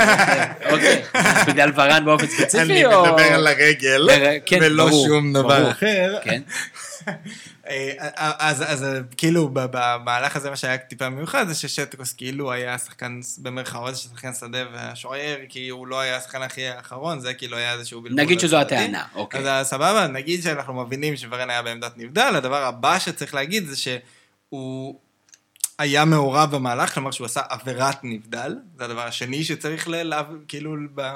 [0.72, 1.02] אוקיי,
[1.46, 3.02] בגלל ורן באופן ספציפי, אני או...
[3.04, 5.70] מדבר על הרגל, לר- כן, ולא ברור, שום דבר ברור.
[5.70, 6.18] אחר.
[6.24, 6.42] כן.
[7.68, 7.92] אה,
[8.38, 13.20] אז, אז כאילו ב- במהלך הזה מה שהיה טיפה מיוחד זה ששטקוס כאילו היה שחקן
[13.38, 18.00] במרכאות שחקן שדה והשוער כי הוא לא היה השחקן הכי האחרון זה כאילו היה איזשהו
[18.02, 18.20] בלבול.
[18.20, 18.56] נגיד שזו.
[18.56, 19.40] הטענה, אוקיי.
[19.40, 23.76] אז אה, סבבה נגיד שאנחנו מבינים שוורן היה בעמדת נבדל הדבר הבא שצריך להגיד זה
[24.50, 25.00] שהוא
[25.78, 30.12] היה מעורב במהלך כלומר שהוא עשה עבירת נבדל זה הדבר השני שצריך ל-
[30.48, 31.12] כאילו ב-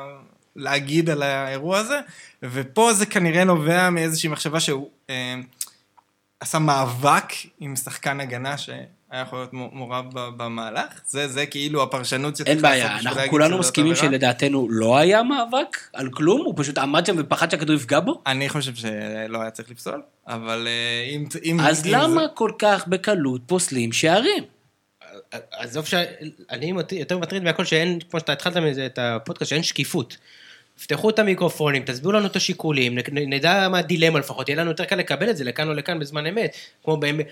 [0.57, 2.01] להגיד על האירוע הזה
[2.43, 4.91] ופה זה כנראה נובע מאיזושהי מחשבה שהוא.
[5.11, 5.35] אה,
[6.41, 7.25] עשה מאבק
[7.61, 8.55] עם שחקן הגנה
[9.13, 11.01] שהיה יכול להיות מעורב במהלך.
[11.07, 13.95] זה, זה כאילו הפרשנות שצריך אין בעיה, לעשות אנחנו כולנו מסכימים.
[13.95, 18.23] שלדעתנו לא היה מאבק על כלום, הוא פשוט עמד שם ופחד שהכדור יפגע בו?
[18.27, 21.25] אני חושב שלא היה צריך לפסול, אבל אה, אם...
[21.45, 24.45] אם אז אם למה זה- כל כך בקלות פוסלים שערים?
[25.53, 25.95] עזוב ש...
[26.51, 30.17] אני אותי יותר מטריד מהכל שאין, כמו שאתה התחלת מזה, את הפודקאסט, שאין שקיפות.
[30.77, 34.97] תפתחו את המיקרופונים, תסבירו לנו את השיקולים, נדע מה הדילמה לפחות, יהיה לנו יותר קל
[34.97, 36.57] לקבל את זה לכאן או לכאן בזמן אמת.
[36.85, 37.27] כמו באמת...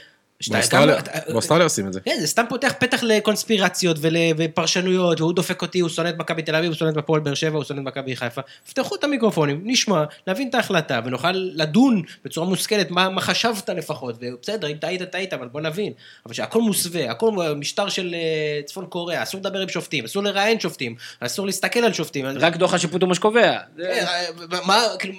[1.28, 2.00] באוסטרליה- עושים את זה.
[2.00, 6.42] כן, זה סתם פותח פתח לקונספירציות ול- ופרשנויות, והוא דופק אותי, הוא שונא את מכבי
[6.42, 8.40] תל אביב, הוא שונא את הפועל באר שבע, הוא שונא את מכבי חיפה.
[8.68, 14.14] פתחו את המיקרופונים, נשמע, נבין את ההחלטה, ונוכל לדון בצורה מושכלת מה, מה חשבת לפחות,
[14.20, 15.92] ובסדר, אם טעית, טעית, אבל בוא נבין.
[16.26, 20.60] אבל שהכל מוסווה, הכל משטר של אה, צפון קוריאה, אסור לדבר עם שופטים, אסור לראיין
[20.60, 22.26] שופטים, אסור להסתכל על שופטים.
[22.26, 23.58] רק דוח השיפוט הוא מה שקובע.
[23.76, 24.24] כן, אה,
[24.66, 25.14] מה, כאילו,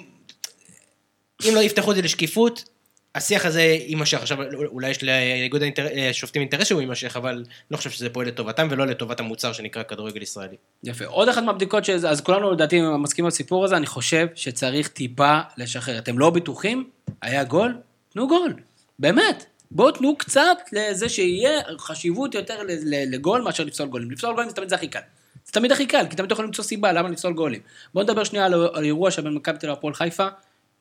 [1.48, 2.64] אם לא יפתחו את זה לשקיפות,
[3.14, 4.20] השיח הזה יימשך.
[4.20, 5.62] עכשיו, אולי יש לאיגוד
[6.10, 10.22] השופטים אינטרס שהוא יימשך, אבל לא חושב שזה פועל לטובתם ולא לטובת המוצר שנקרא כדורגל
[10.22, 10.56] ישראלי.
[10.84, 11.04] יפה.
[11.04, 15.98] עוד אחת מהבדיקות, שזה, אז כולנו לדעתי מסכימים לסיפור הזה, אני חושב שצריך טיפה לשחרר.
[15.98, 16.90] אתם לא בטוחים?
[17.22, 17.76] היה גול?
[18.08, 18.54] תנו גול.
[18.98, 19.44] באמת.
[19.70, 22.54] בואו תנו קצת לזה שיהיה חשיבות יותר
[22.86, 24.10] לגול מאשר לפסול גולים.
[24.10, 25.00] לפסול גולים זה תמיד זה הכי קל.
[25.46, 27.60] זה תמיד הכי קל, כי תמיד יכולים למצוא סיבה למה לפסול גולים.
[27.94, 30.26] בואו נדבר שנייה על, על אירוע שבין מכבי תל אביב והפועל חיפה.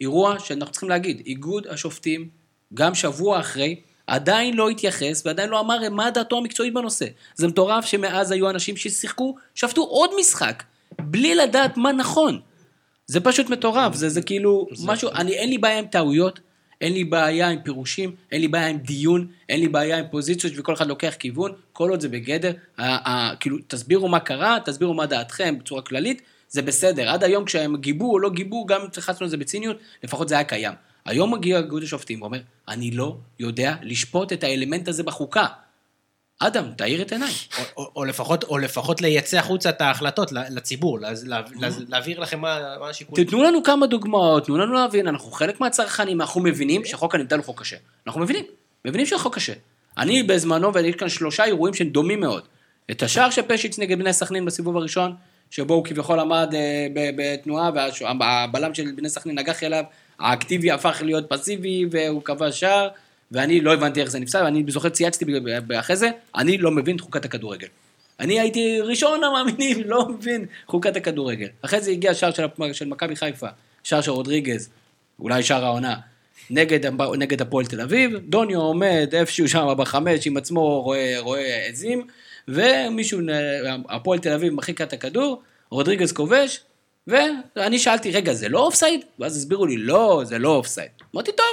[0.02, 2.30] אירוע שאנחנו צריכים להגיד, איגוד השופטים,
[2.74, 3.76] גם שבוע אחרי,
[4.08, 7.06] עדיין לא התייחס ועדיין לא אמר מה דעתו המקצועית בנושא.
[7.36, 10.64] זה מטורף שמאז היו אנשים ששיחקו, שפטו עוד משחק,
[11.00, 12.40] בלי לדעת מה נכון.
[13.06, 16.40] זה פשוט מטורף, זה, זה כאילו משהו, אני, אין לי בעיה עם טעויות,
[16.82, 20.54] אין לי בעיה עם פירושים, אין לי בעיה עם דיון, אין לי בעיה עם פוזיציות
[20.58, 24.94] וכל אחד לוקח כיוון, כל עוד זה בגדר, ה, ה, כאילו, תסבירו מה קרה, תסבירו
[24.94, 26.22] מה דעתכם בצורה כללית,
[26.52, 27.10] זה בסדר.
[27.10, 30.44] עד היום כשהם גיבו או לא גיבו, גם אם התייחסנו לזה בציניות, לפחות זה היה
[30.44, 30.74] קיים.
[31.06, 35.46] היום מגיע איגוד השופטים ואומר, אני לא יודע לשפוט את האלמנט הזה בחוקה.
[36.40, 37.32] אדם, תאיר את עיניי.
[37.58, 42.20] או, או, או, לפחות, או לפחות לייצא החוצה את ההחלטות לציבור, לה, לה, לה, להעביר
[42.20, 43.26] לכם מה, מה השיקולים.
[43.26, 47.46] תתנו לנו כמה דוגמאות, תנו לנו להבין, אנחנו חלק מהצרכנים, אנחנו מבינים שחוק הנבדל הוא
[47.46, 47.78] חוק קשה.
[48.08, 48.46] אנחנו מבינים,
[48.86, 49.54] מבינים שהחוק קשה.
[49.98, 52.44] אני בזמנו, ויש כאן שלושה אירועים שהם דומים מאוד.
[52.92, 55.16] את השער של פשיץ נגד בני סכנין בסיבוב הראשון,
[55.52, 57.72] שבו הוא כביכול עמד אה, בתנועה,
[58.20, 59.84] והבלם של בני סכנין נגח אליו,
[60.20, 62.90] האקטיבי הפך להיות פסיבי, והוא קבע שער,
[63.32, 65.26] ואני לא הבנתי איך זה נפסל, ואני זוכר צייצתי
[65.80, 67.68] אחרי זה, אני לא מבין את חוקת הכדורגל.
[68.20, 71.48] אני הייתי ראשון המאמינים, לא מבין חוקת הכדורגל.
[71.62, 72.44] אחרי זה הגיע שער של,
[72.74, 73.48] של מכבי חיפה,
[73.84, 74.70] שער של רודריגז,
[75.20, 75.96] אולי שער העונה,
[76.50, 82.08] נגד, נגד הפועל תל אביב, דוניו עומד איפשהו שם בחמש עם עצמו רואה, רואה עזים,
[82.48, 83.20] ומישהו,
[83.90, 86.60] הפועל תל אביב מרחיק את הכדור, רודריגז כובש,
[87.08, 89.06] ואני שאלתי, רגע, זה לא אופסייד?
[89.20, 90.90] ואז הסבירו לי, לא, זה לא אופסייד.
[91.16, 91.46] אמרתי, טוב,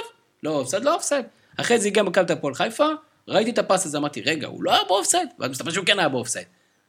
[0.43, 1.25] לא אופסייד, לא אופסייד.
[1.57, 2.87] אחרי זה הגיע מכבי הפועל חיפה,
[3.27, 5.29] ראיתי את הפס הזה, אמרתי, רגע, הוא לא היה באופסייד?
[5.39, 6.45] ואז מסתבר שהוא כן היה באופסייד.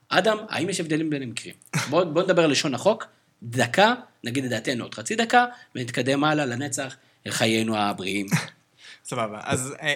[0.08, 1.54] אדם, האם יש הבדלים בין המקרים?
[1.90, 3.06] בוא, בוא נדבר על לשון החוק,
[3.42, 3.94] דקה,
[4.24, 6.96] נגיד את דעתנו עוד חצי דקה, ונתקדם הלאה לנצח
[7.26, 8.26] אל חיינו הבריאים.
[9.04, 9.94] סבבה, אז אה,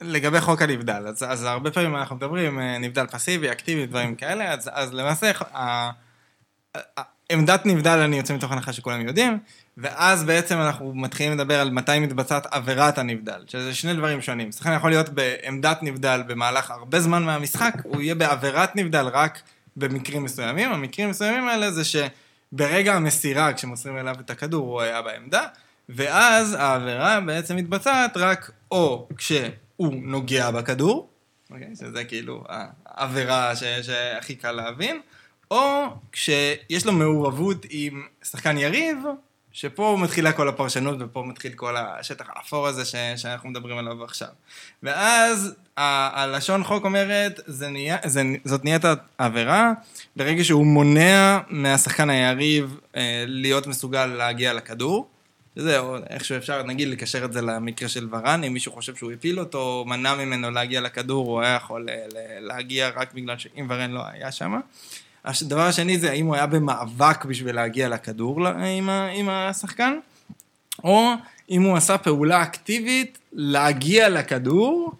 [0.00, 4.52] לגבי חוק הנבדל, אז, אז הרבה פעמים אנחנו מדברים, אה, נבדל פסיבי, אקטיבי, דברים כאלה,
[4.52, 5.90] אז, אז למעשה, ה-
[6.76, 9.38] ה- עמדת נבדל אני יוצא מתוך הנחה שכולם יודעים,
[9.76, 14.52] ואז בעצם אנחנו מתחילים לדבר על מתי מתבצעת עבירת הנבדל, שזה שני דברים שונים.
[14.52, 19.42] שחקן יכול להיות בעמדת נבדל במהלך הרבה זמן מהמשחק, הוא יהיה בעבירת נבדל רק
[19.76, 20.72] במקרים מסוימים.
[20.72, 25.46] המקרים המסוימים האלה זה שברגע המסירה, כשמוסרים אליו את הכדור, הוא היה בעמדה,
[25.88, 29.08] ואז העבירה בעצם מתבצעת רק או
[29.78, 31.08] כשהוא נוגע בכדור,
[31.50, 31.76] אוקיי?
[31.76, 32.44] שזה כאילו
[32.86, 33.52] העבירה
[33.82, 35.00] שהכי קל להבין,
[35.50, 38.98] או כשיש לו מעורבות עם שחקן יריב,
[39.52, 44.28] שפה מתחילה כל הפרשנות ופה מתחיל כל השטח האפור הזה ש- שאנחנו מדברים עליו עכשיו.
[44.82, 48.82] ואז ה- הלשון חוק אומרת, זה נהיה, זה, זאת נהיית
[49.18, 49.72] העבירה
[50.16, 55.08] ברגע שהוא מונע מהשחקן היריב אה, להיות מסוגל להגיע לכדור.
[55.56, 59.40] זהו, איכשהו אפשר, נגיד, לקשר את זה למקרה של ורן, אם מישהו חושב שהוא הפיל
[59.40, 62.04] אותו, או מנע ממנו להגיע לכדור, הוא היה יכול אה,
[62.40, 64.60] להגיע רק בגלל שאם ורן לא היה שם.
[65.24, 69.98] הדבר השני זה האם הוא היה במאבק בשביל להגיע לכדור עם, עם השחקן,
[70.84, 71.12] או
[71.50, 74.92] אם הוא עשה פעולה אקטיבית להגיע לכדור,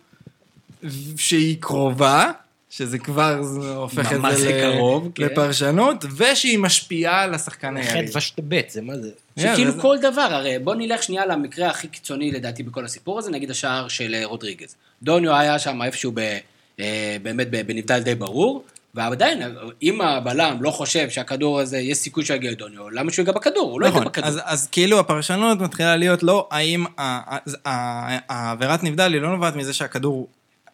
[1.17, 2.33] שהיא קרובה,
[2.77, 3.41] שזה כבר
[3.77, 5.23] הופך את זה לקרוב, כן.
[5.23, 8.09] לפרשנות, ושהיא משפיעה על השחקן היריב.
[8.11, 9.11] חטא ושטבט, זה מה זה?
[9.39, 13.31] שכאילו זה- כל דבר, הרי בוא נלך שנייה למקרה הכי קיצוני לדעתי בכל הסיפור הזה,
[13.31, 14.75] נגיד השער של אה, רודריגז.
[15.03, 16.39] דוניו היה שם איפשהו ב,
[16.81, 18.65] אה, באמת בנבדל די ברור,
[18.95, 19.43] ועדיין,
[19.83, 23.71] אם הבלם לא חושב שהכדור הזה, יש סיכוי שיגיע לדוניו, למה שהוא ייגע בכדור?
[23.73, 24.29] הוא לא ייגע נכון, בכדור.
[24.29, 29.31] אז, אז כאילו הפרשנות מתחילה להיות לא האם ה- ה- ה- העבירת נבדל היא לא
[29.31, 30.29] נובעת מזה שהכדור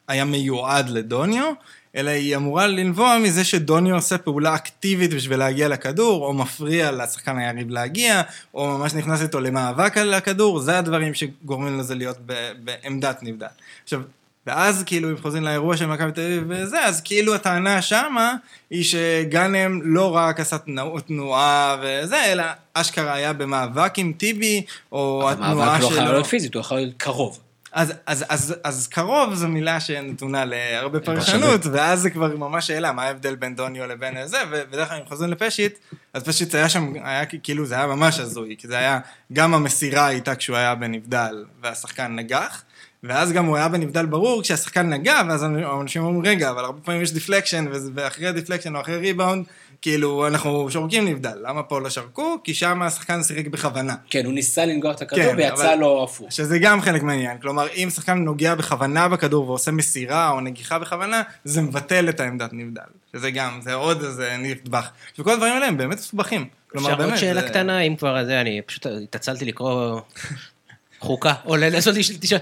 [0.08, 1.52] היה מיועד לדוניו,
[1.96, 7.38] אלא היא אמורה לנבוע מזה שדוניו עושה פעולה אקטיבית בשביל להגיע לכדור, או מפריע לשחקן
[7.38, 8.22] היריב להגיע,
[8.54, 13.46] או ממש נכנס איתו למאבק על הכדור, זה הדברים שגורמים לזה להיות ב- בעמדת נבדל.
[13.84, 14.00] עכשיו,
[14.46, 18.34] ואז כאילו, אם חוזרים לאירוע של מכבי תל אביב וזה, אז כאילו הטענה שמה
[18.70, 22.42] היא שגאנם לא רק עשה תנוע- תנועה וזה, אלא
[22.74, 24.62] אשכרה היה במאבק עם טיבי,
[24.92, 25.96] או התנועה המאבק לא שלו.
[25.98, 27.38] חייב להיות פיזית, הוא יכול להיות קרוב.
[27.72, 32.92] אז, אז, אז, אז קרוב זו מילה שנתונה להרבה פרשנות, ואז זה כבר ממש שאלה,
[32.92, 35.78] מה ההבדל בין דוניו לבין זה, ובדרך כלל אם חוזרים לפשיט,
[36.14, 39.00] אז פשיט היה שם, היה כאילו, זה היה ממש הזוי, כי זה היה,
[39.32, 42.62] גם המסירה הייתה כשהוא היה בנבדל, והשחקן נגח,
[43.02, 45.44] ואז גם הוא היה בנבדל ברור כשהשחקן נגע, ואז
[45.80, 49.44] אנשים אומרים, רגע, אבל הרבה פעמים יש deflection, ואחרי ה deflection או אחרי ריבאונד,
[49.82, 51.38] כאילו, אנחנו שורקים נבדל.
[51.48, 52.36] למה פה לא שרקו?
[52.44, 53.94] כי שם השחקן שיחק בכוונה.
[54.10, 56.32] כן, הוא ניסה לנגוח את הכדור כן, ויצא אבל- לו הפוך.
[56.32, 57.38] שזה גם חלק מהעניין.
[57.38, 62.50] כלומר, אם שחקן נוגע בכוונה בכדור ועושה מסירה או נגיחה בכוונה, זה מבטל את העמדת
[62.52, 62.82] נבדל.
[63.16, 64.88] שזה גם, זה עוד איזה נדבך.
[65.18, 66.44] וכל הדברים האלה הם באמת מסובכים.
[66.70, 70.00] כלומר, אפשר עוד באמת, שאלה זה- קטנה, אם כבר זה, אני פשוט התעצלתי לקרוא
[71.00, 72.38] חוקה, או לעשות לי תשאל,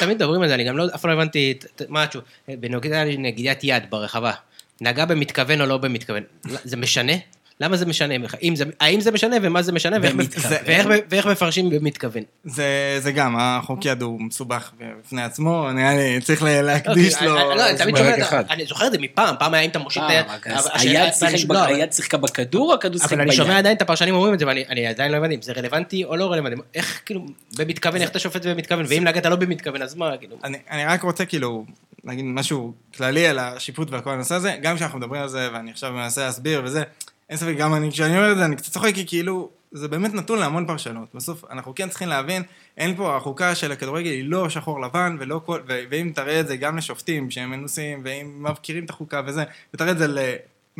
[0.00, 3.60] תמיד מדברים על זה, אני גם לא, אף פעם לא הבנתי את- משהו, בנוגע לנגידת
[3.62, 4.32] יד ברחבה,
[4.80, 7.12] נגע במתכוון או לא במתכוון, זה משנה?
[7.60, 8.14] למה זה משנה?
[8.42, 10.58] אם זה, האם זה משנה ומה זה משנה ואיך, במתכוון.
[10.66, 12.22] ואיך, ואיך מפרשים במתכוון?
[12.44, 12.64] זה,
[13.00, 14.70] זה גם, החוק יד הוא מסובך
[15.02, 17.50] בפני עצמו, נראה לי, צריך לה- להקדיש אוקיי, לו...
[17.50, 18.04] אני- לא, אני תמיד זמן.
[18.04, 18.44] שומע, פרק אחד.
[18.50, 20.68] אני זוכר את זה מפעם, פעם היה אם אתה מושיט את אה, היד, אבל אז
[20.74, 23.28] השאלה- היד שיחק ב- לא, אבל- שיחקה בכדור, או הכדור שיחק אבל ביד?
[23.28, 25.52] אני שומע עדיין את הפרשנים אומרים את זה, ואני אני עדיין לא הבנתי אם זה
[25.52, 26.60] רלוונטי או לא רלוונטי.
[26.74, 27.26] איך, כאילו,
[27.58, 30.36] במתכוון, איך אתה שופט במתכוון, ואם נגעת לא במתכוון, אז מה, כאילו...
[30.44, 31.64] אני, אני רק רוצה כאילו
[32.04, 35.70] להגיד משהו כללי על השיפוט ועל כל הנושא הזה, גם כשאנחנו מדברים על זה, ואני
[35.70, 36.82] עכשיו מנסה להסביר וזה,
[37.30, 40.14] אין ספק, גם אני, כשאני אומר את זה, אני קצת צוחק, כי כאילו, זה באמת
[40.14, 41.08] נתון להמון פרשנות.
[41.14, 42.42] בסוף, אנחנו כן צריכים להבין,
[42.76, 46.48] אין פה, החוקה של הכדורגל היא לא שחור לבן, ולא כל, ו, ואם תראה את
[46.48, 49.44] זה גם לשופטים שהם מנוסים, ואם מכירים את החוקה וזה,
[49.74, 50.18] ותראה את זה ל...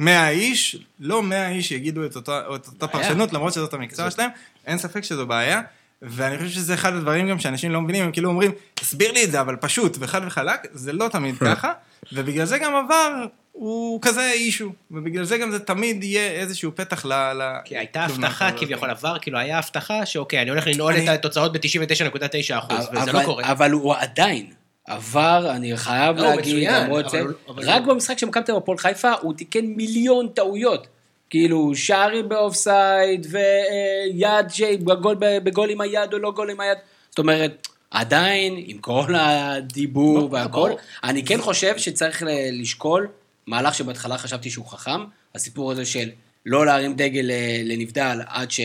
[0.01, 3.09] 100 איש, לא 100 איש יגידו את אותה, את אותה בעיה.
[3.09, 4.31] פרשנות, למרות שזאת המקצוע שלהם,
[4.67, 5.61] אין ספק שזו בעיה.
[6.03, 9.31] ואני חושב שזה אחד הדברים גם שאנשים לא מבינים, הם כאילו אומרים, תסביר לי את
[9.31, 11.73] זה, אבל פשוט וחד וחלק, זה לא תמיד ככה,
[12.13, 17.07] ובגלל זה גם עבר הוא כזה אישו, ובגלל זה גם זה תמיד יהיה איזשהו פתח
[17.07, 17.13] ל...
[17.13, 18.53] ל- כי הייתה הבטחה.
[18.53, 22.19] כביכול עבר, כאילו היה הבטחה שאוקיי, אני הולך לנעול אני- את התוצאות ב-99.9
[22.59, 23.53] אחוז, וזה אבל- לא קורה.
[23.53, 24.47] אבל הוא עדיין
[24.87, 27.23] עבר, אני חייב לא, להגיד, מצוין, למרות זה,
[27.59, 30.87] רק במשחק תל אביב הפועל חיפה, הוא תיקן מיליון טעויות.
[31.31, 34.47] כאילו, שערים באופסייד, ויד,
[34.85, 36.79] בגול, בגול עם היד או לא גול עם היד.
[37.11, 40.71] זאת אומרת, עדיין, עם כל הדיבור לא, והכל.
[41.05, 42.23] אני כן חושב שצריך
[42.53, 43.09] לשקול
[43.47, 46.09] מהלך שבהתחלה חשבתי שהוא חכם, הסיפור הזה של
[46.47, 48.61] לא להרים דגל אה, לנבדל עד ש...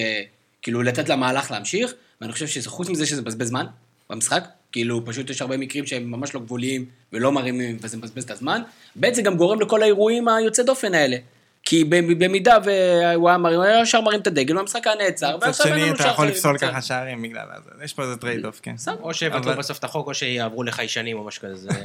[0.61, 3.65] כאילו, לתת למהלך להמשיך, ואני חושב שחוץ מזה שזה מבזבז זמן
[4.09, 8.31] במשחק, כאילו, פשוט יש הרבה מקרים שהם ממש לא גבוליים ולא מרימים, וזה מבזבז את
[8.31, 8.61] הזמן.
[8.99, 11.17] ב' זה גם גורם לכל האירועים היוצא דופן האלה.
[11.65, 15.45] כי במידה והוא היה מרים, הוא היה ישר מרים את הדגל, והמשחק היה נעצר, מצד
[15.47, 16.57] ועכשיו אין שני, אתה יכול לפסול.
[16.57, 17.83] ככה שערים בגלל זה.
[17.85, 18.75] יש פה איזה trade off, כן.
[19.01, 21.69] או שיבטלו בסוף את החוק, או שיעברו לחיישנים או משהו כזה.
[21.71, 21.77] זה-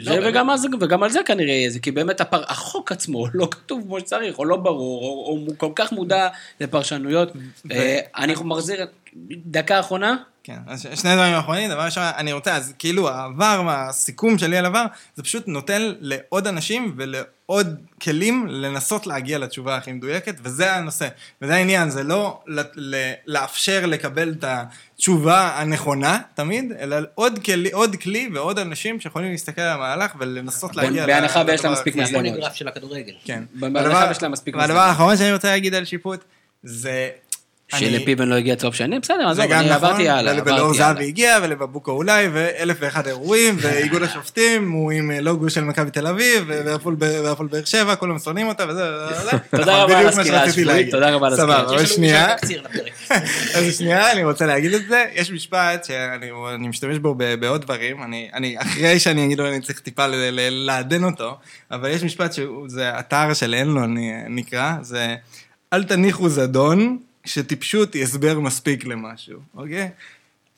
[0.00, 0.26] זה, באמת.
[0.82, 4.38] וגם, על זה כנראה יהיה זה, כי באמת הפר, החוק עצמו לא כתוב כמו שצריך,
[4.38, 6.28] או לא ברור, או, כל כך מודע
[6.60, 7.32] לפרשנויות.
[7.72, 8.86] אה, אני מחזיר,
[9.30, 10.16] דקה אחרונה,
[10.48, 14.56] כן, אז ש- שני דברים אחרונים, דבר ראשון, אני רוצה, אז כאילו העבר, הסיכום שלי
[14.56, 14.84] על עבר,
[15.16, 17.66] זה פשוט נותן לעוד אנשים ולעוד
[18.02, 21.08] כלים לנסות להגיע לתשובה הכי מדויקת, וזה הנושא.
[21.42, 27.70] וזה העניין, זה לא ל- ל- לאפשר לקבל את התשובה הנכונה תמיד, אלא עוד כלי,
[27.72, 32.24] עוד כלי ועוד אנשים שיכולים להסתכל על המהלך ולנסות להגיע בהנחה ויש להם מספיק מצלמות.
[32.26, 33.12] הפוליגרף של הכדורגל.
[33.24, 33.42] כן.
[33.54, 34.88] בהנחה והדבר- ויש להם מספיק והדבר מצלמות.
[34.90, 36.24] האחרון שאני רוצה להגיד על שיפוט,
[36.62, 37.08] זה...
[37.76, 40.72] שלפיבן לא הגיע צהוב שני, בסדר, זה עזוב, גם אני נכון, עברתי הלאה, עברתי הלאה.
[40.72, 45.90] זהבי הגיע, ולבבוקו אולי, ואלף ואחד אירועים, ואיגוד השופטים, הוא עם אה, לוגו של מכבי
[45.90, 50.42] תל אביב, והפועל באר שבע, כולם שונאים אותה, וזה, וזה, תודה נכון, רבה על הסקירה
[50.42, 50.90] השבועית.
[50.90, 51.64] תודה רבה על הסקירה.
[51.68, 52.34] סבבה, שנייה.
[53.56, 55.04] אז שנייה, אני רוצה להגיד את זה.
[55.14, 59.80] יש משפט שאני אני משתמש בו בעוד דברים, אני, אחרי שאני אגיד לו, אני צריך
[59.80, 60.06] טיפה
[60.50, 61.36] לעדן אותו,
[61.70, 63.96] אבל יש משפט שזה אתר של אנלון
[64.28, 65.14] נקרא, זה
[65.72, 66.98] אל תניחו זדון,
[67.28, 69.90] שטיפשות היא הסבר מספיק למשהו, אוקיי?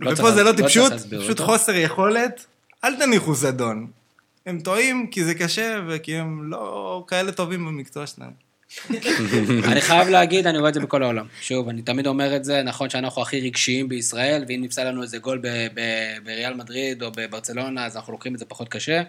[0.01, 1.53] לא ופה צריך- זה לא לא טיפשות, להסביר פשוט אותו.
[1.53, 2.47] חוסר יכולת,
[2.85, 3.87] אל תניחו זדון.
[4.47, 8.31] הם טועים כי זה קשה וכי הם לא כאלה טובים במקצוע שלהם.
[9.73, 11.27] אני חייב להגיד, אני רואה את זה בכל העולם.
[11.41, 15.19] שוב, אני תמיד אומר את זה, נכון שאנחנו הכי רגשיים בישראל, ואם נפסל לנו איזה
[15.19, 15.43] גול
[16.25, 19.03] בריאל מדריד או בברצלונה, אז אנחנו לוקחים את זה פחות קשה.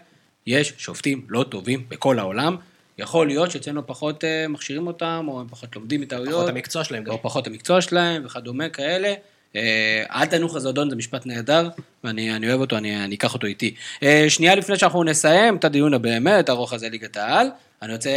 [0.48, 2.56] יש שופטים לא טובים בכל העולם.
[2.98, 6.34] יכול להיות שאצלנו פחות אה, מכשירים אותם, או הם פחות לומדים מטעויות.
[6.34, 7.12] פחות המקצוע שלהם גם.
[7.12, 9.14] או פחות המקצוע שלהם, וכדומה כאלה.
[9.56, 11.70] אה, אל תנוח הזדון זה משפט נהדר,
[12.04, 13.76] ואני אני אוהב אותו, אני, אני אקח אותו איתי.
[14.04, 17.48] אה, שנייה לפני שאנחנו נסיים את הדיון הבאמת ארוך הזה ליגת העל,
[17.82, 18.10] אני רוצה,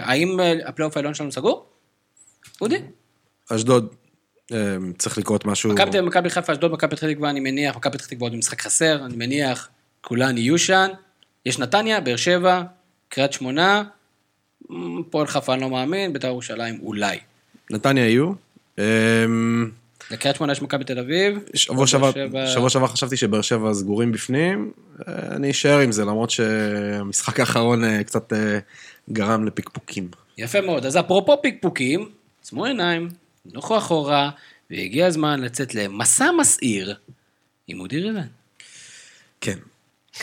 [0.00, 1.66] האם הפלייאוף העליון שלנו סגור?
[2.60, 2.76] אודי?
[3.50, 3.94] אשדוד,
[4.98, 5.74] צריך לקרות משהו...
[6.02, 9.16] מכבי חיפה, אשדוד, מכבי פתח תקווה, אני מניח, מכבי פתח תקווה עוד במשחק חסר, אני
[9.16, 9.68] מניח,
[10.00, 10.86] כולן יהיו שם.
[11.46, 12.62] יש נתניה, באר שבע,
[13.08, 13.82] קריית שמונה,
[15.10, 17.18] פועל אני לא מאמין, בית"ר ירושלים אולי.
[17.70, 18.32] נתניה יהיו.
[18.78, 18.84] אה,
[20.10, 21.38] לקריית שמונה יש מכבי תל אביב.
[21.54, 24.72] שבוע שעבר, שבע- חשבתי שבאר שבע סגורים בפנים,
[25.08, 28.58] אה, אני אשאר עם זה, למרות שהמשחק האחרון אה, קצת אה,
[29.12, 30.08] גרם לפקפוקים.
[30.38, 30.86] יפה מאוד.
[30.86, 32.08] אז אפרופו פיקפוקים,
[32.42, 33.08] עצמו עיניים,
[33.52, 34.30] נוחו אחורה,
[34.70, 36.94] והגיע הזמן לצאת למסע מסעיר
[37.68, 38.26] עם אודי ריבן.
[39.40, 39.58] כן.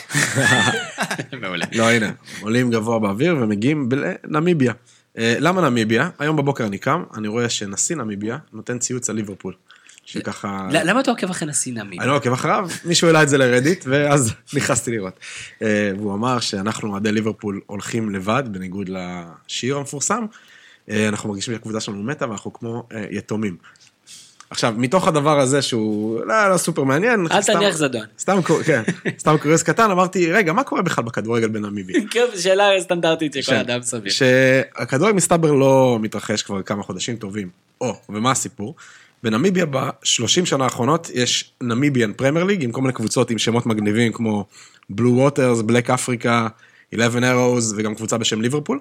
[1.40, 1.64] מעולה.
[1.72, 3.88] לא, הנה, עולים גבוה באוויר ומגיעים
[4.24, 4.72] לנמיביה.
[5.18, 6.10] אה, למה נמיביה?
[6.18, 9.54] היום בבוקר אני קם, אני רואה שנשיא נמיביה נותן ציוץ על ליברפול.
[10.06, 10.68] שככה...
[10.70, 11.98] למה אתה עוקב אחרי נשיא נמי?
[11.98, 15.18] אני לא עוקב אחריו, מישהו העלה את זה לרדיט, ואז נכנסתי לראות.
[15.62, 20.24] אה, והוא אמר שאנחנו, אוהדי ליברפול, הולכים לבד, בניגוד לשיר המפורסם.
[20.90, 23.56] אה, אנחנו מרגישים שהקבוצה שלנו מתה, ואנחנו כמו יתומים.
[24.54, 28.06] עכשיו, מתוך הדבר הזה שהוא לא, לא סופר מעניין, אל סתם- תניח זדון.
[28.18, 28.82] סתם, כן,
[29.18, 32.00] סתם קוריוז קטן, אמרתי, רגע, מה קורה בכלל בכדורגל בנמיביה?
[32.10, 34.12] כן, זו שאלה סטנדרטית של כל ש- אדם סביר.
[34.12, 37.48] שהכדורגל מסתבר לא מתרחש כבר כמה חודשים טובים.
[37.80, 38.74] או, ומה הסיפור?
[39.22, 44.12] בנמיביה ב-30 שנה האחרונות יש Namibian Premier League עם כל מיני קבוצות עם שמות מגניבים
[44.12, 44.44] כמו
[44.90, 46.48] Blue Waters, Black Africa,
[46.94, 48.80] 11 Arrows וגם קבוצה בשם ליברפול.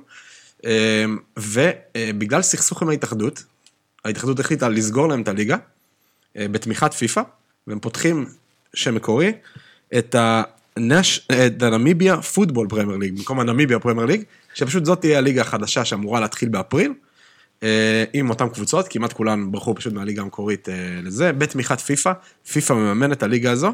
[0.65, 1.05] אה,
[1.37, 3.43] ובגלל סכסוך עם ההתאחדות,
[4.05, 5.57] ההתאחדות החליטה לסגור להם את הליגה
[6.37, 7.21] אה, בתמיכת פיפא,
[7.67, 8.25] והם פותחים
[8.73, 9.31] שם מקורי,
[9.97, 10.15] את
[11.61, 14.23] ה Namibia Football Premier League, במקום ה Namibia Premier League,
[14.53, 16.93] שפשוט זאת תהיה הליגה החדשה שאמורה להתחיל באפריל,
[17.63, 22.11] אה, עם אותן קבוצות, כמעט כולן ברחו פשוט מהליגה המקורית אה, לזה, בתמיכת פיפא,
[22.51, 23.71] פיפא מממן את הליגה הזו.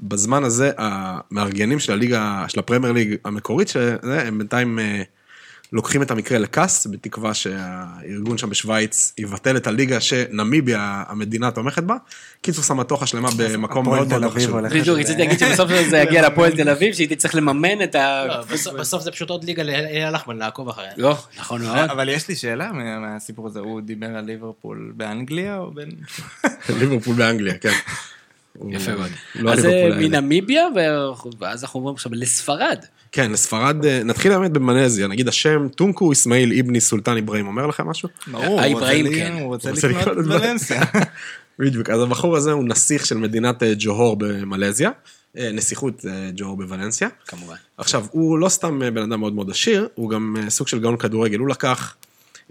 [0.00, 4.78] בזמן הזה המארגנים של הליגה, של הפרמייר ליג המקורית, שזה, הם בינתיים
[5.74, 11.96] לוקחים את המקרה לכס, בתקווה שהארגון שם בשוויץ יבטל את הליגה שנמיביה, המדינה תומכת בה.
[12.42, 14.60] קיצור סמטוחה שלמה במקום מאוד מאוד חשוב.
[14.60, 18.24] בדיוק, רציתי להגיד שבסוף זה יגיע לפועל תל אביב, שהיא תצטרך לממן את ה...
[18.26, 18.40] לא,
[18.80, 20.90] בסוף- זה פשוט עוד ליגה לאייל לחמן לעקוב אחריה.
[20.96, 21.90] לא, נכון מאוד.
[21.90, 25.90] אבל יש לי שאלה מה- מהסיפור הזה, הוא דיבר על ליברפול באנגליה או בין...
[26.80, 27.72] ליברפול באנגליה, כן.
[28.70, 29.10] יפה מאוד.
[29.34, 29.66] לא אז.
[29.98, 30.62] מנמיביה,
[31.40, 32.78] ואז אנחנו עוברים עכשיו לספרד.
[33.14, 37.86] כן, לספרד, אה, נתחיל באמת במלזיה, נגיד השם טונקו אסמאעיל איבני סולטן אברהים, אומר לכם
[37.88, 38.08] משהו?
[38.26, 39.32] ברור, הוא האיברהים, רוצה לי- כן.
[39.32, 40.82] הוא רוצה לקנות את ולנסיה.
[41.58, 44.90] בדיוק, אז הבחור הזה הוא נסיך של מדינת אה, ג'והור במלזיה,
[45.38, 47.08] אה, נסיכות אה, ג'והור בוולנסיה.
[47.28, 47.54] כמובן.
[47.78, 50.78] עכשיו, הוא לא סתם אה, בן אדם מאוד מאוד עשיר, הוא גם אה, סוג של
[50.80, 51.94] גאון כדורגל, הוא לקח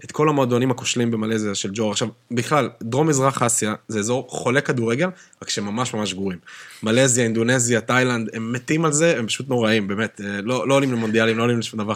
[0.04, 1.90] את כל המועדונים הכושלים במלזיה של ג'ור.
[1.90, 5.08] עכשיו, בכלל, דרום מזרח אסיה זה אזור חולה כדורגל,
[5.42, 6.38] רק שממש ממש גרועים.
[6.82, 10.92] מלזיה, אינדונזיה, תאילנד, הם מתים על זה, הם פשוט נוראים, באמת, אה, לא, לא עולים
[10.92, 11.94] למונדיאלים, לא עולים לשום דבר.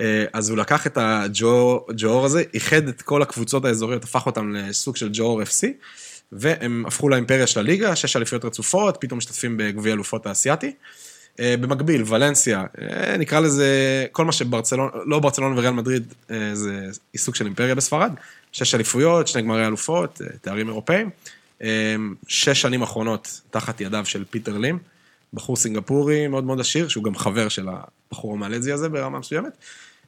[0.00, 4.96] אה, אז הוא לקח את הג'ור הזה, איחד את כל הקבוצות האזוריות, הפך אותם לסוג
[4.96, 5.66] של ג'ור FC,
[6.32, 10.72] והם הפכו לאימפריה של הליגה, שש אליפויות רצופות, פתאום משתתפים בגביע אלופות האסייתי.
[11.40, 16.86] אה, במקביל, ולנסיה, אה, נקרא לזה, כל מה שברצלונה, לא ברצלונה וריאל מדריד, אה, זה
[17.12, 18.12] עיסוק של אימפריה בספרד.
[18.52, 21.10] שש אליפויות, שני גמרי אלופות, תארים אירופאים.
[22.26, 24.78] שש שנים אחרונות תחת ידיו של פיטר לים,
[25.34, 29.52] בחור סינגפורי מאוד מאוד עשיר, שהוא גם חבר של הבחור המלזי הזה ברמה מסוימת.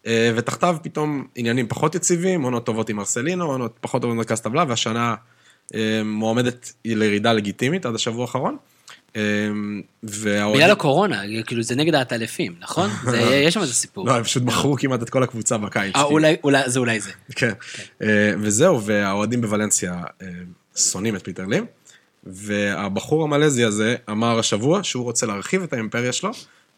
[0.07, 5.15] ותחתיו פתאום עניינים פחות יציבים, עונות טובות עם ארסלינו, עונות פחות טובות במרכז טבלה, והשנה
[6.05, 8.57] מועמדת לירידה לגיטימית עד השבוע האחרון.
[9.17, 12.91] אמ, בגלל הקורונה, כאילו זה נגד העטלפים, נכון?
[13.47, 14.07] יש שם איזה סיפור.
[14.07, 15.97] לא, הם פשוט מכרו כמעט את כל הקבוצה בקיץ.
[15.97, 16.37] אה, אולי,
[16.67, 17.11] זה אולי זה.
[17.37, 17.53] כן.
[18.03, 20.27] אה, וזהו, והאוהדים בוולנסיה אה,
[20.77, 21.67] שונאים את פיטר לים,
[22.25, 26.31] והבחור המלזי הזה אמר השבוע שהוא רוצה להרחיב את האימפריה שלו,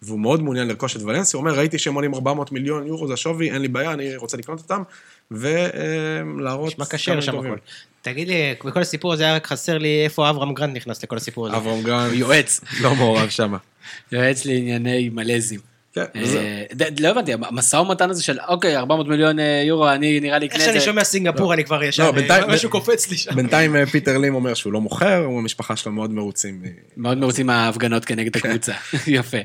[0.02, 3.15] והוא מאוד מעוניין לרכוש את ולנסיה, הוא אומר, ראיתי שהם עולים 400 מיליון יורו, זה
[3.15, 4.82] השווי, אין לי בעיה, אני רוצה לקנות אותם,
[5.30, 6.72] ולהראות...
[6.72, 7.56] נשמע כשר שם הכל.
[8.02, 11.46] תגיד לי, בכל הסיפור הזה היה רק חסר לי איפה אברהם גרנד נכנס לכל הסיפור
[11.46, 11.56] הזה.
[11.56, 13.55] אברהם גרנד, יועץ, לא מעורב שם.
[14.12, 15.73] יועץ לענייני מלזים.
[15.94, 16.64] כן, אה,
[17.00, 20.58] לא הבנתי, המשא ומתן הזה של אוקיי, 400 מיליון אה, יורו, אני נראה לי אקנה
[20.58, 20.70] את זה.
[20.70, 21.54] איך שאני שומע סינגפור, לא.
[21.54, 23.34] אני כבר ישר, לא, משהו קופץ לי שם.
[23.34, 26.62] בינתיים אה, פיטר לים אומר שהוא לא מוכר, הוא המשפחה שלו מאוד מרוצים.
[26.96, 28.48] מאוד מרוצים מההפגנות כנגד כן.
[28.48, 28.72] הקבוצה,
[29.06, 29.38] יפה.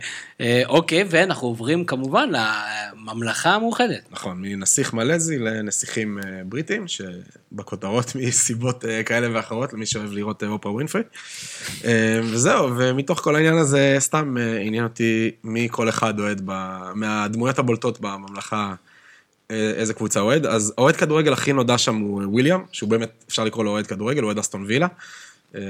[0.65, 4.07] אוקיי, ואנחנו עוברים כמובן לממלכה המאוחדת.
[4.11, 11.01] נכון, מנסיך מלזי לנסיכים בריטים, שבכותרות מסיבות כאלה ואחרות, למי שאוהב לראות אופרה ווינפרי.
[12.23, 18.01] וזהו, ומתוך כל העניין הזה, סתם עניין אותי מי כל אחד אוהד אוהד, מהדמויות הבולטות
[18.01, 18.73] בממלכה,
[19.51, 20.45] אה, איזה קבוצה אוהד.
[20.45, 24.21] אז האוהד כדורגל הכי נודע שם הוא וויליאם, שהוא באמת, אפשר לקרוא לו אוהד כדורגל,
[24.21, 24.87] הוא אוהד אסטון וילה.
[25.55, 25.61] אה,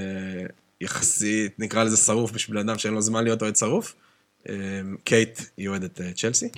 [0.81, 3.95] יחסית, נקרא לזה שרוף בשביל אדם שאין לו זמן להיות אוהד שרוף.
[4.49, 4.55] אה,
[5.03, 6.49] קייט היא אוהדת צ'לסי.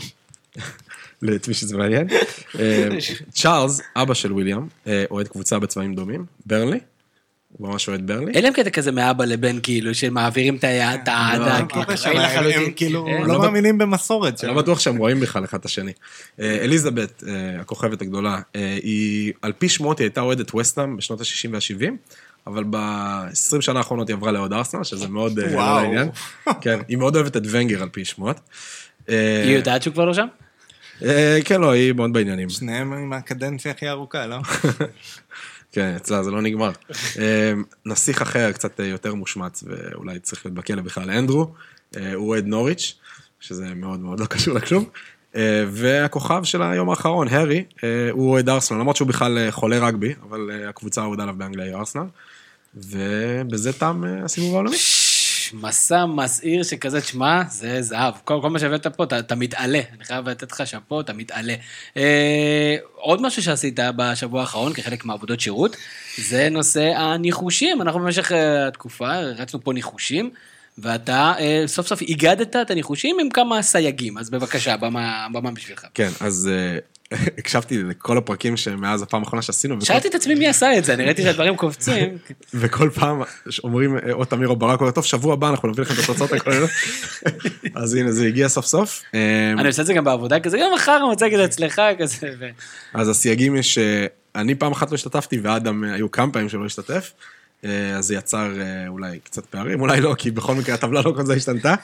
[1.21, 2.07] למי שזה מעניין.
[3.39, 4.67] צ'ארלס, אבא של וויליאם,
[5.11, 6.79] אוהד קבוצה בצבעים דומים, ברנלי.
[7.57, 8.31] הוא ממש אוהד ברלי.
[8.33, 11.57] אין להם קטע כזה מאבא לבן, כאילו, שמעבירים את האהדה.
[11.57, 14.43] הם כאילו לא מאמינים במסורת.
[14.43, 15.91] לא בטוח שהם רואים בכלל אחד את השני.
[16.39, 21.21] אה, אליזבת, אה, הכוכבת הגדולה, אה, היא, על פי שמות היא הייתה אוהדת וסטאם בשנות
[21.21, 21.91] ה-60 וה-70.
[22.47, 26.09] אבל ב-20 שנה האחרונות היא עברה לאוהד ארסנל, שזה מאוד העניין.
[26.61, 28.39] כן, היא מאוד אוהבת את ונגר על פי שמות.
[29.07, 30.27] היא יודעת שהוא כבר לא שם?
[31.45, 32.49] כן, לא, היא מאוד בעניינים.
[32.49, 34.37] שניהם עם הקדנציה הכי ארוכה, לא?
[35.71, 36.71] כן, אצלה זה לא נגמר.
[36.93, 41.53] אמ, נסיך אחר, קצת יותר מושמץ, ואולי צריך להיות בכלא בכלל, אנדרו,
[41.97, 42.93] אה, הוא אוהד נוריץ',
[43.39, 44.85] שזה מאוד מאוד לא קשור לכלום.
[45.35, 50.13] אה, והכוכב של היום האחרון, הארי, אה, הוא אוהד ארסנל, למרות שהוא בכלל חולה רגבי,
[50.23, 52.05] אבל הקבוצה האהודה עליו באנגליה היא ארסנל.
[52.75, 54.77] ובזה תם הסיבוב העולמי.
[55.53, 58.13] מסע מסעיר שכזה, תשמע, זה זהב.
[58.23, 59.81] כל, כל מה שהבאת פה, אתה, אתה מתעלה.
[59.95, 61.55] אני חייב לתת לך שאפו, אתה מתעלה.
[61.97, 65.75] אה, עוד משהו שעשית בשבוע האחרון כחלק מעבודות שירות,
[66.17, 67.81] זה נושא הניחושים.
[67.81, 70.31] אנחנו במשך אה, התקופה רצנו פה ניחושים.
[70.77, 75.85] ואתה אה, סוף סוף איגדת את הניחושים עם כמה סייגים, אז בבקשה, במה, במה בשבילך.
[75.93, 76.77] כן, אז אה,
[77.37, 79.81] הקשבתי לכל הפרקים שמאז הפעם האחרונה שעשינו.
[79.81, 82.17] שאלתי את עצמי מי עשה את זה, אני ראיתי שהדברים קופצים.
[82.53, 83.21] וכל פעם
[83.63, 86.69] אומרים, אה, או תמיר או ברק, טוב, שבוע הבא אנחנו נביא לכם את התוצאות הכוללות.
[87.75, 89.01] אז הנה, זה הגיע סוף סוף.
[89.15, 92.31] אה, אני עושה את זה גם בעבודה כזה, גם מחר להגיד אצלך כזה.
[92.93, 93.77] אז הסייגים יש,
[94.35, 97.13] אני פעם אחת לא השתתפתי, ואדם היו כמה פעמים שלא השתתף.
[97.63, 98.51] אז זה יצר
[98.87, 101.75] אולי קצת פערים, אולי לא, כי בכל מקרה הטבלה לא כל זה השתנתה.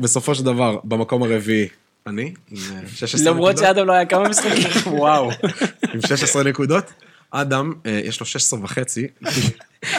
[0.00, 1.68] בסופו של דבר, במקום הרביעי,
[2.06, 2.58] אני, עם
[2.94, 3.26] 16 נקודות.
[3.26, 5.30] למרות שאדם לא היה כמה משחקים, וואו.
[5.94, 6.92] עם 16 נקודות.
[7.30, 9.06] אדם, אה, יש לו 16 וחצי.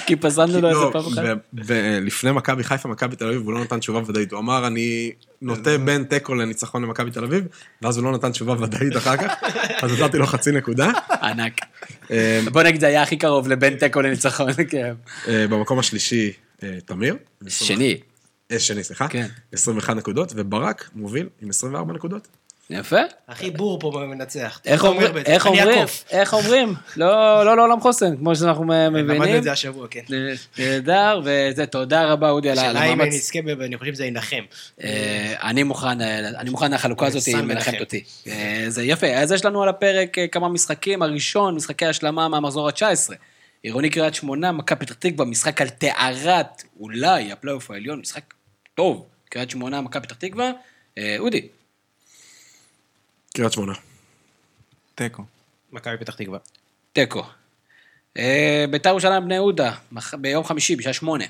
[0.05, 1.23] כי פזלנו לו איזה לא, פעם אחת.
[1.53, 4.31] ולפני מכבי חיפה, מכבי תל אביב, הוא לא נתן תשובה ודאית.
[4.31, 5.11] הוא אמר, אני
[5.41, 7.43] נוטה בין תיקו לניצחון למכבי תל אביב,
[7.81, 9.34] ואז הוא לא נתן תשובה ודאית אחר כך,
[9.81, 10.91] אז נתתי לו חצי נקודה.
[11.21, 11.61] ענק.
[12.11, 14.93] אה, בוא נגיד, זה היה הכי קרוב לבין תיקו לניצחון, כן.
[15.27, 16.31] אה, במקום השלישי,
[16.85, 17.15] תמיר.
[17.47, 17.97] שני.
[18.52, 19.07] אה, שני, סליחה.
[19.07, 19.28] כן.
[19.53, 22.28] 21 נקודות, וברק מוביל עם 24 נקודות.
[22.69, 22.99] יפה.
[23.28, 24.61] הכי בור פה במנצח.
[24.65, 25.11] איך אומרים?
[26.11, 26.74] איך אומרים?
[26.98, 29.07] לא, לא לעולם חוסן, כמו שאנחנו מבינים.
[29.07, 30.02] למדנו את זה השבוע, כן.
[30.60, 32.76] נהדר, וזה, תודה רבה, אודי, על המאמץ.
[32.76, 34.44] השאלה אם אני אזכה, ואני חושב שזה ינחם.
[34.84, 38.03] אה, אני מוכן, אה, אני מוכן לחלוקה הזאת, היא מנחמת אותי.
[38.68, 41.02] זה יפה, אז יש לנו על הפרק כמה משחקים.
[41.02, 43.14] הראשון, משחקי השלמה מהמחזור ה-19.
[43.64, 48.34] עירוני קריית שמונה, מכבי פתח תקווה, משחק על טהרת, אולי, הפלייאוף העליון, משחק
[48.77, 50.51] טוב, קריית שמונה, מכבי פתח תקווה.
[50.97, 51.47] אה, אודי.
[53.33, 53.73] קריית שמונה.
[54.95, 55.23] תיקו.
[55.71, 56.39] מכבי פתח תקווה.
[56.93, 57.23] תיקו.
[58.17, 59.75] אה, ביתר ירושלים בני יהודה,
[60.13, 61.25] ביום חמישי, בשעה שמונה.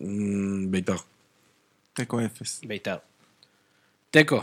[0.00, 0.96] אמ, בית"ר.
[1.92, 2.60] תיקו אפס.
[2.64, 2.96] ביתר.
[4.10, 4.40] תיקו.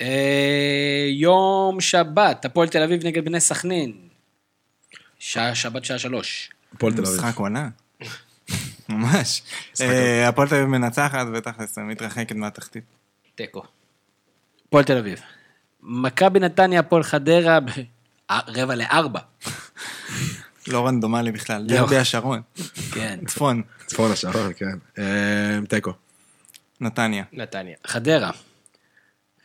[0.00, 4.08] אה, יום שבת, הפועל תל אביב נגד בני סכנין.
[5.18, 6.50] שעה, שבת שעה שלוש.
[6.72, 7.14] הפועל תל אביב.
[7.14, 7.68] משחק עונה.
[8.88, 9.42] ממש.
[9.80, 12.84] אה, הפועל תל אביב מנצחת ותכלס מתרחקת מהתחתית.
[13.34, 13.62] תיקו.
[14.68, 15.20] הפועל תל אביב.
[15.82, 17.58] מכבי נתניה, הפועל חדרה,
[18.30, 19.20] אה, רבע לארבע.
[20.68, 21.76] לא רנדומלי בכלל, לא.
[21.76, 22.42] דרבי השרון.
[22.92, 23.18] כן.
[23.26, 24.78] צפון, צפון השער, כן.
[24.98, 25.92] אמ, תיקו.
[26.80, 27.24] נתניה.
[27.32, 27.76] נתניה.
[27.86, 28.30] חדרה.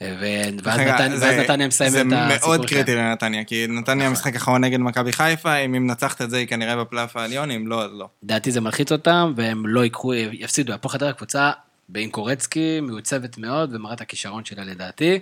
[0.02, 2.84] ואז נתניה- מסיימת את הסיפור זה מאוד שלהם.
[2.84, 6.48] קריטי לנתניה, כי נתניה משחק אחרון נגד מכבי חיפה, אם היא מנצחת את זה היא
[6.48, 8.08] כנראה בפלייאוף העליון, אם לא, אז לא.
[8.24, 10.74] לדעתי זה מלחיץ אותם, והם לא ייקחו, יפסידו.
[10.74, 11.52] הפועל חדרה קבוצה
[11.90, 15.20] באינקורצקי, מעוצבת מאוד, ומראה את הכישרון שלה לדעתי,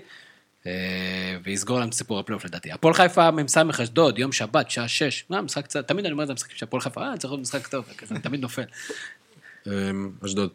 [0.68, 0.72] אה,
[1.44, 2.72] ויסגור להם את סיפור הפלייאוף לדעתי.
[2.72, 5.26] הפועל חיפה, מ"ס אשדוד, יום שבת, שעה שש.
[5.30, 7.41] מה, משחק קצת, תמיד אני אומר את זה משחקים של הפועל חיפה, אה, צריך להיות
[7.41, 7.86] משחק טוב,
[8.22, 8.64] תמיד נופל.
[9.68, 9.72] אמ,
[10.26, 10.49] אשדוד.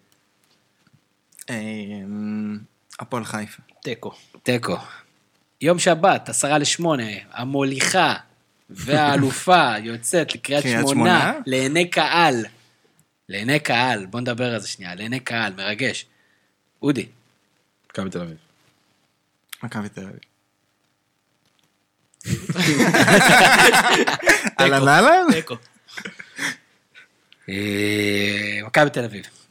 [3.02, 3.62] הפועל חיפה.
[3.82, 4.12] תיקו.
[4.42, 4.76] תיקו.
[5.60, 7.02] יום שבת, עשרה לשמונה,
[7.32, 8.14] המוליכה
[8.70, 11.32] והאלופה יוצאת לקריית קריית שמונה, שמונה?
[11.46, 12.44] לעיני קהל.
[13.28, 16.06] לעיני קהל, בוא נדבר על זה שנייה, לעיני קהל, מרגש.
[16.82, 17.06] אודי,
[17.90, 18.36] מכבי תל אביב.
[19.62, 20.18] מכבי תל אביב.
[24.60, 25.26] אהלן אהלן?
[25.32, 25.56] תיקו.
[27.48, 29.41] אה, מכבי תל אביב.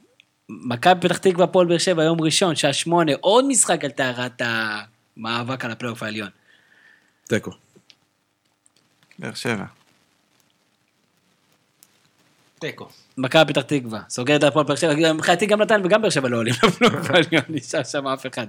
[0.64, 5.66] מכבי פתח תקווה, הפועל באר שבע, יום ראשון, שעה שמונה, עוד משחק על טהרת המאבק
[5.66, 6.30] על הפלייאוף העליון.
[7.28, 7.52] תיקו.
[9.20, 9.66] באר שבע.
[12.60, 12.90] תיקו.
[13.18, 16.38] מכבי פתח תקווה, סוגרת על הפועל באר שבע, מבחינתי גם נתן וגם באר שבע לא
[16.38, 18.48] עולים לפלייאוף העליון, נשאר שם אף אחד.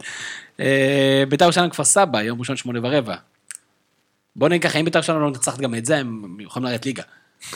[0.61, 3.17] אה, ביתר ירושלים כפר סבא, יום ראשון שמונה ורבע.
[4.37, 7.03] בוא נגיד ככה, אם ביתר ירושלים לא מנצחת גם את זה, הם יכולים לרדת ליגה.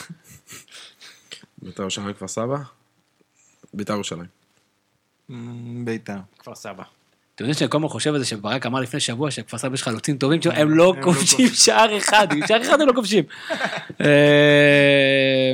[1.61, 2.57] בית"ר ירושלים כפר סבא.
[3.73, 4.36] בית"ר ירושלים.
[5.83, 6.17] ביתר.
[6.39, 6.83] כפר סבא.
[7.35, 9.83] אתם יודעים שאני כל הזמן חושב על זה שברק אמר לפני שבוע שכפר סבא יש
[9.83, 13.23] חלוצים טובים, הם לא כובשים שער אחד, שער אחד הם לא כובשים.
[14.01, 15.53] אה,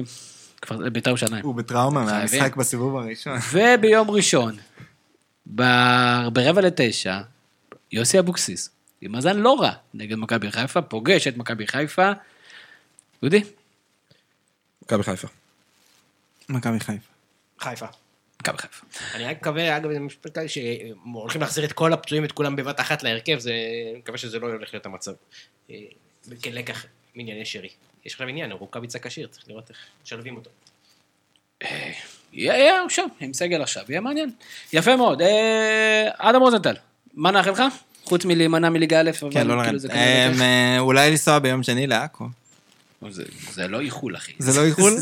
[0.92, 1.44] ביתר ירושלים.
[1.44, 2.06] הוא בטראומה.
[2.06, 3.38] מהמשחק בסיבוב הראשון.
[3.52, 4.56] וביום ראשון,
[5.46, 7.20] ברבע לתשע,
[7.92, 8.70] יוסי אבוקסיס,
[9.02, 12.12] עם מאזן לא רע נגד מכבי חיפה, פוגש את מכבי חיפה.
[13.24, 13.44] דודי?
[14.84, 15.28] מכבי חיפה.
[16.50, 17.10] מכבי חיפה.
[17.60, 18.03] חיפה.
[18.44, 18.86] מכבי חיפה.
[19.16, 19.90] אני רק מקווה, אגב,
[20.48, 23.52] שהולכים להחזיר את כל הפצועים, את כולם בבת אחת להרכב, זה...
[23.92, 25.12] אני מקווה שזה לא הולך להיות המצב.
[25.70, 25.76] אה,
[26.44, 27.70] כלקח מענייני שרי.
[28.06, 30.50] יש עכשיו עניין, רוקאביצה כשיר, צריך לראות איך משלבים אותו.
[31.62, 34.32] יהיה, יהיה עכשיו, עם סגל עכשיו, יהיה מעניין.
[34.74, 35.22] יפה מאוד.
[35.22, 36.76] אה, אדם רוזנטל,
[37.14, 37.64] מה נאחל לך?
[38.04, 39.80] חוץ מלהימנע מליגה א', אבל כן, לא כאילו.
[39.80, 40.32] זה כנראה.
[40.42, 42.26] אה, אולי לנסוע ביום שני לעכו.
[43.12, 44.32] זה- לא איחול, אחי.
[44.40, 44.94] זה לא איחול?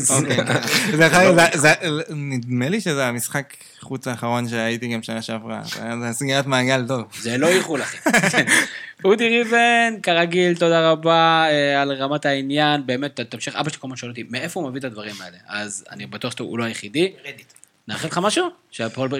[2.10, 5.62] נדמה לי שזה המשחק חוץ האחרון שהייתי גם שנה שעברה.
[5.64, 7.02] זה סגירת מעגל טוב.
[7.20, 7.98] זה לא איחול, אחי.
[9.04, 12.86] אודי ריבן, כרגיל, תודה רבה אה, על רמת העניין.
[12.86, 15.36] באמת, תמשיך, אבא שלי כל הזמן שואל אותי, מאיפה הוא מביא את הדברים האלה?
[15.48, 17.12] אז אני בטוח שהוא לא היחידי.
[17.24, 17.52] רדיט.
[17.88, 18.48] נאחל לך משהו?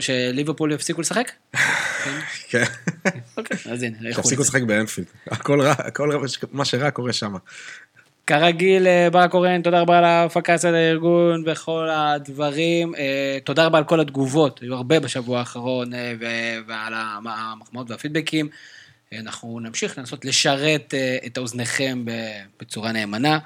[0.01, 1.33] שליברפול יפסיקו לשחק?
[2.51, 2.65] כן.
[3.37, 4.23] אוקיי, אז הנה, איחול.
[4.25, 5.07] תפסיקו לשחק באנפילד.
[5.31, 5.75] הכל רע,
[6.53, 7.35] מה שרע קורה שם.
[8.27, 12.95] כרגיל, אה, ברק קורן, תודה רבה על ההפקה של הארגון וכל הדברים.
[12.95, 16.27] אה, תודה רבה על כל התגובות, היו הרבה בשבוע האחרון, אה, ו-
[16.69, 18.49] ועל המ- המחמאות והפידבקים.
[19.19, 20.95] אנחנו נמשיך לנסות לשרת
[21.27, 22.11] את אוזניכם ב-
[22.61, 23.39] בצורה נאמנה.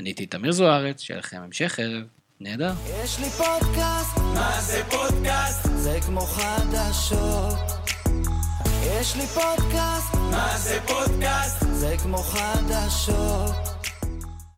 [0.00, 2.02] אני הייתי תמיר זוארץ, שיהיה לכם המשך ערב
[2.40, 2.72] נהדר.
[3.04, 5.68] יש לי פודקאסט, מה זה פודקאסט?
[5.74, 7.58] זה כמו חדשות.
[9.00, 11.64] יש לי פודקאסט, מה זה פודקאסט?
[11.72, 13.81] זה כמו חדשות.